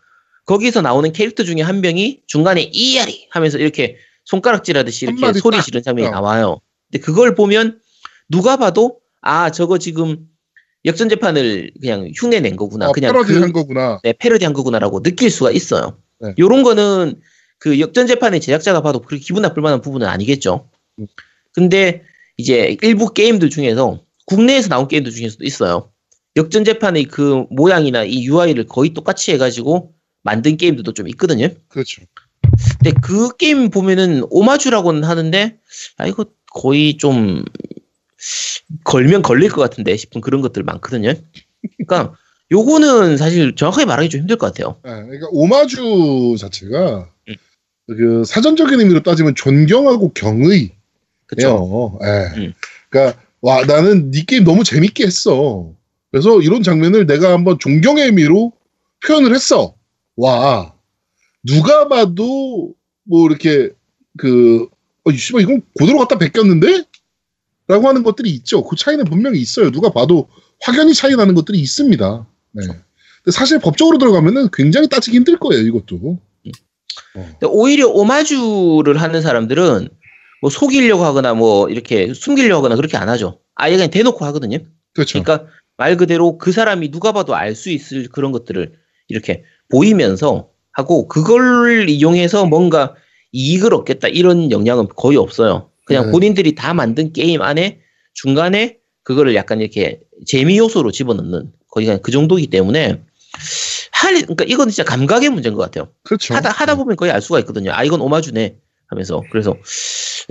[0.45, 5.63] 거기서 나오는 캐릭터 중에 한 명이 중간에 이야리 하면서 이렇게 손가락질하듯이 이렇게 소리 딱.
[5.63, 6.11] 지르는 장면이 어.
[6.11, 6.61] 나와요.
[6.89, 7.79] 근데 그걸 보면
[8.29, 10.27] 누가 봐도 아 저거 지금
[10.85, 12.89] 역전 재판을 그냥 흉내 낸 거구나.
[12.89, 13.99] 어, 그냥 패러디 그- 한 거구나.
[14.03, 15.97] 네, 패러디한 거구나라고 느낄 수가 있어요.
[16.19, 16.33] 네.
[16.37, 17.19] 요런 거는
[17.57, 20.69] 그 역전 재판의 제작자가 봐도 그렇게 기분 나쁠 만한 부분은 아니겠죠.
[20.99, 21.07] 음.
[21.53, 22.03] 근데
[22.37, 25.89] 이제 일부 게임들 중에서 국내에서 나온 게임들 중에서도 있어요.
[26.35, 31.47] 역전 재판의 그 모양이나 이 UI를 거의 똑같이 해가지고 만든 게임들도 좀 있거든요.
[31.69, 32.01] 그렇죠.
[32.83, 35.57] 근데 그 게임 보면은 오마주라고는 하는데
[35.97, 37.43] 아 이거 거의 좀
[38.83, 41.13] 걸면 걸릴 것 같은데 싶은 그런 것들 많거든요.
[41.77, 42.15] 그러니까
[42.51, 44.77] 요거는 사실 정확하게 말하기 좀 힘들 것 같아요.
[44.83, 47.35] 네, 그러니까 오마주 자체가 음.
[47.87, 50.71] 그 사전적인 의미로 따지면 존경하고 경의.
[51.25, 51.99] 그렇죠.
[52.03, 52.39] 예.
[52.39, 52.53] 음.
[52.89, 55.71] 그러니까 와 나는 네 게임 너무 재밌게 했어.
[56.11, 58.53] 그래서 이런 장면을 내가 한번 존경의 의미로
[59.05, 59.75] 표현을 했어.
[60.15, 60.73] 와
[61.43, 63.69] 누가 봐도 뭐 이렇게
[64.17, 64.67] 그
[65.03, 66.83] 어, 씨발 이건 고대로 갖다 베꼈는데?
[67.67, 68.63] 라고 하는 것들이 있죠.
[68.63, 69.71] 그 차이는 분명히 있어요.
[69.71, 70.29] 누가 봐도
[70.61, 72.27] 확연히 차이 나는 것들이 있습니다.
[72.51, 72.67] 네.
[72.67, 75.63] 근데 사실 법적으로 들어가면은 굉장히 따지기 힘들 거예요.
[75.63, 76.19] 이것도.
[77.13, 79.89] 근데 오히려 오마주를 하는 사람들은
[80.41, 83.39] 뭐 속이려고 하거나 뭐 이렇게 숨기려고 하거나 그렇게 안 하죠.
[83.55, 84.59] 아예 그냥 대놓고 하거든요.
[84.93, 85.21] 그렇죠.
[85.21, 85.47] 그러니까
[85.77, 88.73] 말 그대로 그 사람이 누가 봐도 알 수 있을 그런 것들을
[89.07, 92.95] 이렇게 보이면서 하고 그걸 이용해서 뭔가
[93.31, 95.69] 이익을 얻겠다 이런 영향은 거의 없어요.
[95.85, 96.11] 그냥 네.
[96.11, 97.79] 본인들이 다 만든 게임 안에
[98.13, 103.01] 중간에 그거를 약간 이렇게 재미 요소로 집어넣는 그냥 그 정도이기 때문에
[103.91, 105.89] 할 그러니까 이건 진짜 감각의 문제인 것 같아요.
[106.03, 106.33] 그렇죠.
[106.33, 107.71] 하다 하다 보면 거의 알 수가 있거든요.
[107.73, 108.57] 아 이건 오마주네
[108.87, 109.55] 하면서 그래서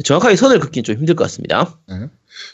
[0.04, 1.78] 정확하게 선을 긋기는 좀 힘들 것 같습니다.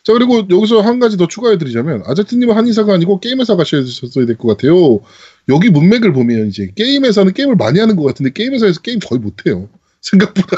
[0.05, 4.49] 자 그리고 여기서 한 가지 더 추가해드리자면 아제트님은 한의사가 아니고 게임 회사 가셔야 될 것
[4.49, 5.01] 같아요.
[5.49, 9.21] 여기 문맥을 보면 이제 게임 회사는 게임을 많이 하는 것 같은데 게임 회사에서 게임 거의
[9.21, 9.69] 못해요.
[10.01, 10.57] 생각보다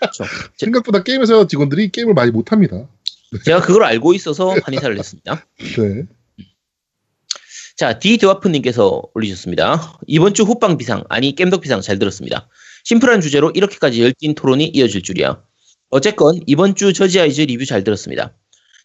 [0.00, 0.24] 그렇죠.
[0.24, 0.28] 제-
[0.66, 2.88] 생각보다 게임회사 직원들이 게임을 많이 못합니다.
[3.44, 5.46] 제가 그걸 알고 있어서 한의사를 냈습니다.
[5.58, 6.04] 네.
[7.76, 9.98] 자, 디드와프님께서 올리셨습니다.
[10.06, 12.48] 이번 주 호빵 비상, 아니 겜덕 비상 잘 들었습니다.
[12.84, 15.42] 심플한 주제로 이렇게까지 열띤 토론이 이어질 줄이야.
[15.90, 18.34] 어쨌건 이번 주 저지 아이즈 리뷰 잘 들었습니다.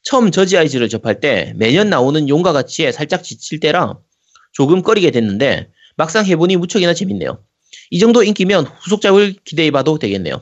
[0.04, 3.98] 처음 저지 아이즈를 접할 때 매년 나오는 용과 같이에 살짝 지칠 때라
[4.52, 7.44] 조금 꺼리게 됐는데 막상 해보니 무척이나 재밌네요.
[7.94, 10.42] 이 정도 인기면 후속작을 기대해봐도 되겠네요.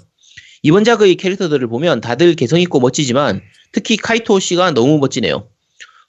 [0.64, 3.42] 이번 작의 캐릭터들을 보면 다들 개성있고 멋지지만
[3.74, 5.50] 특히 카이토 씨가 너무 멋지네요.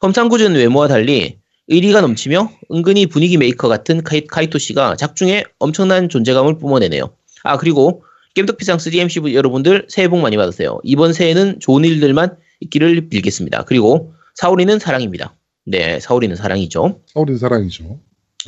[0.04, 6.58] 험상궂은 외모와 달리 의리가 넘치며 은근히 분위기 메이커 같은 카이, 카이토 씨가 작중에 엄청난 존재감을
[6.58, 7.12] 뿜어내네요.
[7.42, 10.78] 아 그리고 겜덕비상 3MC 여러분들 새해 복 많이 받으세요.
[10.84, 13.64] 이번 새해는 좋은 일들만 있기를 빌겠습니다.
[13.64, 15.34] 그리고 사오리는 사랑입니다.
[15.64, 17.00] 네, 사오리는 사랑이죠.
[17.06, 17.98] 사오린 사랑이죠.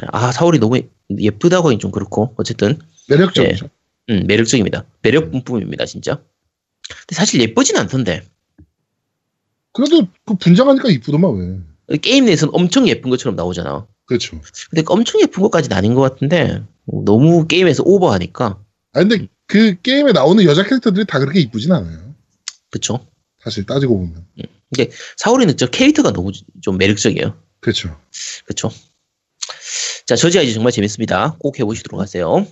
[0.09, 0.81] 아 사오리 너무
[1.11, 2.79] 예쁘다고 하긴 좀 그렇고 어쨌든
[3.09, 3.69] 매력적이죠.
[4.11, 4.85] 음, 매력적입니다.
[5.03, 6.23] 매력 뿜뿜입니다 진짜.
[6.89, 8.23] 근데 사실 예쁘진 않던데
[9.73, 11.99] 그래도 그 분장하니까 이쁘더만 왜.
[11.99, 13.87] 게임 내에서는 엄청 예쁜 것처럼 나오잖아.
[14.07, 14.41] 그렇죠.
[14.71, 16.63] 근데 엄청 예쁜 것까지는 아닌 것 같은데
[17.05, 18.59] 너무 게임에서 오버하니까
[18.93, 22.15] 아 근데 그 게임에 나오는 여자 캐릭터들이 다 그렇게 이쁘진 않아요.
[22.71, 23.07] 그쵸?
[23.43, 24.27] 사실 따지고 보면.
[25.17, 26.33] 사오리는 저 캐릭터가 너무
[26.63, 27.37] 좀 매력적이에요.
[27.61, 27.97] 그렇죠.
[28.45, 28.71] 그쵸?
[30.07, 31.37] 자, 저지 아이즈 정말 재밌습니다.
[31.39, 32.47] 꼭 해보시도록 하세요.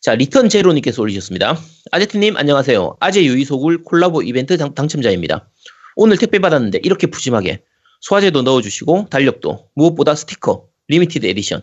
[0.00, 1.56] 자, 리턴 제로님께서 올리셨습니다.
[1.92, 2.96] 아제트님, 안녕하세요.
[2.98, 5.48] 아재 유희소굴 콜라보 이벤트 당, 당첨자입니다.
[5.94, 7.62] 오늘 택배 받았는데 이렇게 푸짐하게
[8.00, 11.62] 소화제도 넣어주시고 달력도 무엇보다 스티커 limited edition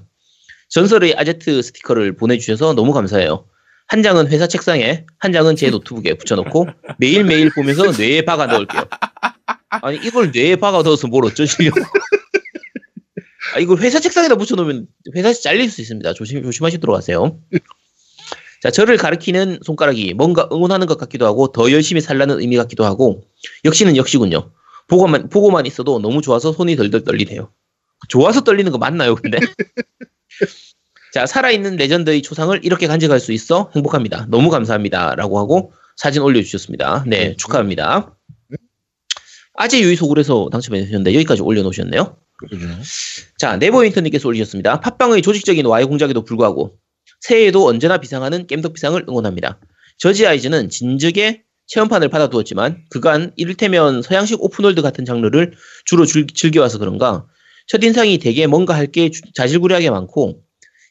[0.70, 3.45] 전설의 아제트 스티커를 보내주셔서 너무 감사해요.
[3.88, 8.86] 한 장은 회사 책상에 한 장은 제 노트북에 붙여놓고 매일매일 보면서 뇌에 박아 넣을게요.
[9.70, 11.82] 아니 이걸 뇌에 박아 넣어서 뭘 어쩌시려고
[13.54, 16.14] 아, 이걸 회사 책상에다 붙여놓으면 회사에서 잘릴 수 있습니다.
[16.14, 17.39] 조심, 조심하시도록 하세요.
[18.62, 23.24] 자, 저를 가리키는 손가락이 뭔가 응원하는 것 같기도 하고 더 열심히 살라는 의미 같기도 하고
[23.66, 24.51] 역시는 역시군요.
[24.88, 27.51] 보고만, 보고만 있어도 너무 좋아서 손이 덜덜 떨리네요.
[28.08, 29.38] 좋아서 떨리는 거 맞나요, 근데?
[31.14, 34.26] 자, 살아있는 레전드의 초상을 이렇게 간직할 수 있어 행복합니다.
[34.30, 35.16] 너무 감사합니다.
[35.16, 37.04] 라고 하고 사진 올려주셨습니다.
[37.06, 37.36] 네, 네.
[37.36, 38.16] 축하합니다.
[39.56, 42.18] 아재 유희 소굴에서 당첨해 주셨는데 여기까지 올려놓으셨네요.
[42.38, 42.66] 그러죠.
[43.38, 44.80] 자, 네버윈터님께서 올리셨습니다.
[44.80, 46.78] 팟빵의 조직적인 와해 공작에도 불구하고
[47.22, 49.60] 새해에도 언제나 비상하는 겜덕 비상을 응원합니다.
[49.97, 55.54] 저지 아이즈는 진즉에 체험판을 받아두었지만 그간 이를테면 서양식 open world 같은 장르를
[55.86, 57.26] 주로 즐, 즐겨와서 그런가
[57.68, 60.41] 첫인상이 되게 뭔가 할 게 자질구레하게 많고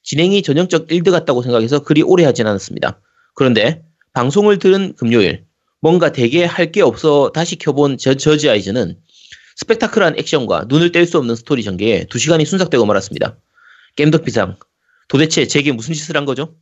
[0.05, 3.01] 진행이 전형적 일드 같다고 생각해서 그리 오래 하진 않았습니다.
[3.35, 3.83] 그런데
[4.15, 5.45] 방송을 들은 금요일
[5.83, 8.97] 뭔가 되게 할 게 없어 다시 켜본 저, 저지 아이즈는
[9.57, 13.37] 스펙타클한 액션과 눈을 뗄 수 없는 스토리 전개에 두 시간이 순삭되고 말았습니다.
[13.97, 14.57] 겜덕 비상.
[15.09, 16.55] 도대체 제게 무슨 짓을 한 거죠?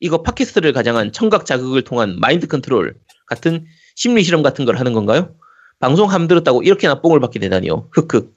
[0.00, 2.94] 이거 팟캐스트를 가장한 청각 자극을 통한 마인드 컨트롤
[3.26, 3.66] 같은
[3.96, 5.34] 심리 실험 같은 걸 하는 건가요?
[5.80, 7.90] 방송 함 들었다고 이렇게나 뽕을 받게 되다니요.
[7.92, 8.34] 흑흑.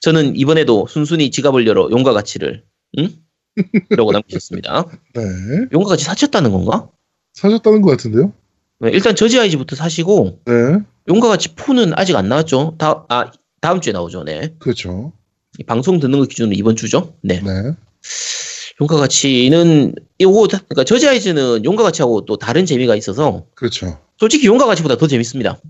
[0.00, 2.64] 저는 이번에도 순순히 지갑을 열어 용과 같이를
[2.98, 3.08] 응?
[3.90, 4.86] 이라고 남기셨습니다.
[5.14, 5.22] 네.
[5.72, 6.88] 용과 가치 사셨다는 건가?
[7.34, 8.32] 사셨다는 것 같은데요?
[8.80, 10.52] 네, 일단 저지 아이즈부터 사시고 네.
[11.08, 12.74] 용과 가치 4는 아직 안 나왔죠.
[12.78, 14.24] 다, 아, 다음 주에 나오죠.
[14.24, 14.54] 네.
[14.58, 15.12] 그렇죠.
[15.58, 17.14] 이 방송 듣는 거 기준으로 이번 주죠.
[17.22, 17.40] 네.
[17.40, 17.72] 네.
[18.80, 23.98] 용과 가치는 이거 그러니까 저지 아이즈는 용과 가치하고 또 다른 재미가 있어서 그렇죠.
[24.18, 25.60] 솔직히 용과 가치보다 더 재밌습니다.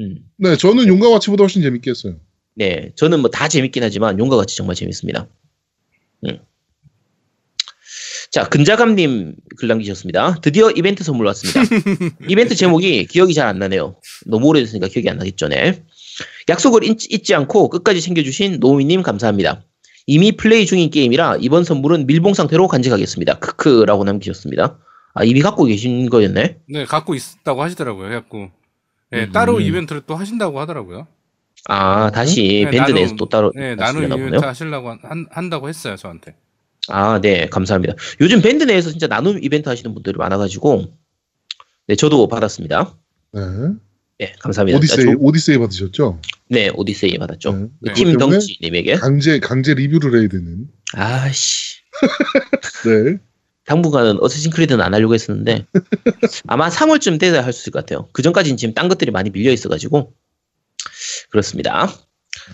[0.00, 0.16] 음.
[0.36, 2.16] 네, 저는 용과 가치보다 훨씬 재밌게 했어요.
[2.56, 5.28] 네, 저는 뭐 다 재밌긴 하지만 용과 같이 정말 재밌습니다.
[6.26, 6.38] 음.
[8.30, 10.36] 자, 근자감님 글 남기셨습니다.
[10.42, 11.62] 드디어 이벤트 선물 왔습니다.
[12.28, 13.96] 이벤트 제목이 기억이 잘 안 나네요.
[14.26, 15.82] 너무 오래됐으니까 기억이 안 나겠죠, 네.
[16.48, 19.62] 약속을 잊, 잊지 않고 끝까지 챙겨주신 노미님 감사합니다.
[20.06, 23.38] 이미 플레이 중인 게임이라 이번 선물은 밀봉 상태로 간직하겠습니다.
[23.38, 24.78] 크크라고 남기셨습니다.
[25.14, 26.58] 아, 이미 갖고 계신 거였네?
[26.68, 28.08] 네, 갖고 있다고 하시더라고요.
[28.08, 28.50] 해갖고.
[29.10, 29.32] 네, 음.
[29.32, 31.06] 따로 이벤트를 또 하신다고 하더라고요.
[31.68, 34.28] 아, 다시 네, 밴드 나눔- 내에서 또 따로 네, 보네요.
[34.28, 36.34] 이벤트 하시려고 한, 한다고 했어요, 저한테.
[36.88, 37.94] 아, 네, 감사합니다.
[38.20, 40.86] 요즘 밴드 내에서 진짜 나눔 이벤트 하시는 분들이 많아가지고,
[41.86, 42.94] 네, 저도 받았습니다.
[43.32, 43.40] 네.
[44.18, 44.78] 네, 감사합니다.
[44.78, 46.20] 오디세이, 저- 오디세이 받으셨죠?
[46.48, 47.52] 네, 오디세이 받았죠.
[47.52, 47.66] 네.
[47.80, 47.92] 네.
[47.94, 48.94] 팀 그것 때문에 덩치님에게.
[48.96, 50.66] 강제, 강제 리뷰를 해야 되는.
[50.94, 51.76] 아씨,
[52.84, 53.18] 네.
[53.66, 55.66] 당분간은 어쌔신 크리드는 안 하려고 했었는데,
[56.48, 58.08] 아마 3월쯤 돼야 할 수 있을 것 같아요.
[58.12, 60.12] 그 전까지는 지금 딴 것들이 많이 밀려 있어가지고,
[61.30, 61.92] 그렇습니다.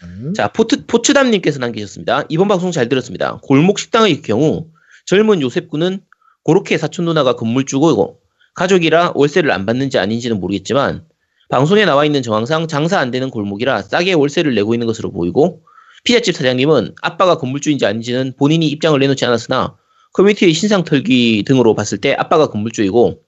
[0.02, 0.32] 네.
[0.34, 2.24] 자, 포트, 포츠담님께서 남기셨습니다.
[2.28, 3.38] 이번 방송 잘 들었습니다.
[3.42, 4.68] 골목 식당의 경우
[5.06, 6.00] 젊은 요셉군은
[6.44, 8.20] 고로케 사촌 누나가 건물주고
[8.54, 11.04] 가족이라 월세를 안 받는지 아닌지는 모르겠지만
[11.48, 15.62] 방송에 나와 있는 정황상 장사 안 되는 골목이라 싸게 월세를 내고 있는 것으로 보이고
[16.04, 19.76] 피자집 사장님은 아빠가 건물주인지 아닌지는 본인이 입장을 내놓지 않았으나
[20.12, 23.23] 커뮤니티의 신상 털기 등으로 봤을 때 아빠가 건물주이고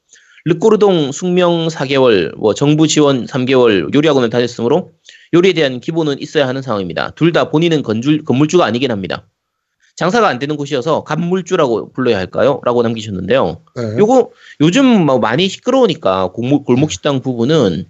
[0.51, 4.93] 르꼬르동 숙명 4개월, 뭐 정부 지원 3개월 요리학원을 다녔으므로
[5.35, 7.11] 요리에 대한 기본은 있어야 하는 상황입니다.
[7.17, 9.27] 둘 다 본인은 건줄, 건물주가 아니긴 합니다.
[9.97, 12.61] 장사가 안 되는 곳이어서 간물주라고 불러야 할까요?
[12.65, 13.61] 라고 남기셨는데요.
[13.75, 13.83] 네.
[13.99, 17.87] 요거 요즘 뭐 많이 시끄러우니까 골목, 골목 식당 부분은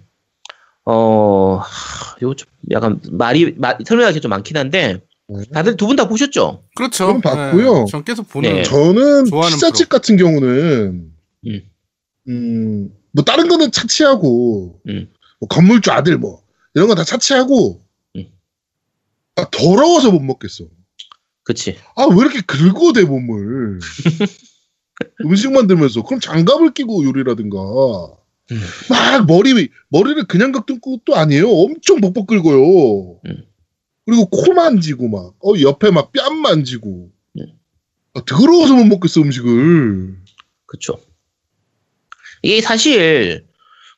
[0.85, 5.43] 어, 하, 요거 좀 약간 말이 마- 설명하기 좀 많긴 한데 네.
[5.53, 6.63] 다들 두 분 다 보셨죠?
[6.75, 7.05] 그렇죠.
[7.07, 7.73] 저는 봤고요.
[7.79, 8.51] 네, 전 계속 보는.
[8.53, 8.63] 네.
[8.63, 11.11] 저는 좋아하는 피자집 같은 경우는,
[11.47, 11.61] 음.
[12.27, 15.09] 음, 뭐, 다른 거는 차치하고, 음.
[15.39, 16.43] 뭐 건물주 아들 뭐,
[16.73, 17.81] 이런 거 다 차치하고,
[18.15, 18.25] 음.
[19.35, 20.65] 아, 더러워서 못 먹겠어.
[21.43, 21.77] 그치.
[21.95, 23.79] 아, 왜 이렇게 긁어대, 몸을.
[25.25, 26.03] 음식 만들면서.
[26.03, 27.57] 그럼 장갑을 끼고 요리라든가.
[28.51, 28.61] 음.
[28.89, 31.49] 막 머리, 머리를 그냥 깎는 것도 아니에요.
[31.49, 33.19] 엄청 벅벅 긁어요.
[33.25, 33.43] 음.
[34.05, 37.11] 그리고 코 만지고 막, 어, 옆에 막 뺨 만지고.
[37.39, 37.45] 음.
[38.13, 40.17] 아, 더러워서 못 먹겠어, 음식을.
[40.65, 40.99] 그쵸.
[42.41, 43.45] 이게 사실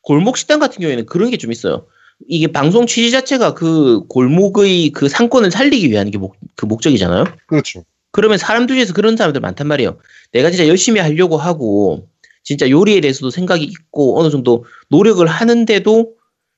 [0.02, 1.86] 골목 식당 같은 경우에는 그런 게 좀 있어요.
[2.28, 7.24] 이게 방송 취지 자체가 그 골목의 그 상권을 살리기 위한 게 목, 그 목적이잖아요.
[7.48, 7.86] 그렇죠.
[8.11, 9.98] 그러면 사람들 중에서 그런 사람들 많단 말이에요.
[10.34, 12.07] 내가 진짜 열심히 하려고 하고
[12.44, 16.14] 진짜 요리에 대해서도 생각이 있고 어느 정도 노력을 하는데도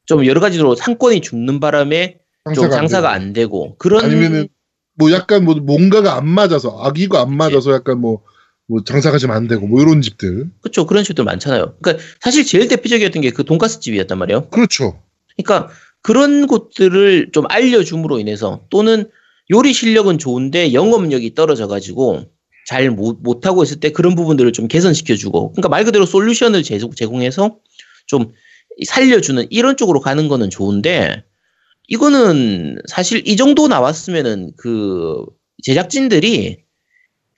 [0.06, 2.18] 좀 여러 가지로 상권이 죽는 바람에
[2.56, 3.16] 좀 장사가 되고.
[3.24, 4.48] 안 되고 그런 아니면은
[4.96, 8.24] 뭐 약간 뭐 뭔가가 안 맞아서 악이가 안 맞아서 약간 뭐,
[8.68, 10.50] 뭐 장사가 좀 안 되고 뭐 이런 집들.
[10.62, 11.76] 그렇죠 그런 집들 많잖아요.
[11.82, 14.50] 그러니까 사실 제일 대표적이었던 게 그 돈가스 집이었단 말이에요.
[14.50, 15.02] 그렇죠.
[15.38, 15.70] 그러니까
[16.02, 19.10] 그런 곳들을 좀 알려줌으로 인해서 또는
[19.52, 22.26] 요리 실력은 좋은데 영업력이 떨어져 가지고
[22.68, 26.92] 잘 못, 못하고 있을 때 그런 부분들을 좀 개선시켜 주고 그러니까 말 그대로 솔루션을 제공,
[26.94, 27.58] 제공해서
[28.08, 28.32] 좀
[28.86, 31.24] 살려주는 이런 쪽으로 가는 거는 좋은데
[31.88, 35.26] 이거는 사실 이 정도 나왔으면은 그
[35.64, 36.64] 제작진들이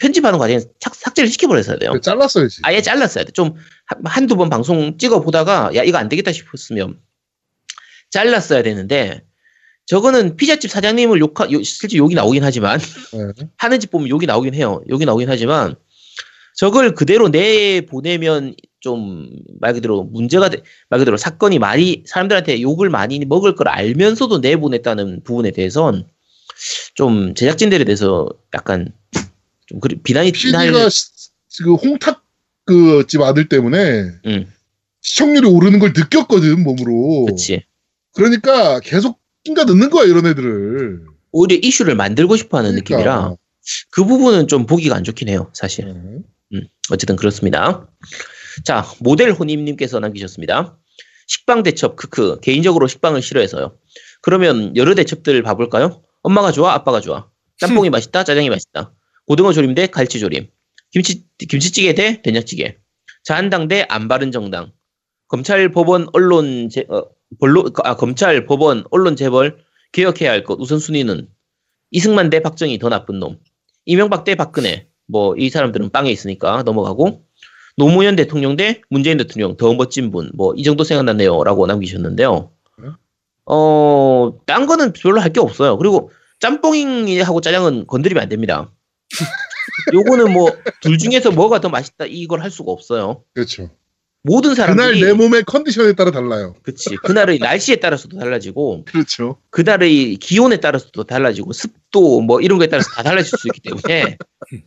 [0.04, 1.98] 편집하는 과정에서 착- 삭제를 시켜버렸어야 돼요.
[2.02, 2.60] 잘랐어야지.
[2.64, 3.32] 아예 잘랐어야 돼.
[3.32, 3.56] 좀
[3.86, 7.00] 한- 한두 번 방송 찍어 보다가 야 이거 안 되겠다 싶었으면
[8.12, 9.24] 잘랐어야 되는데
[9.86, 13.46] 저거는 피자집 사장님을 욕하, 요- 실제 욕이 나오긴 하지만, 네.
[13.58, 14.82] 하는 집 보면 욕이 나오긴 해요.
[14.90, 15.76] 욕이 나오긴 하지만,
[16.56, 23.20] 저걸 그대로 내보내면 좀, 말 그대로 문제가, 돼- 말 그대로 사건이 많이, 사람들한테 욕을 많이
[23.26, 26.08] 먹을 걸 알면서도 내보냈다는 부분에 대해선
[26.96, 28.88] 좀 제작진들에 대해서 약간
[29.74, 30.90] 좀 그리- 비난이 PD가 날-
[31.64, 32.24] 그 홍탁
[32.66, 34.48] 그집 아들 때문에 응,
[35.02, 37.26] 시청률이 오르는 걸 느꼈거든 몸으로.
[37.26, 37.64] 그치.
[38.14, 41.06] 그러니까 계속 낀가 넣는 거야 이런 애들을.
[41.32, 43.36] 오히려 이슈를 만들고 싶어 하는 느낌이라
[43.92, 45.86] 그 부분은 좀 보기가 안 좋긴 해요, 사실.
[45.86, 46.28] 그러니까.
[46.54, 47.90] 음, 어쨌든 그렇습니다.
[48.64, 50.78] 자, 모델 호님님께서 남기셨습니다.
[51.28, 52.40] 식빵 대첩, 크크.
[52.42, 53.78] 개인적으로 식빵을 싫어해서요.
[54.22, 56.04] 그러면 여러 대첩들 봐볼까요?
[56.22, 57.28] 엄마가 좋아, 아빠가 좋아.
[57.58, 58.94] 짬뽕이 맛있다, 짜장이 맛있다.
[59.28, 60.48] 고등어 조림 대 갈치 조림.
[60.92, 62.78] 김치, 김치찌개 대 된장찌개.
[63.24, 64.72] 자한당 대 안 바른 정당.
[65.28, 67.06] 검찰, 법원, 언론, 제, 어,
[67.40, 69.58] 본로, 아, 검찰, 법원, 언론, 재벌,
[69.92, 70.60] 개혁해야 할 것.
[70.60, 71.28] 우선순위는
[71.92, 73.40] 이승만 대 박정희 더 나쁜 놈.
[73.86, 74.88] 이명박 대 박근혜.
[75.08, 77.24] 뭐, 이 사람들은 빵에 있으니까 넘어가고.
[77.76, 80.30] 노무현 대통령 대 문재인 대통령 더 멋진 분.
[80.36, 81.44] 뭐, 이 정도 생각났네요.
[81.44, 82.52] 라고 남기셨는데요.
[82.84, 82.90] 네.
[83.48, 85.78] 어, 딴 거는 별로 할 게 없어요.
[85.78, 88.72] 그리고 짬뽕이하고 짜장은 건드리면 안 됩니다.
[89.94, 93.24] 요거는 뭐, 둘 중에서 뭐가 더 맛있다, 이걸 할 수가 없어요.
[93.34, 93.70] 그렇죠.
[94.24, 95.02] 모든 그날 사람들이.
[95.02, 96.56] 내 몸의 컨디션에 따라 달라요.
[96.64, 96.96] 그치.
[96.96, 99.38] 그날의 날씨에 따라서도 달라지고, 그렇죠.
[99.50, 104.18] 그날의 기온에 따라서도 달라지고 습도 뭐 이런 거에 따라서 다 달라질 수 있기 때문에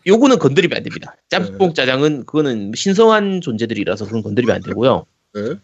[0.07, 1.17] 요거는 건드리면 안 됩니다.
[1.31, 5.07] 짬뽕 짜장은 그거는 신성한 존재들이라서 그건 건드리면 안 되고요.
[5.35, 5.55] 네.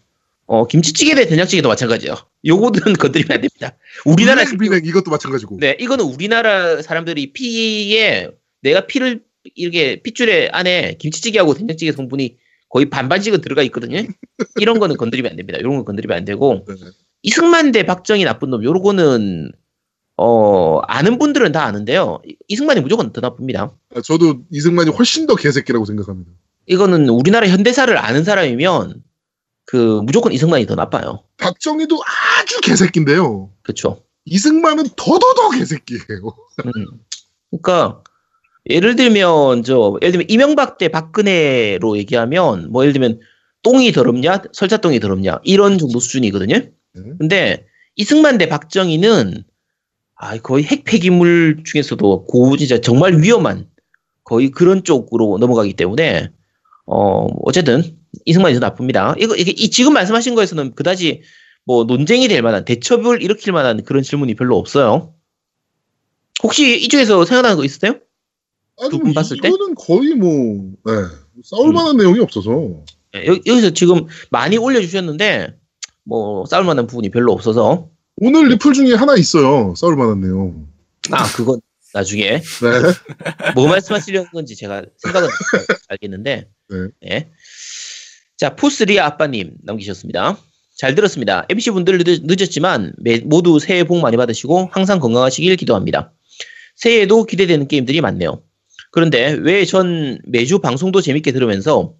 [0.45, 2.15] 어 김치찌개 대 된장찌개도 마찬가지예요.
[2.45, 3.77] 요거는 건드리면 안 됩니다.
[4.05, 5.57] 우리나라 비냉 이것도 마찬가지고.
[5.59, 8.29] 네 이거는 우리나라 사람들이 피에
[8.63, 9.23] 내가 피를
[9.55, 12.37] 이렇게 핏줄에 안에 김치찌개하고 된장찌개 성분이
[12.69, 14.01] 거의 반반씩은 들어가 있거든요.
[14.59, 15.59] 이런 거는 건드리면 안 됩니다.
[15.59, 16.75] 이런 건 건드리면 안 되고 네.
[17.21, 19.51] 이승만 대 박정희 나쁜 놈 요거는
[20.17, 22.21] 어 아는 분들은 다 아는데요.
[22.25, 23.75] 이- 이승만이 무조건 더 나쁩니다.
[23.95, 26.31] 아, 저도 이승만이 훨씬 더 개새끼라고 생각합니다.
[26.65, 29.03] 이거는 우리나라 현대사를 아는 사람이면
[29.65, 31.23] 그 무조건 이승만이 더 나빠요.
[31.37, 33.51] 박정희도 아주 개새끼인데요.
[33.61, 34.03] 그렇죠.
[34.25, 36.35] 이승만은 더더더 개새끼예요.
[36.65, 36.71] 음.
[37.51, 38.03] 그러니까
[38.69, 43.19] 예를 들면 저 예를 들면 이명박 대 박근혜로 얘기하면 뭐 예를 들면
[43.61, 46.61] 똥이 더럽냐 설자똥이 더럽냐 이런 정도 수준이거든요.
[47.17, 47.65] 근데
[47.95, 49.43] 이승만 대 박정희는
[50.15, 53.67] 아 거의 핵폐기물 중에서도 고 진짜 정말 위험한
[54.23, 56.29] 거의 그런 쪽으로 넘어가기 때문에
[56.85, 57.83] 어 어쨌든
[58.25, 59.15] 이승만이 더 나쁩니다.
[59.19, 61.23] 이거 이게 이 지금 말씀하신 거에서는 그다지
[61.65, 65.13] 뭐 논쟁이 될 만한 대첩을 일으킬 만한 그런 질문이 별로 없어요.
[66.43, 67.99] 혹시 이쪽에서 생각나는 거 있으세요?
[68.79, 69.47] 아니, 두분 봤을 때?
[69.47, 70.91] 이거는 거의 뭐, 네.
[71.43, 71.73] 싸울 음.
[71.73, 72.83] 만한 내용이 없어서.
[73.15, 75.55] 예, 여, 여기서 지금 많이 올려주셨는데
[76.03, 79.73] 뭐 싸울 만한 부분이 별로 없어서 오늘 리플 중에 하나 있어요.
[79.75, 80.67] 싸울 만한 내용.
[81.11, 81.59] 아 그건
[81.93, 82.41] 나중에 네.
[83.55, 85.29] 뭐 말씀하시려는 건지 제가 생각은
[85.89, 86.77] 알겠는데 네.
[87.09, 87.27] 예.
[88.37, 90.37] 자 포스리아 아빠님 남기셨습니다.
[90.75, 91.45] 잘 들었습니다.
[91.49, 92.93] MC 분들 늦, 었지만
[93.25, 96.13] 모두 새해 복 많이 받으시고 항상 건강하시길 기도합니다.
[96.75, 98.41] 새해에도 기대되는 게임들이 많네요.
[98.93, 101.95] 그런데 왜 전 매주 방송도 재밌게 들으면서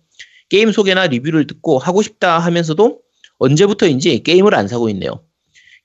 [0.49, 2.99] 게임 소개나 리뷰를 듣고 하고 싶다 하면서도
[3.39, 5.23] 언제부터인지 게임을 안 사고 있네요.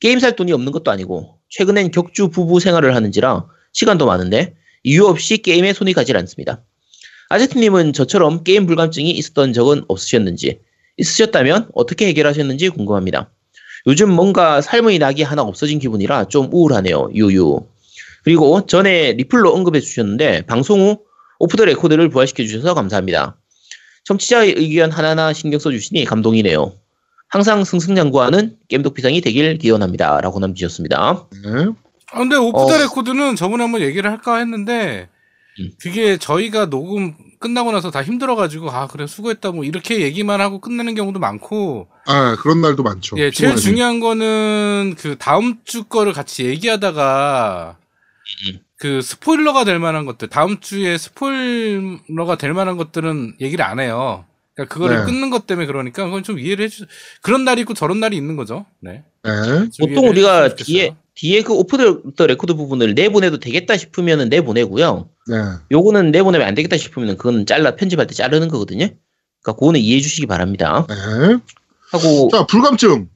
[0.01, 4.55] 게임 살 돈이 없는 것도 아니고 최근엔 격주 부부 생활을 하는지라 시간도 많은데
[4.85, 6.63] 이유 없이 게임에 손이 가질 않습니다.
[7.31, 10.61] 아제트님은 저처럼 게임 불감증이 있었던 적은 없으셨는지
[10.99, 13.31] 있으셨다면 어떻게 해결하셨는지 궁금합니다.
[13.87, 17.09] 요즘 뭔가 삶의 낙이 하나 없어진 기분이라 좀 우울하네요.
[17.15, 17.61] 유유.
[18.25, 20.99] 그리고 전에 리플로 언급해 주셨는데 방송 후
[21.39, 23.37] 오프 더 레코드를 부활시켜 주셔서 감사합니다.
[24.05, 26.73] 청취자의 의견 하나하나 신경 써 주시니 감동이네요.
[27.29, 30.21] 항상 승승장구하는 겜덕 비상이 되길 기원합니다.
[30.21, 31.27] 라고 남기셨습니다.
[31.45, 31.67] 네.
[32.11, 32.79] 아, 근데 오프 더 어.
[32.79, 35.09] 레코드는 저번에 한번 얘기를 할까 했는데,
[35.61, 35.71] 음.
[35.79, 40.95] 그게 저희가 녹음 끝나고 나서 다 힘들어가지고, 아, 그래, 수고했다, 뭐, 이렇게 얘기만 하고 끝내는
[40.95, 43.19] 경우도 많고, 아, 그런 날도 많죠.
[43.19, 43.57] 예, 제일.
[43.57, 47.88] 중요한 거는 그 다음 주 거를 같이 얘기하다가, 음.
[48.77, 54.25] 그 스포일러가 될 만한 것들, 다음 주에 스포일러가 될 만한 것들은 얘기를 안 해요.
[54.55, 55.05] 그러니까 그거를 네.
[55.05, 56.87] 끊는 것 때문에 그러니까 그건 좀 이해를 해주,
[57.23, 58.67] 그런 날이 있고 저런 날이 있는 거죠.
[58.81, 59.05] 네.
[59.25, 59.71] 네.
[59.71, 60.97] 좀 보통 우리가 뒤에.
[61.15, 65.11] 뒤에 그 오프 더 레코드 부분을 내보내도 되겠다 싶으면 내보내고요.
[65.27, 65.37] 네.
[65.73, 68.87] 요거는 내보내면 안 되겠다 싶으면 그건 잘라, 편집할 때 자르는 거거든요.
[69.43, 70.87] 그러니까 그거는 이해해 주시기 바랍니다.
[70.89, 70.95] 네.
[71.91, 73.09] 하고, 자, 불감증.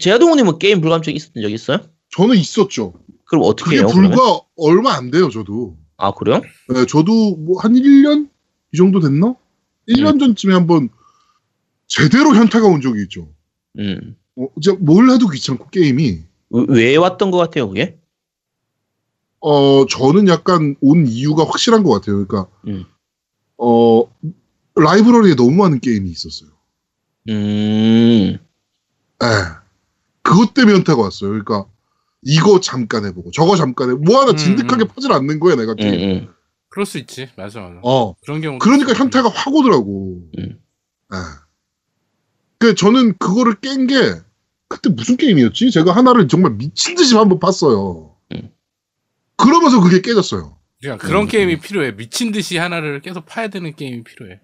[0.00, 1.78] 제아동우님은 게임 불감증 있었던 적 있어요?
[2.16, 2.94] 저는 있었죠.
[3.30, 3.86] 그럼 어떻게 해요?
[3.86, 4.40] 불과 그러면?
[4.56, 5.76] 얼마 안 돼요, 저도.
[5.96, 6.40] 아, 그래요?
[6.74, 8.28] 네, 저도 뭐 한 1년?
[8.72, 9.36] 이 정도 됐나?
[9.88, 10.18] 1년 음.
[10.18, 10.88] 전쯤에 한번
[11.86, 13.28] 제대로 현타가 온 적이 있죠.
[13.78, 14.16] 음.
[14.36, 17.98] 어, 이제 뭘 해도 귀찮고 게임이 왜- 왜 왔던 것 같아요, 그게?
[19.40, 22.26] 어, 저는 약간 온 이유가 확실한 것 같아요.
[22.26, 22.84] 그러니까, 음.
[23.58, 24.04] 어,
[24.74, 26.50] 라이브러리에 너무 많은 게임이 있었어요.
[27.28, 28.38] 음,
[29.22, 29.26] 예.
[30.22, 31.30] 그것 때문에 현타가 왔어요.
[31.30, 31.66] 그러니까,
[32.22, 34.88] 이거 잠깐 해보고, 저거 잠깐 해보고, 뭐 하나 음, 진득하게 음.
[34.88, 36.10] 퍼질 않는 거야, 내가 음, 게임.
[36.10, 36.28] 음.
[36.68, 37.28] 그럴 수 있지.
[37.36, 37.80] 맞아, 맞아.
[37.82, 38.14] 어.
[38.22, 38.58] 그런 경우.
[38.58, 40.22] 그러니까 현타가 확 오더라고.
[40.38, 40.58] 음.
[41.12, 41.18] 예.
[42.58, 43.94] 그, 저는 그거를 깬 게,
[44.68, 45.70] 그때 무슨 게임이었지?
[45.70, 48.14] 제가 하나를 정말 미친 듯이 한번 봤어요.
[48.32, 48.50] 음.
[49.36, 50.56] 그러면서 그게 깨졌어요.
[50.80, 51.28] 그러니까 그런 음.
[51.28, 51.96] 게임이 필요해.
[51.96, 54.40] 미친 듯이 하나를 계속 파야 되는 게임이 필요해.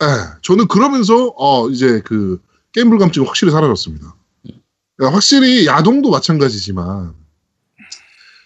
[0.00, 0.06] 예,
[0.42, 2.40] 저는 그러면서 어 이제 그
[2.72, 4.14] 게임 불감증이 확실히 사라졌습니다.
[4.98, 7.14] 그러니까 확실히 야동도 마찬가지지만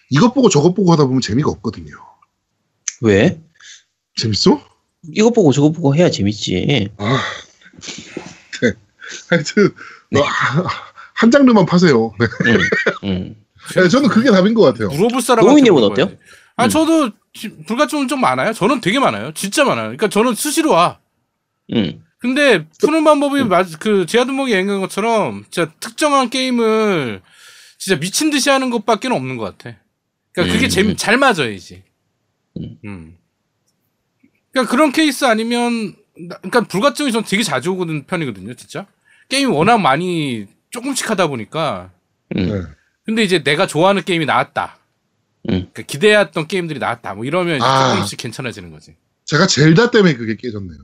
[0.09, 1.95] 이것 보고 저것 보고 하다 보면 재미가 없거든요.
[3.01, 3.41] 왜?
[4.15, 4.61] 재밌어?
[5.11, 6.89] 이거 보고 저거 보고 해야 재밌지.
[6.97, 7.19] 아,
[8.61, 8.71] 네.
[9.29, 9.73] 하여튼
[10.11, 10.19] 네.
[10.21, 10.23] 어,
[11.15, 12.13] 한 장르만 파세요.
[12.19, 12.25] 네.
[12.51, 12.59] 음,
[13.09, 13.35] 음.
[13.75, 14.89] 네, 저는 그게 답인 것 같아요.
[14.89, 15.45] 물어볼 사람.
[15.45, 16.11] 노무님은 어때요?
[16.55, 16.69] 아 음.
[16.69, 18.53] 저도 지- 불가증은 좀 많아요.
[18.53, 19.33] 저는 되게 많아요.
[19.33, 19.85] 진짜 많아요.
[19.85, 20.99] 그러니까 저는 수시로 와.
[21.73, 22.05] 음.
[22.23, 27.21] 근데 푸는 방법이 맞, 그 제아두목이 얘기한 것처럼 진짜 특정한 게임을
[27.77, 29.77] 진짜 미친 듯이 하는 것밖에 없는 것 같아.
[30.31, 30.69] 그러니까 그게 음.
[30.69, 31.83] 재미 잘 맞아야지.
[32.61, 32.77] 음.
[32.85, 33.17] 음.
[34.53, 35.95] 그러니까 그런 케이스 아니면
[36.29, 38.87] 나- 그러니까 불가증이 전 되게 자주 오는 편이거든요, 진짜.
[39.27, 41.91] 게임이 워낙 많이 조금씩 하다 보니까.
[42.37, 42.47] 음.
[42.47, 42.61] 네.
[43.05, 44.77] 근데 이제 내가 좋아하는 게임이 나왔다.
[45.49, 45.67] 음.
[45.73, 47.15] 그러니까 기대했던 게임들이 나왔다.
[47.15, 47.95] 뭐 이러면 이제 아.
[47.95, 48.95] 조금씩 괜찮아지는 거지.
[49.25, 50.79] 제가 zel다 때문에 그게 깨졌네요.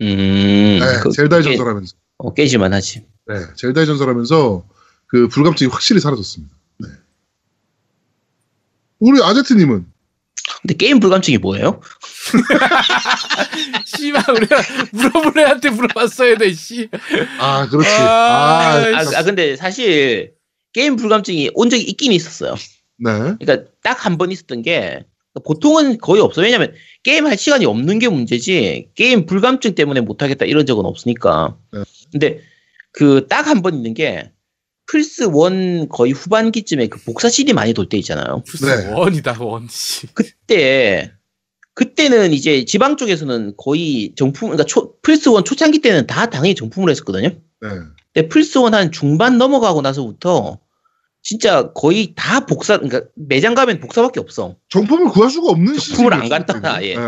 [0.00, 0.78] 음.
[0.80, 1.96] 네, 그- 젤다의 깨- 전설하면서.
[2.18, 3.04] 어, 깨지만 하지.
[3.26, 4.66] 네, 젤다의 전설하면서
[5.06, 6.54] 그 불감증이 확실히 사라졌습니다.
[6.78, 6.88] 네.
[8.98, 9.86] 우리 아제트님은
[10.62, 11.80] 근데 게임 불감증이 뭐예요?
[13.86, 14.56] 씨발 우리가
[14.92, 16.88] 물어볼 애한테 물어봤어야 돼, 씨.
[17.38, 17.88] 아 그렇지.
[17.88, 20.34] 아, 아, 아, 아, 근데 사실
[20.72, 22.54] 게임 불감증이 온 적이 있긴 있었어요.
[22.98, 23.12] 네.
[23.40, 25.04] 그러니까 딱 한 번 있었던 게
[25.44, 26.44] 보통은 거의 없어요.
[26.44, 31.56] 왜냐면 게임 할 시간이 없는 게 문제지 게임 불감증 때문에 못 하겠다 이런 적은 없으니까.
[31.72, 31.82] 네.
[32.10, 32.40] 근데
[32.92, 34.32] 그 딱 한 번 있는 게
[34.86, 38.42] 플스 1 거의 후반기쯤에 그 복사 CD 많이 돌 때 있잖아요.
[38.44, 38.92] 무슨 네.
[38.92, 40.08] 원이다, 원, 씨.
[40.14, 41.12] 그때
[41.74, 46.90] 그때는 이제 지방 쪽에서는 거의 정품 그러니까 초, 플스 1 초창기 때는 다 당연히 정품으로
[46.90, 47.28] 했었거든요.
[47.28, 47.68] 네.
[48.12, 50.58] 근데 플스 1한 중반 넘어가고 나서부터
[51.22, 54.56] 진짜 거의 다 복사 그러니까 매장 가면 복사밖에 없어.
[54.68, 56.82] 정품을 구할 수가 없는 정품을 안 갖다.
[56.82, 56.96] 예.
[56.96, 57.02] 네.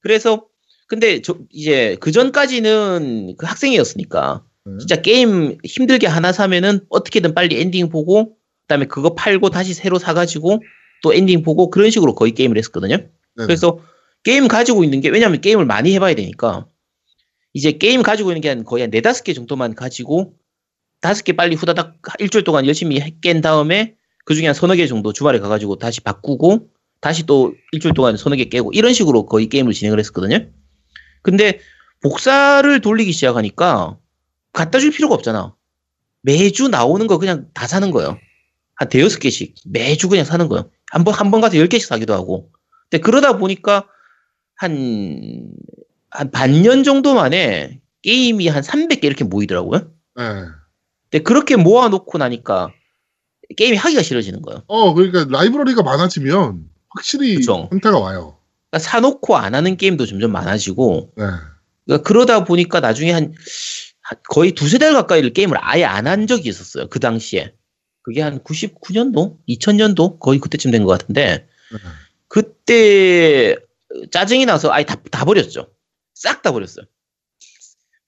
[0.00, 0.46] 그래서
[0.86, 4.72] 근데 저 이제 그 전까지는 그 학생이었으니까 네.
[4.78, 10.62] 진짜 게임 힘들게 하나 사면은 어떻게든 빨리 엔딩 보고 그다음에 그거 팔고 다시 새로 사가지고
[11.02, 12.96] 또 엔딩 보고 그런 식으로 거의 게임을 했었거든요.
[12.96, 13.10] 네네.
[13.46, 13.78] 그래서
[14.24, 16.66] 게임 가지고 있는 게 왜냐면 게임을 많이 해봐야 되니까
[17.54, 20.34] 이제 게임 가지고 있는 게 한 거의 한 네다섯 개 정도만 가지고
[21.00, 23.94] 다섯 개 빨리 후다닥 일주일 동안 열심히 깬 다음에
[24.24, 26.68] 그 중에 한 서너 개 정도 주말에 가가지고 다시 바꾸고
[27.00, 30.48] 다시 또 일주일 동안 서너 개 깨고 이런 식으로 거의 게임을 진행을 했었거든요.
[31.22, 31.60] 근데
[32.02, 33.98] 복사를 돌리기 시작하니까
[34.52, 35.54] 갖다 줄 필요가 없잖아.
[36.22, 38.18] 매주 나오는 거 그냥 다 사는 거예요.
[38.74, 40.70] 한 대여섯 개씩 매주 그냥 사는 거예요.
[40.90, 42.50] 한 번, 한 번 가서 열 개씩 사기도 하고.
[42.90, 43.86] 근데 그러다 보니까
[44.56, 45.48] 한,
[46.10, 49.90] 한 반년 정도 만에 게임이 한 300개 이렇게 모이더라고요.
[50.16, 50.24] 네.
[51.10, 52.72] 근데 그렇게 모아놓고 나니까
[53.56, 54.62] 게임이 하기가 싫어지는 거예요.
[54.66, 57.68] 어, 그러니까 라이브러리가 많아지면 확실히 그쵸.
[57.70, 58.38] 형태가 와요.
[58.70, 61.24] 그러니까 사놓고 안 하는 게임도 점점 많아지고 네.
[61.86, 63.32] 그러니까 그러다 보니까 나중에 한,
[64.02, 66.88] 한 거의 두세 달 가까이를 게임을 아예 안 한 적이 있었어요.
[66.88, 67.54] 그 당시에.
[68.02, 69.36] 그게 한 99년도?
[69.48, 70.18] 2000년도?
[70.18, 71.78] 거의 그때쯤 된 것 같은데 네.
[72.28, 73.56] 그때
[74.10, 75.70] 짜증이 나서 아예 다, 다 버렸죠.
[76.14, 76.84] 싹 다 버렸어요.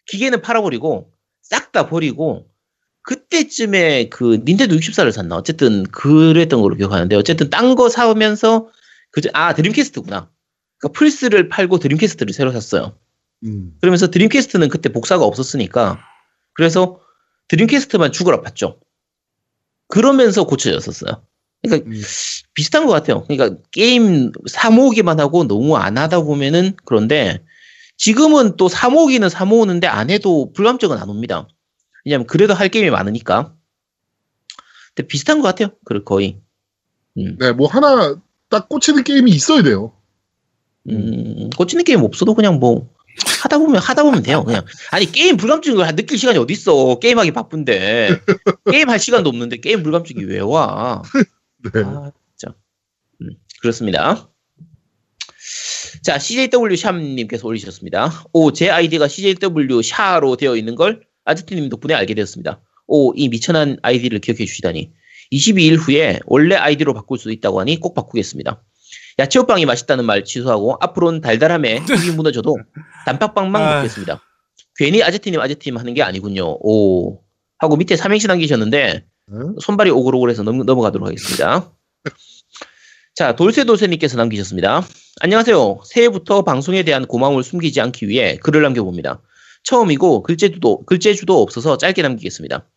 [0.06, 1.12] 기계는 팔아버리고
[1.43, 2.49] 싹 다 버리고
[3.10, 8.68] 그때쯤에 그 닌텐도 64를 샀나 어쨌든 그랬던 걸로 기억하는데 어쨌든 딴 거 사면서
[9.10, 10.30] 그아 드림캐스트구나.
[10.78, 12.96] 그러니까 플스를 팔고 드림캐스트를 새로 샀어요.
[13.44, 13.72] 음.
[13.80, 15.98] 그러면서 드림캐스트는 그때 복사가 없었으니까
[16.52, 17.00] 그래서
[17.48, 18.78] 드림캐스트만 죽어라 팠죠.
[19.88, 21.20] 그러면서 고쳐졌었어요.
[21.62, 22.00] 그러니까 음.
[22.54, 23.24] 비슷한 것 같아요.
[23.24, 27.42] 그러니까 게임 사모으기만 하고 너무 안 하다 보면은 그런데
[27.96, 31.48] 지금은 또 사모으기는 사모으는데 안 해도 불감증은 안 옵니다.
[32.05, 33.55] 왜냐면 그래도 할 게임이 많으니까.
[34.94, 35.77] 근데 비슷한 것 같아요.
[35.85, 36.40] 그 거의.
[37.18, 39.97] 음, 네, 뭐 하나 딱 꽂히는 게임이 있어야 돼요.
[40.89, 42.89] 음, 꽂히는 게임 없어도 그냥 뭐
[43.43, 44.44] 하다 보면 하다 보면 돼요.
[44.44, 46.98] 그냥 아니 게임 불감증 을 느낄 시간이 어디 있어?
[46.98, 48.20] 게임하기 바쁜데
[48.70, 51.02] 게임 할 시간도 없는데 게임 불감증이 왜 와?
[51.74, 51.82] 네.
[51.85, 52.55] 아, 진짜.
[53.20, 54.31] 음, 그렇습니다.
[56.02, 58.24] 자, CJW 샴님께서 올리셨습니다.
[58.32, 62.61] 오, 제 아이디가 CJW 샤로 되어 있는 걸 아지트님 덕분에 알게 되었습니다.
[62.86, 64.93] 오, 이 미천한 아이디를 기억해 주시다니.
[65.32, 68.62] 22일 후에 원래 아이디로 바꿀 수 있다고 하니 꼭 바꾸겠습니다.
[69.19, 72.57] 야채호빵이 맛있다는 말 취소하고 앞으로는 달달함에 힘이 무너져도
[73.07, 73.77] 단팥빵만 아.
[73.77, 74.20] 먹겠습니다.
[74.77, 76.57] 괜히 아제트님 아제트님 하는 게 아니군요.
[76.61, 77.20] 오
[77.59, 79.55] 하고 밑에 삼행시 남기셨는데 응?
[79.61, 81.70] 손발이 오글오글해서 넘, 넘어가도록 하겠습니다.
[83.15, 84.82] 자, 돌쇠돌쇠님께서 남기셨습니다.
[85.20, 85.81] 안녕하세요.
[85.85, 89.20] 새해부터 방송에 대한 고마움을 숨기지 않기 위해 글을 남겨봅니다.
[89.64, 92.68] 처음이고 글재주도, 글재주도 없어서 짧게 남기겠습니다.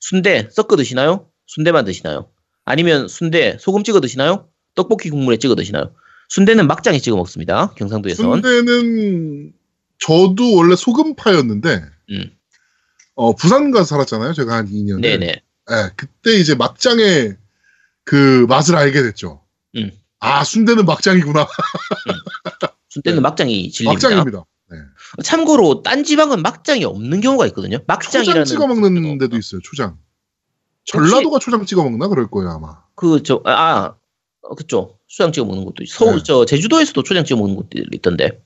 [0.00, 1.28] 순대 섞어 드시나요?
[1.46, 2.30] 순대만 드시나요?
[2.64, 4.48] 아니면 순대 소금 찍어 드시나요?
[4.74, 5.94] 떡볶이 국물에 찍어 드시나요?
[6.28, 7.72] 순대는 막장에 찍어 먹습니다.
[7.74, 8.42] 경상도에선.
[8.42, 9.52] 순대는
[9.98, 12.36] 저도 원래 소금파였는데 음.
[13.14, 14.34] 어, 부산 가서 살았잖아요.
[14.34, 15.00] 제가 한 2년.
[15.00, 15.26] 네네.
[15.70, 17.34] 예, 그때 이제 막장에
[18.04, 19.42] 그 맛을 알게 됐죠.
[19.76, 19.90] 음.
[20.20, 21.46] 아, 순대는 막장이구나.
[22.90, 23.20] 순대는 네.
[23.20, 24.08] 막장이 진리입니다.
[24.08, 24.44] 막장입니다.
[25.22, 27.78] 참고로 딴 지방은 막장이 없는 경우가 있거든요.
[27.86, 29.60] 막장이라는 초장 찍어 먹는 데도 있어요.
[29.62, 29.98] 초장.
[30.84, 32.78] 전라도가 초장 찍어 먹나 그럴 거예요 아마.
[32.94, 33.94] 그, 저, 아, 아,
[34.42, 34.98] 어, 그쵸.
[35.08, 36.22] 수장 찍어 먹는 것도, 있- 서울, 네.
[36.24, 38.42] 저, 제주도에서도 초장 찍어 먹는 것들이 있던데.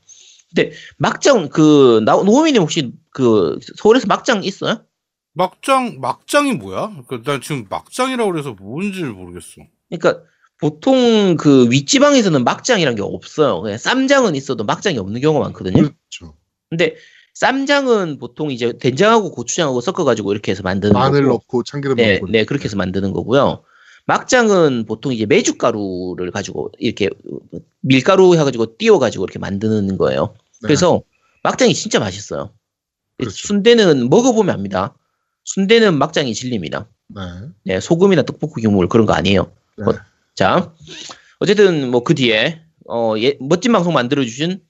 [0.55, 4.83] 근데, 막장, 그, 나, 노미님 혹시, 그, 서울에서 막장 있어요?
[5.33, 7.03] 막장 막장이 뭐야?
[7.09, 9.63] 그, 난 지금 막장이라고 그래서 뭔지 모르겠어.
[9.89, 10.23] 그러니까,
[10.59, 13.63] 보통 그 윗지방에서는 막장이란 게 없어요.
[13.63, 15.73] 그냥 쌈장은 있어도 막장이 없는 경우가 많거든요.
[15.83, 16.37] 그렇죠.
[16.71, 16.95] 근데,
[17.35, 21.33] 쌈장은 보통 이제 된장하고 고추장하고 섞어가지고 이렇게 해서 만드는 마늘 거고.
[21.35, 22.27] 넣고 참기름 네, 넣고.
[22.31, 23.63] 네, 그렇게 해서 만드는 거고요.
[24.07, 27.09] 막장은 보통 이제 메주가루를 가지고 이렇게
[27.81, 30.35] 밀가루 해가지고 띄워가지고 이렇게 만드는 거예요.
[30.63, 30.67] 네.
[30.67, 31.03] 그래서
[31.43, 32.51] 막장이 진짜 맛있어요.
[33.17, 33.47] 그렇죠.
[33.47, 34.95] 순대는 먹어보면 압니다.
[35.45, 36.89] 순대는 막장이 진리입니다.
[37.09, 37.23] 네.
[37.65, 39.53] 네, 소금이나 떡볶이 국물 그런 거 아니에요.
[39.79, 39.85] 네.
[39.85, 39.95] 어,
[40.35, 40.75] 자,
[41.39, 44.61] 어쨌든 뭐 그 뒤에 어, 예, 멋진 방송 만들어주신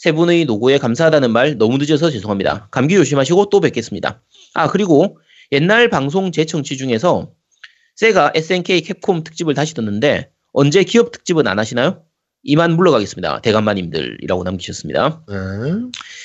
[0.00, 2.68] 세 분의 노고에 감사하다는 말 너무 늦어서 죄송합니다.
[2.70, 4.22] 감기 조심하시고 또 뵙겠습니다.
[4.54, 5.18] 아 그리고
[5.52, 7.32] 옛날 방송 재청취 중에서
[7.96, 12.02] 세가 SNK 캡콤 특집을 다시 듣는데 언제 기업 특집은 안 하시나요?
[12.44, 13.42] 이만 물러가겠습니다.
[13.42, 15.22] 대감마님들이라고 남기셨습니다.
[15.28, 15.34] 네.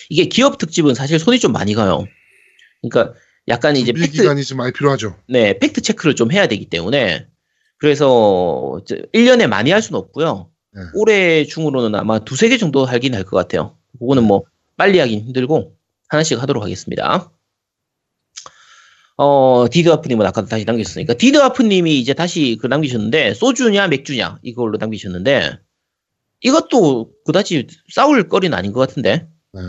[0.09, 2.05] 이게 기업 특집은 사실 손이 좀 많이 가요.
[2.81, 3.13] 그러니까
[3.49, 5.17] 약간 이제 팩트, 기간이 좀 많이 필요하죠.
[5.27, 7.27] 네, 팩트 체크를 좀 해야 되기 때문에
[7.77, 8.79] 그래서
[9.13, 10.49] 1년에 많이 할 수는 없고요.
[10.75, 10.81] 네.
[10.93, 13.77] 올해 중으로는 아마 두세 개 정도 하긴 할 것 같아요.
[13.99, 14.43] 그거는 뭐
[14.77, 15.75] 빨리 하긴 힘들고
[16.09, 17.31] 하나씩 하도록 하겠습니다.
[19.17, 25.57] 어, 디드아프님은 아까 다시 남기셨으니까 디드아프님이 이제 다시 그 남기셨는데 소주냐 맥주냐 이걸로 남기셨는데
[26.41, 29.61] 이것도 그다지 싸울 거리는 아닌 것 같은데 네.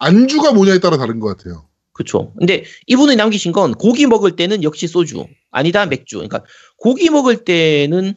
[0.00, 1.68] 안주가 뭐냐에 따라 다른 것 같아요.
[1.92, 2.32] 그쵸.
[2.36, 5.26] 근데 이분이 남기신 건 고기 먹을 때는 역시 소주.
[5.52, 6.16] 아니다, 맥주.
[6.16, 6.42] 그러니까
[6.76, 8.14] 고기 먹을 때는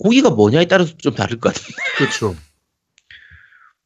[0.00, 1.74] 고기가 뭐냐에 따라서 좀 다를 것 같은데.
[1.98, 2.34] 그렇죠.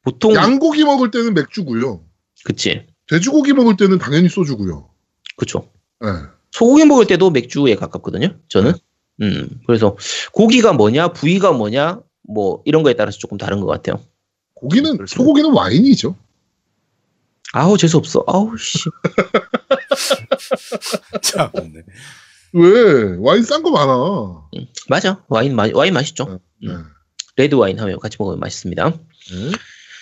[0.01, 2.01] 보통, 양고기 먹을 때는 맥주고요.
[2.45, 2.87] 그치.
[3.07, 4.89] 돼지고기 먹을 때는 당연히 소주고요.
[5.35, 5.69] 그쵸.
[5.99, 6.07] 네.
[6.51, 8.39] 소고기 먹을 때도 맥주에 가깝거든요.
[8.47, 8.73] 저는.
[9.21, 9.97] 음, 그래서
[10.31, 14.01] 고기가 뭐냐, 부위가 뭐냐, 뭐 이런 거에 따라서 조금 다른 것 같아요.
[14.53, 15.17] 고기는 그렇죠.
[15.17, 16.15] 소고기는 와인이죠.
[17.53, 18.23] 아우, 재수 없어.
[18.27, 18.79] 아우, 씨.
[21.21, 21.49] 참.
[22.55, 22.61] 네.
[22.61, 24.47] 왜 와인 싼 거 많아.
[24.55, 25.23] 음, 맞아.
[25.27, 26.39] 와인, 마, 와인 맛있죠.
[26.63, 26.73] 네.
[27.37, 28.89] 레드 와인 하면 같이 먹으면 맛있습니다.
[28.89, 29.51] 네.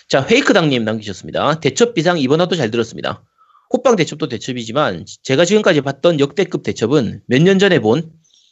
[0.08, 1.60] 자, 페이크당님 남기셨습니다.
[1.60, 3.24] 겜덕 비상 이번 화도 잘 들었습니다.
[3.72, 8.12] 호빵 대첩도 대첩이지만 제가 지금까지 봤던 역대급 대첩은 몇 년 전에 본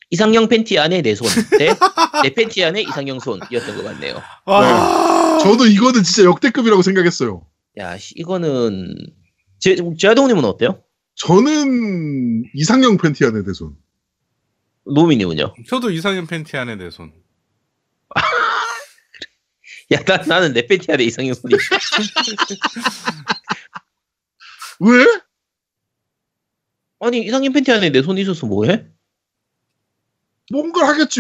[0.10, 1.28] 이상형 팬티 안에 내 손,
[1.60, 4.20] 대내 팬티 안에 이상형 손이었던 것 같네요.
[4.46, 5.38] 와.
[5.44, 7.46] 저도 이거는 진짜 역대급이라고 생각했어요.
[7.78, 8.94] 야, 씨, 이거는
[9.60, 10.82] 제, 제아동님은 어때요?
[11.16, 13.76] 저는 이상형 팬티 안에 대손.
[14.86, 15.54] 노미님은요?
[15.68, 17.14] 저도 이상형 팬티 안에 내 손.
[19.94, 21.54] 야, 나, 나는 내 팬티 안에 이상형 손이.
[24.80, 25.06] 왜?
[27.00, 28.88] 아니, 이상형 팬티 안에 내 손이 있어서 뭐해?
[30.52, 31.20] 뭔가를 하겠지.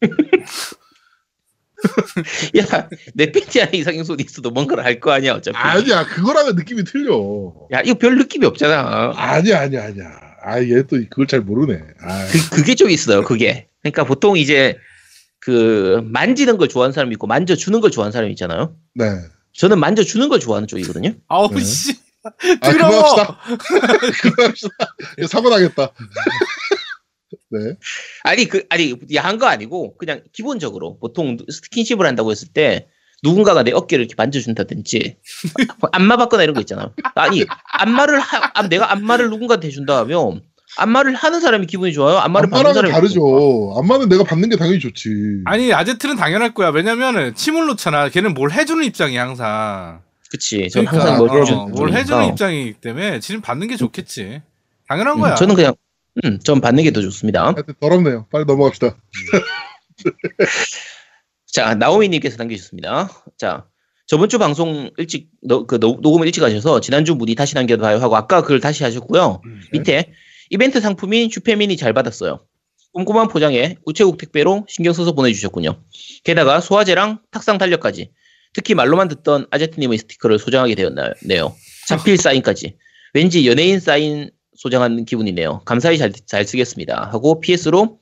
[2.58, 5.56] 야, 내 팬티 안에 이상형 손이 있어도 뭔가를 할 거 아니야, 어차피.
[5.56, 7.52] 아니야, 그거랑은 느낌이 틀려.
[7.72, 9.14] 야, 이거 별 느낌이 없잖아.
[9.16, 10.31] 아니야, 아니야, 아니야.
[10.44, 11.80] 아, 얘 또 그걸 잘 모르네.
[12.00, 13.68] 아, 그, 그게 좀 있어요, 그게.
[13.82, 14.76] 그러니까 보통 이제
[15.38, 18.76] 그 만지는 걸 좋아하는 사람이 있고 만져주는 걸 좋아하는 사람이 있잖아요.
[18.94, 19.04] 네.
[19.54, 21.14] 저는 만져주는 걸 좋아하는 쪽이거든요.
[21.28, 21.60] 아우 네.
[21.62, 21.94] 씨.
[22.24, 22.88] 아, 들어.
[22.88, 23.38] 그만합시다.
[24.22, 24.70] 그만합시다.
[25.28, 25.92] 사고 나겠다.
[27.50, 27.74] 네.
[28.22, 32.88] 아니 그 아니 야한 거 아니고 그냥 기본적으로 보통 스킨십을 한다고 했을 때
[33.22, 35.16] 누군가가 내 어깨를 이렇게 만져준다든지
[35.92, 36.92] 안마 받거나 이런 거 있잖아요.
[37.14, 37.44] 아니
[37.78, 40.42] 안마를 하, 아, 내가 안마를 누군가한테 해준다 하면
[40.78, 42.18] 안마를 하는 사람이 기분이 좋아요.
[42.18, 42.92] 안마를 받는 사람이?
[42.92, 43.74] 다르죠.
[43.78, 45.42] 안마는 내가 받는 게 당연히 좋지.
[45.44, 46.70] 아니 아제트는 당연할 거야.
[46.70, 48.08] 왜냐면은 침을 놓잖아.
[48.08, 50.00] 걔는 뭘 해주는 입장이 항상.
[50.30, 50.68] 그치.
[50.70, 52.24] 저는 그러니까, 항상 뭘 어, 해주는 뭘 해주는.
[52.28, 54.40] 입장이기 때문에 지금 받는 게 좋겠지.
[54.88, 55.34] 당연한 음, 거야.
[55.34, 55.74] 저는 그냥
[56.24, 57.44] 음, 전 받는 게 더 좋습니다.
[57.44, 58.26] 하여튼 더럽네요.
[58.32, 58.96] 빨리 넘어갑시다.
[61.52, 63.10] 자, 나오미님께서 남겨주셨습니다.
[63.38, 63.66] 자,
[64.06, 68.16] 저번 주 방송 일찍, 너, 그, 노- 녹음을 일찍 하셔서 지난주 문의 다시 남겨봐요 하고
[68.16, 69.42] 아까 그걸 다시 하셨고요.
[69.44, 70.12] 음, 밑에
[70.50, 72.40] 이벤트 상품인 슈패미니 잘 받았어요.
[72.94, 75.82] 꼼꼼한 포장에 우체국 택배로 신경 써서 보내주셨군요.
[76.24, 78.10] 게다가 소화제랑 탁상 달력까지
[78.54, 81.54] 특히 말로만 듣던 아제트님의 스티커를 소장하게 되었네요.
[81.88, 82.76] 자필 사인까지.
[83.14, 85.62] 왠지 연예인 사인 소장한 기분이네요.
[85.64, 87.08] 감사히 잘, 잘 쓰겠습니다.
[87.12, 87.98] 하고 PS로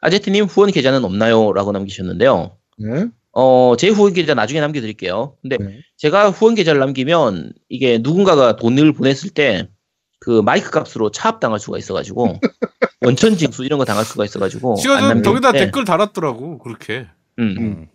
[0.00, 1.52] 아제트님 후원 계좌는 없나요?
[1.52, 2.56] 라고 남기셨는데요.
[2.78, 3.06] 네.
[3.32, 5.36] 어, 제 후원 계좌 나중에 남겨드릴게요.
[5.42, 5.80] 근데 네.
[5.96, 9.68] 제가 후원 계좌를 남기면 이게 누군가가 돈을 보냈을 때
[10.24, 12.38] 그 마이크 값으로 차압당할 수가 있어가지고
[13.00, 14.76] 원천 징수 이런 거 당할 수가 있어가지고
[15.08, 17.08] 남기는데, 저기다 댓글 달았더라고 그렇게.
[17.40, 17.88] 음, 음.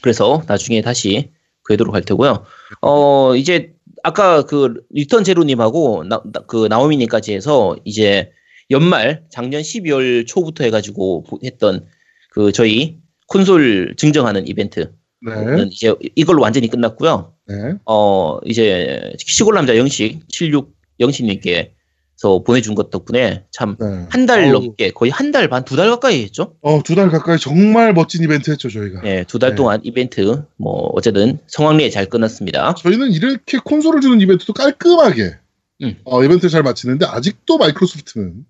[0.00, 1.30] 그래서 나중에 다시
[1.68, 2.46] 궤도록 할 테고요.
[2.80, 8.32] 어 이제 아까 그 리턴 제로님하고 나, 나- 그 나오미님까지 해서 이제
[8.70, 11.86] 연말 작년 12월 초부터 해가지고 보- 했던
[12.30, 12.96] 그 저희
[13.26, 14.90] 콘솔 증정하는 이벤트는
[15.26, 15.66] 네.
[15.70, 17.32] 이제 이걸로 완전히 끝났고요.
[17.46, 17.54] 네.
[17.86, 24.06] 어, 이제, 시골 남자 영식, 76 영식님께서 보내준 것 덕분에 참, 네.
[24.10, 26.54] 한달 어우, 넘게, 거의 한 달 반, 두 달 가까이 했죠?
[26.62, 29.00] 어, 두 달 가까이 정말 멋진 이벤트 했죠, 저희가.
[29.02, 29.56] 네, 두달 네.
[29.56, 32.74] 동안 이벤트, 뭐, 어쨌든 성황리에 잘 끝났습니다.
[32.74, 35.36] 저희는 이렇게 콘솔을 주는 이벤트도 깔끔하게
[35.82, 35.96] 음.
[36.04, 38.44] 어, 이벤트를 잘 마치는데 아직도 마이크로소프트는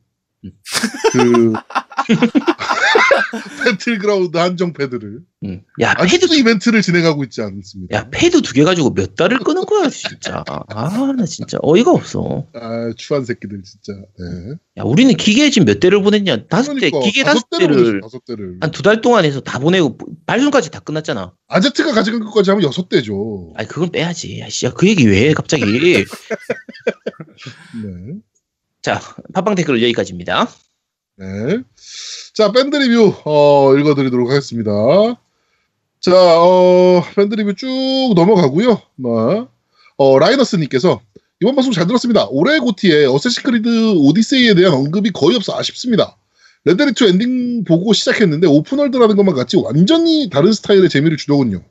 [0.44, 0.50] 음.
[1.12, 1.52] 그
[3.64, 5.62] 배틀그라운드 한정 패드를 음.
[5.80, 7.96] 야, 패드, 아직도 이벤트를 진행하고 있지 않습니다.
[7.96, 10.42] 야, 패드 두 개 가지고 몇 달을 끄는 거야, 진짜.
[10.48, 12.46] 아, 나 진짜 어이가 없어.
[12.54, 13.92] 아, 추한 새끼들 진짜.
[14.18, 14.54] 네.
[14.78, 16.46] 야, 우리는 기계 지금 몇 대를 보냈냐?
[16.46, 18.56] 다섯 대, 그러니까 기계 다섯 대를 다섯 대를.
[18.60, 21.32] 한 두 달 동안 해서 다 보내고, 발송까지 다 끝났잖아.
[21.48, 23.52] 아제트가 가져간 것까지 하면 여섯 대죠.
[23.56, 24.40] 아니, 그건 빼야지.
[24.40, 25.64] 야, 씨, 야, 그 얘기 왜 해, 갑자기.
[27.82, 28.14] 네.
[28.82, 29.00] 자,
[29.32, 30.48] 팟빵 댓글 여기까지입니다.
[31.16, 31.62] 네.
[32.34, 34.72] 자, 밴드 리뷰, 어, 읽어드리도록 하겠습니다.
[36.00, 37.68] 자, 어, 밴드 리뷰 쭉
[38.16, 38.80] 넘어가고요.
[38.96, 39.48] 뭐,
[39.96, 41.00] 어, 라이너스님께서
[41.40, 42.26] 이번 방송 잘 들었습니다.
[42.30, 46.16] 올해 GOTY에 어쌔신 크리드 오디세이에 대한 언급이 거의 없어 아쉽습니다.
[46.66, 51.62] 레데리2 엔딩 보고 시작했는데 open world라는 것만 같지 완전히 다른 스타일의 재미를 주더군요.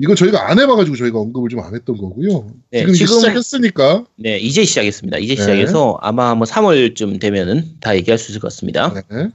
[0.00, 2.48] 이거 저희가 안 해봐가지고 저희가 언급을 좀 안 했던 거고요.
[2.70, 4.04] 네, 지금 지금- 시작했으니까.
[4.16, 5.18] 네, 이제 시작했습니다.
[5.18, 5.40] 이제 네.
[5.40, 8.92] 시작해서 아마 뭐 3월쯤 되면은 다 얘기할 수 있을 것 같습니다.
[9.10, 9.28] 네.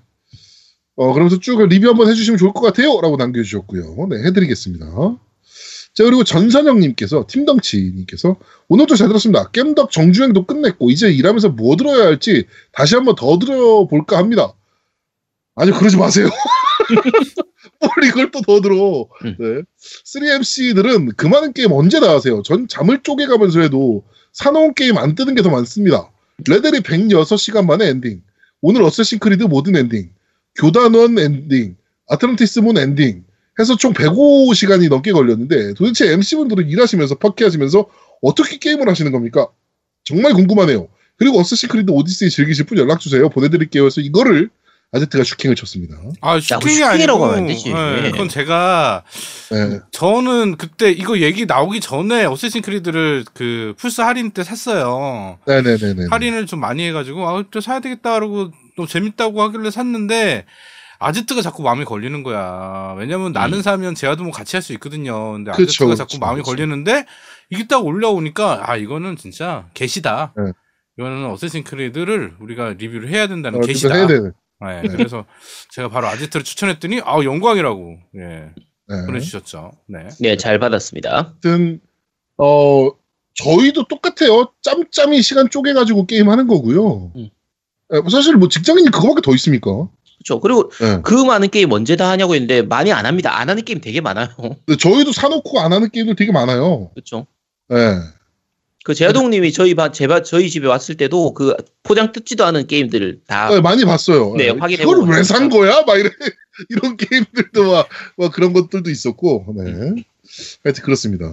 [0.96, 3.00] 어, 그러면서 쭉 리뷰 한번 해주시면 좋을 것 같아요.
[3.02, 4.08] 라고 남겨주셨고요.
[4.10, 4.86] 네, 해드리겠습니다.
[5.96, 8.36] 자, 그리고 전선영님께서, 팀덩치님께서,
[8.68, 9.50] 오늘도 잘 들었습니다.
[9.52, 14.54] 겜덕 정주행도 끝냈고, 이제 일하면서 뭐 들어야 할지 다시 한번 더 들어볼까 합니다.
[15.56, 16.30] 아니, 그러지 마세요.
[17.82, 19.08] 뭘 이걸 또 더 들어.
[19.26, 19.36] 음.
[19.40, 19.62] 네.
[20.06, 22.42] 3MC들은 그 많은 게임 언제 다 하세요?
[22.44, 24.04] 전 잠을 쪼개가면서 해도
[24.34, 26.12] 사놓은 게임 안 뜯은 게 더 많습니다.
[26.48, 28.22] 레데리 106시간 만에 엔딩.
[28.62, 30.10] 오늘 어쌔신 크리드 모든 엔딩.
[30.56, 31.76] 교단원 엔딩.
[32.10, 33.24] 아틀란티스 문 엔딩.
[33.60, 37.86] 해서 총 105시간이 넘게 걸렸는데 도대체 MC분들은 일하시면서 팟캐하시면서
[38.22, 39.48] 어떻게 게임을 하시는 겁니까?
[40.06, 40.88] 정말 궁금하네요.
[41.18, 43.30] 그리고 어쌔신 크리드 오디세이 즐기실 분 연락 주세요.
[43.30, 43.86] 보내드릴게요.
[43.86, 44.50] 해서 이거를
[44.92, 45.96] 아제트가 슈킹을 쳤습니다.
[46.22, 47.70] 아 슈킹이라고 슈킹이 아니고 하면 안 되지.
[47.70, 49.04] 예, 그건 제가
[49.52, 49.80] 네.
[49.92, 55.38] 저는 그때 이거 얘기 나오기 전에 어쌔신 크리드를 그 플스 할인 때 샀어요.
[55.46, 56.08] 네네네네.
[56.10, 60.46] 할인을 좀 많이 해가지고 아, 또 사야 되겠다 그러고 또 재밌다고 하길래 샀는데
[60.98, 62.96] 아제트가 자꾸 마음에 걸리는 거야.
[62.98, 65.34] 왜냐면 나는 사면 제아도모 같이 할 수 있거든요.
[65.34, 66.50] 근데 그쵸, 아제트가 자꾸 그쵸, 마음에 그쵸.
[66.52, 67.06] 걸리는데
[67.52, 70.34] 이게 딱 올라오니까 아 이거는 진짜 개시다.
[70.36, 70.52] 네.
[70.98, 73.94] 이거는 어쌔신 크리드를 우리가 리뷰를 해야 된다는 어, 개시다.
[73.96, 74.34] 해야 되는.
[74.62, 75.26] 네, 그래서
[75.72, 78.52] 제가 바로 아지트를 추천했더니 아 영광이라고 예,
[78.88, 79.06] 네.
[79.06, 79.72] 보내주셨죠.
[79.88, 80.08] 네.
[80.20, 81.18] 네, 잘 받았습니다.
[81.18, 81.80] 아무튼
[82.38, 82.90] 어
[83.36, 84.52] 저희도 똑같아요.
[84.62, 87.12] 짬짬이 시간 쪼개가지고 게임하는 거고요.
[87.16, 87.30] 음.
[87.94, 89.88] 예, 뭐 사실 뭐 직장인이 그거밖에 더 있습니까?
[90.20, 90.42] 그렇죠.
[90.42, 91.00] 그리고 예.
[91.02, 93.40] 그 많은 게임 언제 다 하냐고 했는데 많이 안 합니다.
[93.40, 94.28] 안 하는 게임 되게 많아요.
[94.78, 96.90] 저희도 사놓고 안 하는 게임들 되게 많아요.
[96.94, 97.26] 그렇죠.
[97.72, 97.96] 예.
[98.90, 101.54] 그 제아동님이 저희 바, 제바 저희 집에 왔을 때도 그
[101.84, 104.34] 포장 뜯지도 않은 게임들을 다 예, 많이 봤어요.
[104.36, 104.50] 네, 예.
[104.50, 105.84] 확인해보고 이걸 왜 산 거야?
[105.86, 106.12] 막 이런
[106.70, 107.88] 이런 게임들도 막,
[108.18, 109.46] 막 그런 것들도 있었고.
[109.58, 110.04] 네.
[110.64, 111.32] 하여튼 그렇습니다.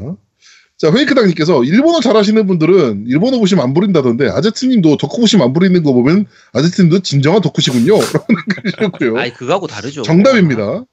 [0.77, 5.95] 자, 페이크당님께서 일본어 잘하시는 분들은 일본어 보시면 안 부린다던데 아제트님도 덕후 보시면 안 부리는 거
[5.95, 7.95] 보면 아제트님도 진정한 덕후시군요.
[8.13, 9.17] 라고 남겨주셨고요.
[9.17, 10.03] 아니 그거하고 다르죠.
[10.03, 10.85] 정답입니다.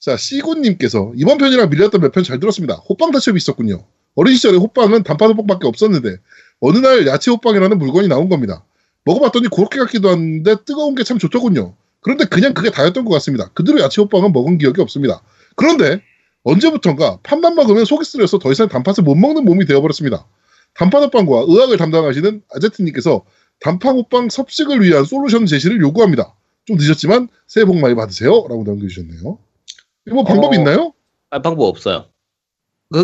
[0.00, 2.76] 자, 시곤님께서 이번 편이랑 밀렸던 몇 편 잘 들었습니다.
[2.88, 3.84] 호빵 다첩이 있었군요.
[4.14, 6.16] 어린 시절에 호빵은 단팥 호빵밖에 없었는데
[6.60, 8.64] 어느 날 야채 호빵이라는 물건이 나온 겁니다.
[9.04, 11.74] 먹어봤더니 그렇게 같기도 한데 뜨거운 게 참 좋더군요.
[12.00, 13.50] 그런데 그냥 그게 다였던 것 같습니다.
[13.54, 15.22] 그대로 야채 호빵은 먹은 기억이 없습니다.
[15.56, 16.02] 그런데
[16.44, 20.26] 언제부턴가 팥만 먹으면 속이 쓰려서 더 이상 단팥을 못 먹는 몸이 되어버렸습니다.
[20.74, 23.24] 단팥 호빵과 의학을 담당하시는 아제트님께서
[23.60, 26.34] 단팥 호빵 섭식을 위한 솔루션 제시를 요구합니다.
[26.66, 28.30] 좀 늦었지만 새해 복 많이 받으세요.
[28.30, 29.38] 라고 남겨주셨네요.
[30.12, 30.92] 뭐 방법 어, 있나요?
[31.30, 32.06] 아, 방법 없어요.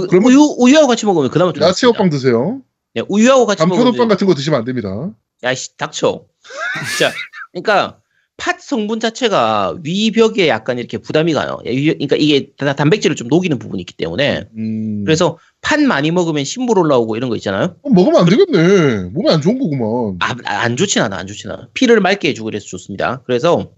[0.09, 1.99] 그 우유 우유하고 같이 먹으면 그나마 좀 야채 낫습니다.
[1.99, 2.61] 호빵 드세요.
[2.95, 5.11] 네, 우유하고 같이 먹으면 호빵 같은 거 드시면 안 됩니다.
[5.43, 6.25] 야씨 닥쳐.
[6.99, 7.11] 자,
[7.53, 7.99] 그러니까
[8.37, 11.59] 팥 성분 자체가 위벽에 약간 이렇게 부담이 가요.
[11.67, 16.11] 예, 위- 그러니까 이게 다- 단백질을 좀 녹이는 부분이 있기 때문에 음, 그래서 팥 많이
[16.11, 17.77] 먹으면 신물 올라오고 이런 거 있잖아요.
[17.83, 19.11] 어, 먹으면 안 되겠네.
[19.13, 20.17] 몸에 안 좋은 거구만.
[20.21, 21.69] 아, 안 좋진 않아, 안 좋진 않아.
[21.75, 23.23] 피를 맑게 해주고 그래서 좋습니다.
[23.27, 23.73] 그래서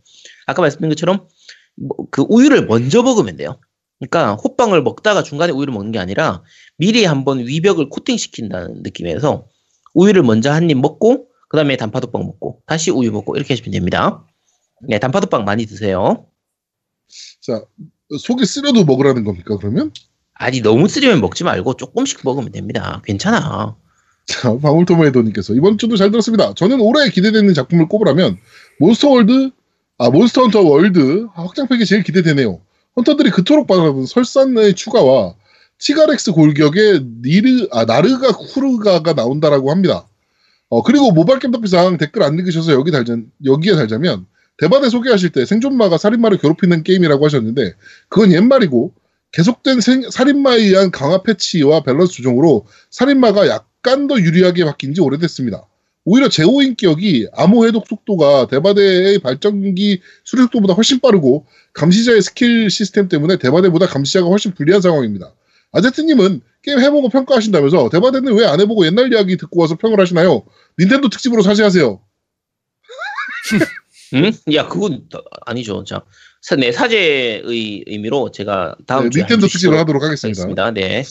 [0.47, 1.27] 아까 말씀드린 것처럼
[1.77, 3.59] 뭐, 그 우유를 먼저 먹으면 돼요.
[4.03, 6.43] 그러니까 호빵을 먹다가 중간에 우유를 먹는 게 아니라
[6.77, 9.47] 미리 한번 위벽을 코팅시킨다는 느낌에서
[9.95, 14.27] 우유를 먼저 한 입 먹고 그 다음에 단팥호빵 먹고 다시 우유 먹고 이렇게 하시면 됩니다.
[14.89, 16.27] 네, 단팥호빵 많이 드세요.
[17.41, 17.63] 자,
[18.19, 19.93] 속이 쓰려도 먹으라는 겁니까, 그러면?
[20.35, 23.03] 아니 너무 쓰리면 먹지 말고 조금씩 먹으면 됩니다.
[23.05, 23.77] 괜찮아.
[24.27, 26.55] 자, 방울토마토님께서 이번 주도 잘 들었습니다.
[26.55, 28.39] 저는 올해 기대되는 작품을 꼽으라면
[28.81, 29.51] 몬스터 월드,
[29.99, 32.61] 아 몬스터 헌터 월드 확장팩이 제일 기대되네요.
[32.97, 35.35] 헌터들이 그토록 바라는 설산의 추가와
[35.79, 40.07] 티가렉스 골격의 니르, 아 나르가쿠르가가 나온다라고 합니다.
[40.69, 44.27] 어 그리고 모바일 덕비상 댓글 안 읽으셔서 여기 달자, 여기에 달자면
[44.59, 47.75] 대바대 소개하실 때 생존마가 살인마를 괴롭히는 게임이라고 하셨는데
[48.09, 48.93] 그건 옛말이고
[49.33, 55.67] 계속된 생- 살인마에 의한 강화 패치와 밸런스 조정으로 살인마가 약간 더 유리하게 바뀐 지 오래됐습니다.
[56.05, 63.37] 오히려 제5인격이 암호 해독 속도가 대바대의 발전기 수리 속도보다 훨씬 빠르고 감시자의 스킬 시스템 때문에
[63.39, 65.33] 대바대보다 감시자가 훨씬 불리한 상황입니다.
[65.73, 70.45] 아제트님은 게임 해보고 평가하신다면서 대바대는 왜 안 해보고 옛날 이야기 듣고 와서 평을 하시나요?
[70.79, 72.01] 닌텐도 특집으로 사죄하세요.
[74.15, 74.31] 응?
[74.55, 75.85] 야 그건 더- 아니죠.
[75.85, 76.03] 자,
[76.43, 77.43] 사- 네 사죄의
[77.87, 80.43] 의미로 제가 다음 네, 주에 닌텐도 특집을 하도록 하겠습니다.
[80.43, 80.71] 하겠습니다.
[80.73, 81.03] 네.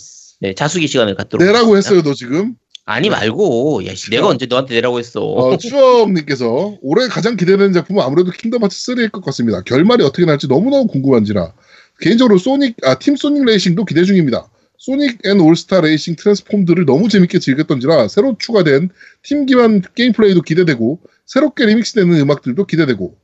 [0.42, 1.48] 네, 자숙의 시간을 갖도록.
[1.48, 1.76] 하겠습니다.
[1.78, 2.56] 했어요, 너 지금.
[2.92, 5.22] 아니 말고, 야, 씨, 내가 언제 너한테 내라고 했어.
[5.22, 9.62] 어, 추억님께서 올해 가장 기대되는 작품은 아무래도 킹덤 하츠 3일 것 같습니다.
[9.62, 11.54] 결말이 어떻게 날지 너무너무 궁금한지라
[12.02, 14.50] 개인적으로 소닉 아, 팀 소닉 레이싱도 기대 중입니다.
[14.78, 18.90] 소닉 앤 올스타 레이싱 트랜스폼드를 너무 재밌게 즐겼던지라 새로 추가된
[19.22, 23.16] 팀 기반 게임 플레이도 기대되고 새롭게 리믹스되는 음악들도 기대되고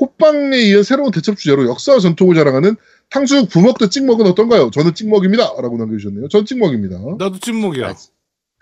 [0.00, 2.76] 호빵에 이은 새로운 대첩 주제로 역사와 전통을 자랑하는
[3.10, 4.70] 탕수육 부먹 대 찍먹은 어떤가요?
[4.72, 5.54] 저는 찍먹입니다.
[5.60, 6.28] 라고 남겨주셨네요.
[6.28, 6.98] 전 찍먹입니다.
[7.18, 7.94] 나도 찐목이야.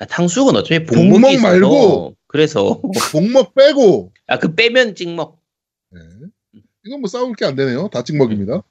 [0.03, 2.17] 아, 탕수육은 어차피 복먹 복먹이 있어서 말고.
[2.27, 2.81] 그래서
[3.13, 5.39] 복먹 빼고 아 그 빼면 찍먹.
[5.93, 6.01] 네.
[6.85, 7.89] 이건 뭐 싸울 게 안 되네요.
[7.93, 8.63] 다 찍먹입니다.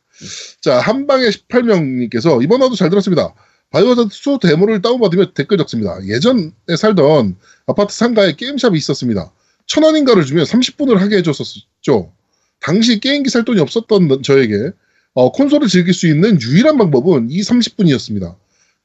[0.59, 3.33] 자, 한방에 18명님께서 이번 화도 잘 들었습니다.
[3.69, 5.97] 바이오하자드 2 데모를 다운받으며 댓글 적습니다.
[6.05, 7.37] 예전에 살던
[7.67, 9.31] 아파트 상가에 게임샵이 있었습니다.
[9.65, 12.11] 천 원인가를 주면 30분을 하게 해줬었죠.
[12.59, 14.71] 당시 게임기 살 돈이 없었던 저에게
[15.13, 18.35] 어, 콘솔을 즐길 수 있는 유일한 방법은 이 30분이었습니다.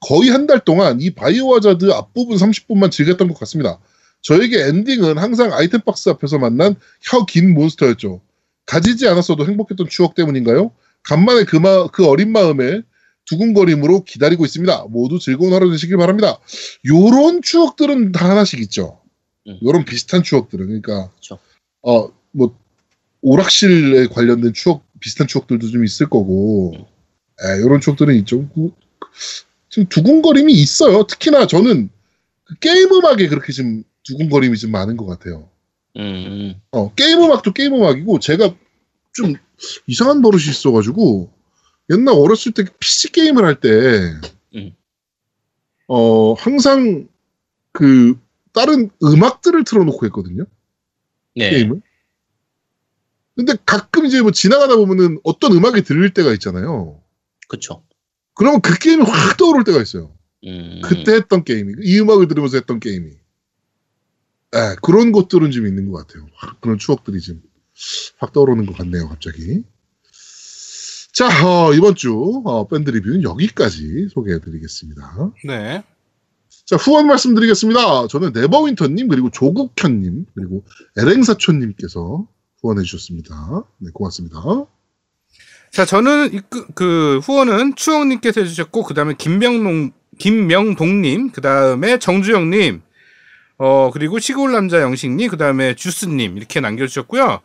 [0.01, 3.79] 거의 한 달 동안 이 바이오하자드 앞부분 30분만 즐겼던 것 같습니다.
[4.23, 8.21] 저에게 엔딩은 항상 아이템 박스 앞에서 만난 혀 긴 몬스터였죠.
[8.67, 10.73] 가지지 않았어도 행복했던 추억 때문인가요?
[11.05, 12.83] 간만에 그, 마, 그 어린 마음에
[13.27, 14.87] 두근거림으로 기다리고 있습니다.
[14.91, 16.39] 모두 즐거운 하루 되시길 바랍니다.
[16.89, 19.01] 요런 추억들은 다 하나씩 있죠.
[19.49, 19.59] 음.
[19.65, 20.67] 요런 비슷한 추억들은.
[20.67, 21.39] 그러니까, 그쵸.
[21.83, 22.57] 어, 뭐,
[23.23, 26.75] 오락실에 관련된 추억, 비슷한 추억들도 좀 있을 거고,
[27.45, 28.49] 에, 요런 추억들은 있죠.
[28.55, 28.71] 그,
[29.77, 31.03] 좀 두근거림이 있어요.
[31.03, 31.91] 특히나 저는
[32.45, 35.51] 그 게임 음악에 그렇게 좀 두근거림이 좀 많은 것 같아요.
[35.99, 38.55] 음, 어, 게임 음악도 게임 음악이고, 제가
[39.13, 39.35] 좀
[39.87, 41.31] 이상한 버릇이 있어가지고,
[41.91, 43.69] 옛날 어렸을 때 PC 게임을 할 때,
[44.55, 44.75] 음.
[45.89, 47.07] 어, 항상
[47.73, 48.19] 그,
[48.55, 50.47] 다른 음악들을 틀어놓고 했거든요,
[51.35, 51.51] 네.
[51.51, 51.83] 게임을.
[53.35, 57.03] 근데 가끔 이제 뭐 지나가다 보면은 어떤 음악이 들릴 때가 있잖아요.
[57.49, 57.83] 그쵸.
[58.37, 60.15] 그러면 그 게임이 확 떠오를 때가 있어요.
[60.45, 63.11] 음, 그때 했던 게임이, 이 음악을 들으면서 했던 게임이.
[63.11, 66.27] 에, 그런 것들은 좀 있는 것 같아요.
[66.37, 69.65] 확 그런 추억들이 좀확 떠오르는 것 같네요, 갑자기.
[71.13, 75.33] 자, 어, 이번 주 어, 밴드 리뷰는 여기까지 소개해드리겠습니다.
[75.47, 75.83] 네.
[76.67, 78.09] 자, 후원 말씀드리겠습니다.
[78.09, 80.65] 저는 네버윈터님, 그리고 조국현님, 그리고
[80.99, 82.29] 에랭사촌님께서
[82.61, 83.65] 후원해주셨습니다.
[83.79, 84.67] 네, 고맙습니다.
[85.77, 92.81] 자, 저는 이 그, 그 후원은 추억님께서 해주셨고, 그 다음에 김명동, 김명동님, 그 다음에 정주영님,
[93.59, 97.41] 어, 그리고 시골 남자 영식님, 그 다음에 주스님, 이렇게 남겨주셨고요.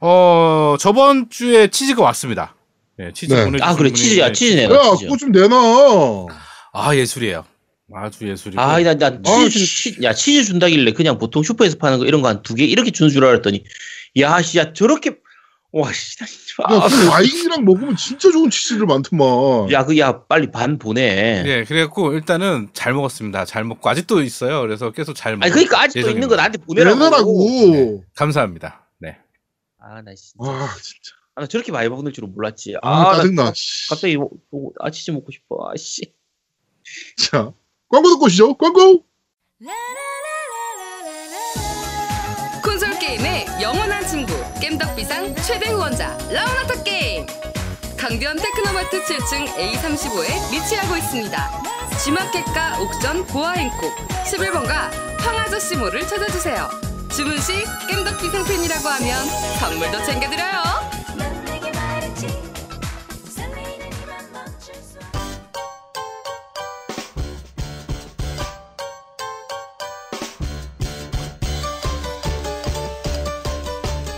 [0.00, 2.54] 어, 저번 주에 치즈가 왔습니다.
[2.98, 3.44] 네, 치즈 네.
[3.46, 4.68] 보내주신 아 그래 치즈야 네, 치즈 야.
[4.68, 6.26] 그거 좀 내놔.
[6.74, 7.46] 아, 예술이에요.
[7.94, 8.60] 아주 예술이고.
[8.60, 12.04] 아, 나, 나 아, 치즈, 준, 치, 야, 치즈 준다길래 그냥 보통 슈퍼에서 파는 거
[12.04, 13.64] 이런 거 한 두 개 이렇게 주는 줄 알았더니,
[14.18, 15.16] 야, 씨, 야, 저렇게,
[15.72, 16.62] 와, 씨, 나 진짜.
[16.70, 19.72] 야, 아, 그 와인이랑 먹으면 진짜 좋은 치즈들 많더만.
[19.72, 21.42] 야, 그, 야, 빨리 반 보내.
[21.46, 23.46] 예, 그래갖고 일단은 잘 먹었습니다.
[23.46, 24.60] 잘 먹고 아직도 있어요.
[24.60, 25.44] 그래서 계속 잘 먹.
[25.44, 26.18] 아니, 그러니까 아직도 예정입니다.
[26.18, 26.98] 있는 거 나한테 보내라고.
[26.98, 28.04] 내놔라고.
[28.14, 28.86] 감사합니다.
[28.98, 29.16] 네.
[29.78, 30.34] 아, 나 진짜.
[30.38, 31.12] 와, 진짜.
[31.36, 32.76] 아, 나 저렇게 많이 먹을 줄은 몰랐지.
[32.82, 33.52] 아, 아, 나 짜증나.
[33.56, 33.88] 씨.
[33.88, 35.70] 갑자기 뭐, 뭐, 아, 치즈 먹고 싶어.
[35.70, 36.12] 아, 씨.
[37.16, 37.50] 자,
[37.88, 38.54] 광고 듣고 오시죠.
[38.58, 39.06] 광고!
[44.62, 47.26] 겜덕비상 최대 후원자 라운하터 게임!
[47.98, 51.62] 강변 테크노마트 7층 A35에 위치하고 있습니다.
[52.04, 53.92] G마켓과 옥션 보아행콕
[54.24, 56.70] 11번가 황아저씨몰을 찾아주세요.
[57.10, 59.26] 주문 시 겜덕비상 팬이라고 하면
[59.58, 60.81] 선물도 챙겨드려요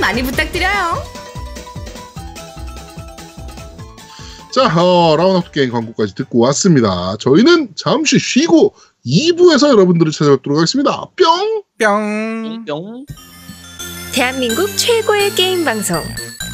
[0.00, 1.02] 많이 부탁드려요.
[4.52, 7.14] 자, 어, 라운업 게임 광고까지 듣고 왔습니다.
[7.20, 8.74] 저희는 잠시 쉬고
[9.06, 11.06] 2부에서 여러분들을 찾아뵙도록 하겠습니다.
[11.16, 11.62] 뿅!
[11.78, 12.64] 뿅.
[12.66, 13.06] 뿅.
[14.12, 16.02] 대한민국 최고의 게임 방송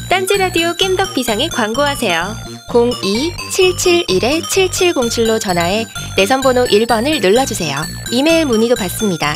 [0.09, 2.35] 딴지 라디오 겜덕 비상에 광고하세요.
[2.69, 7.75] 02-771-7707로 전화해 내선 번호 1번을 눌러주세요.
[8.11, 9.35] 이메일 문의도 받습니다.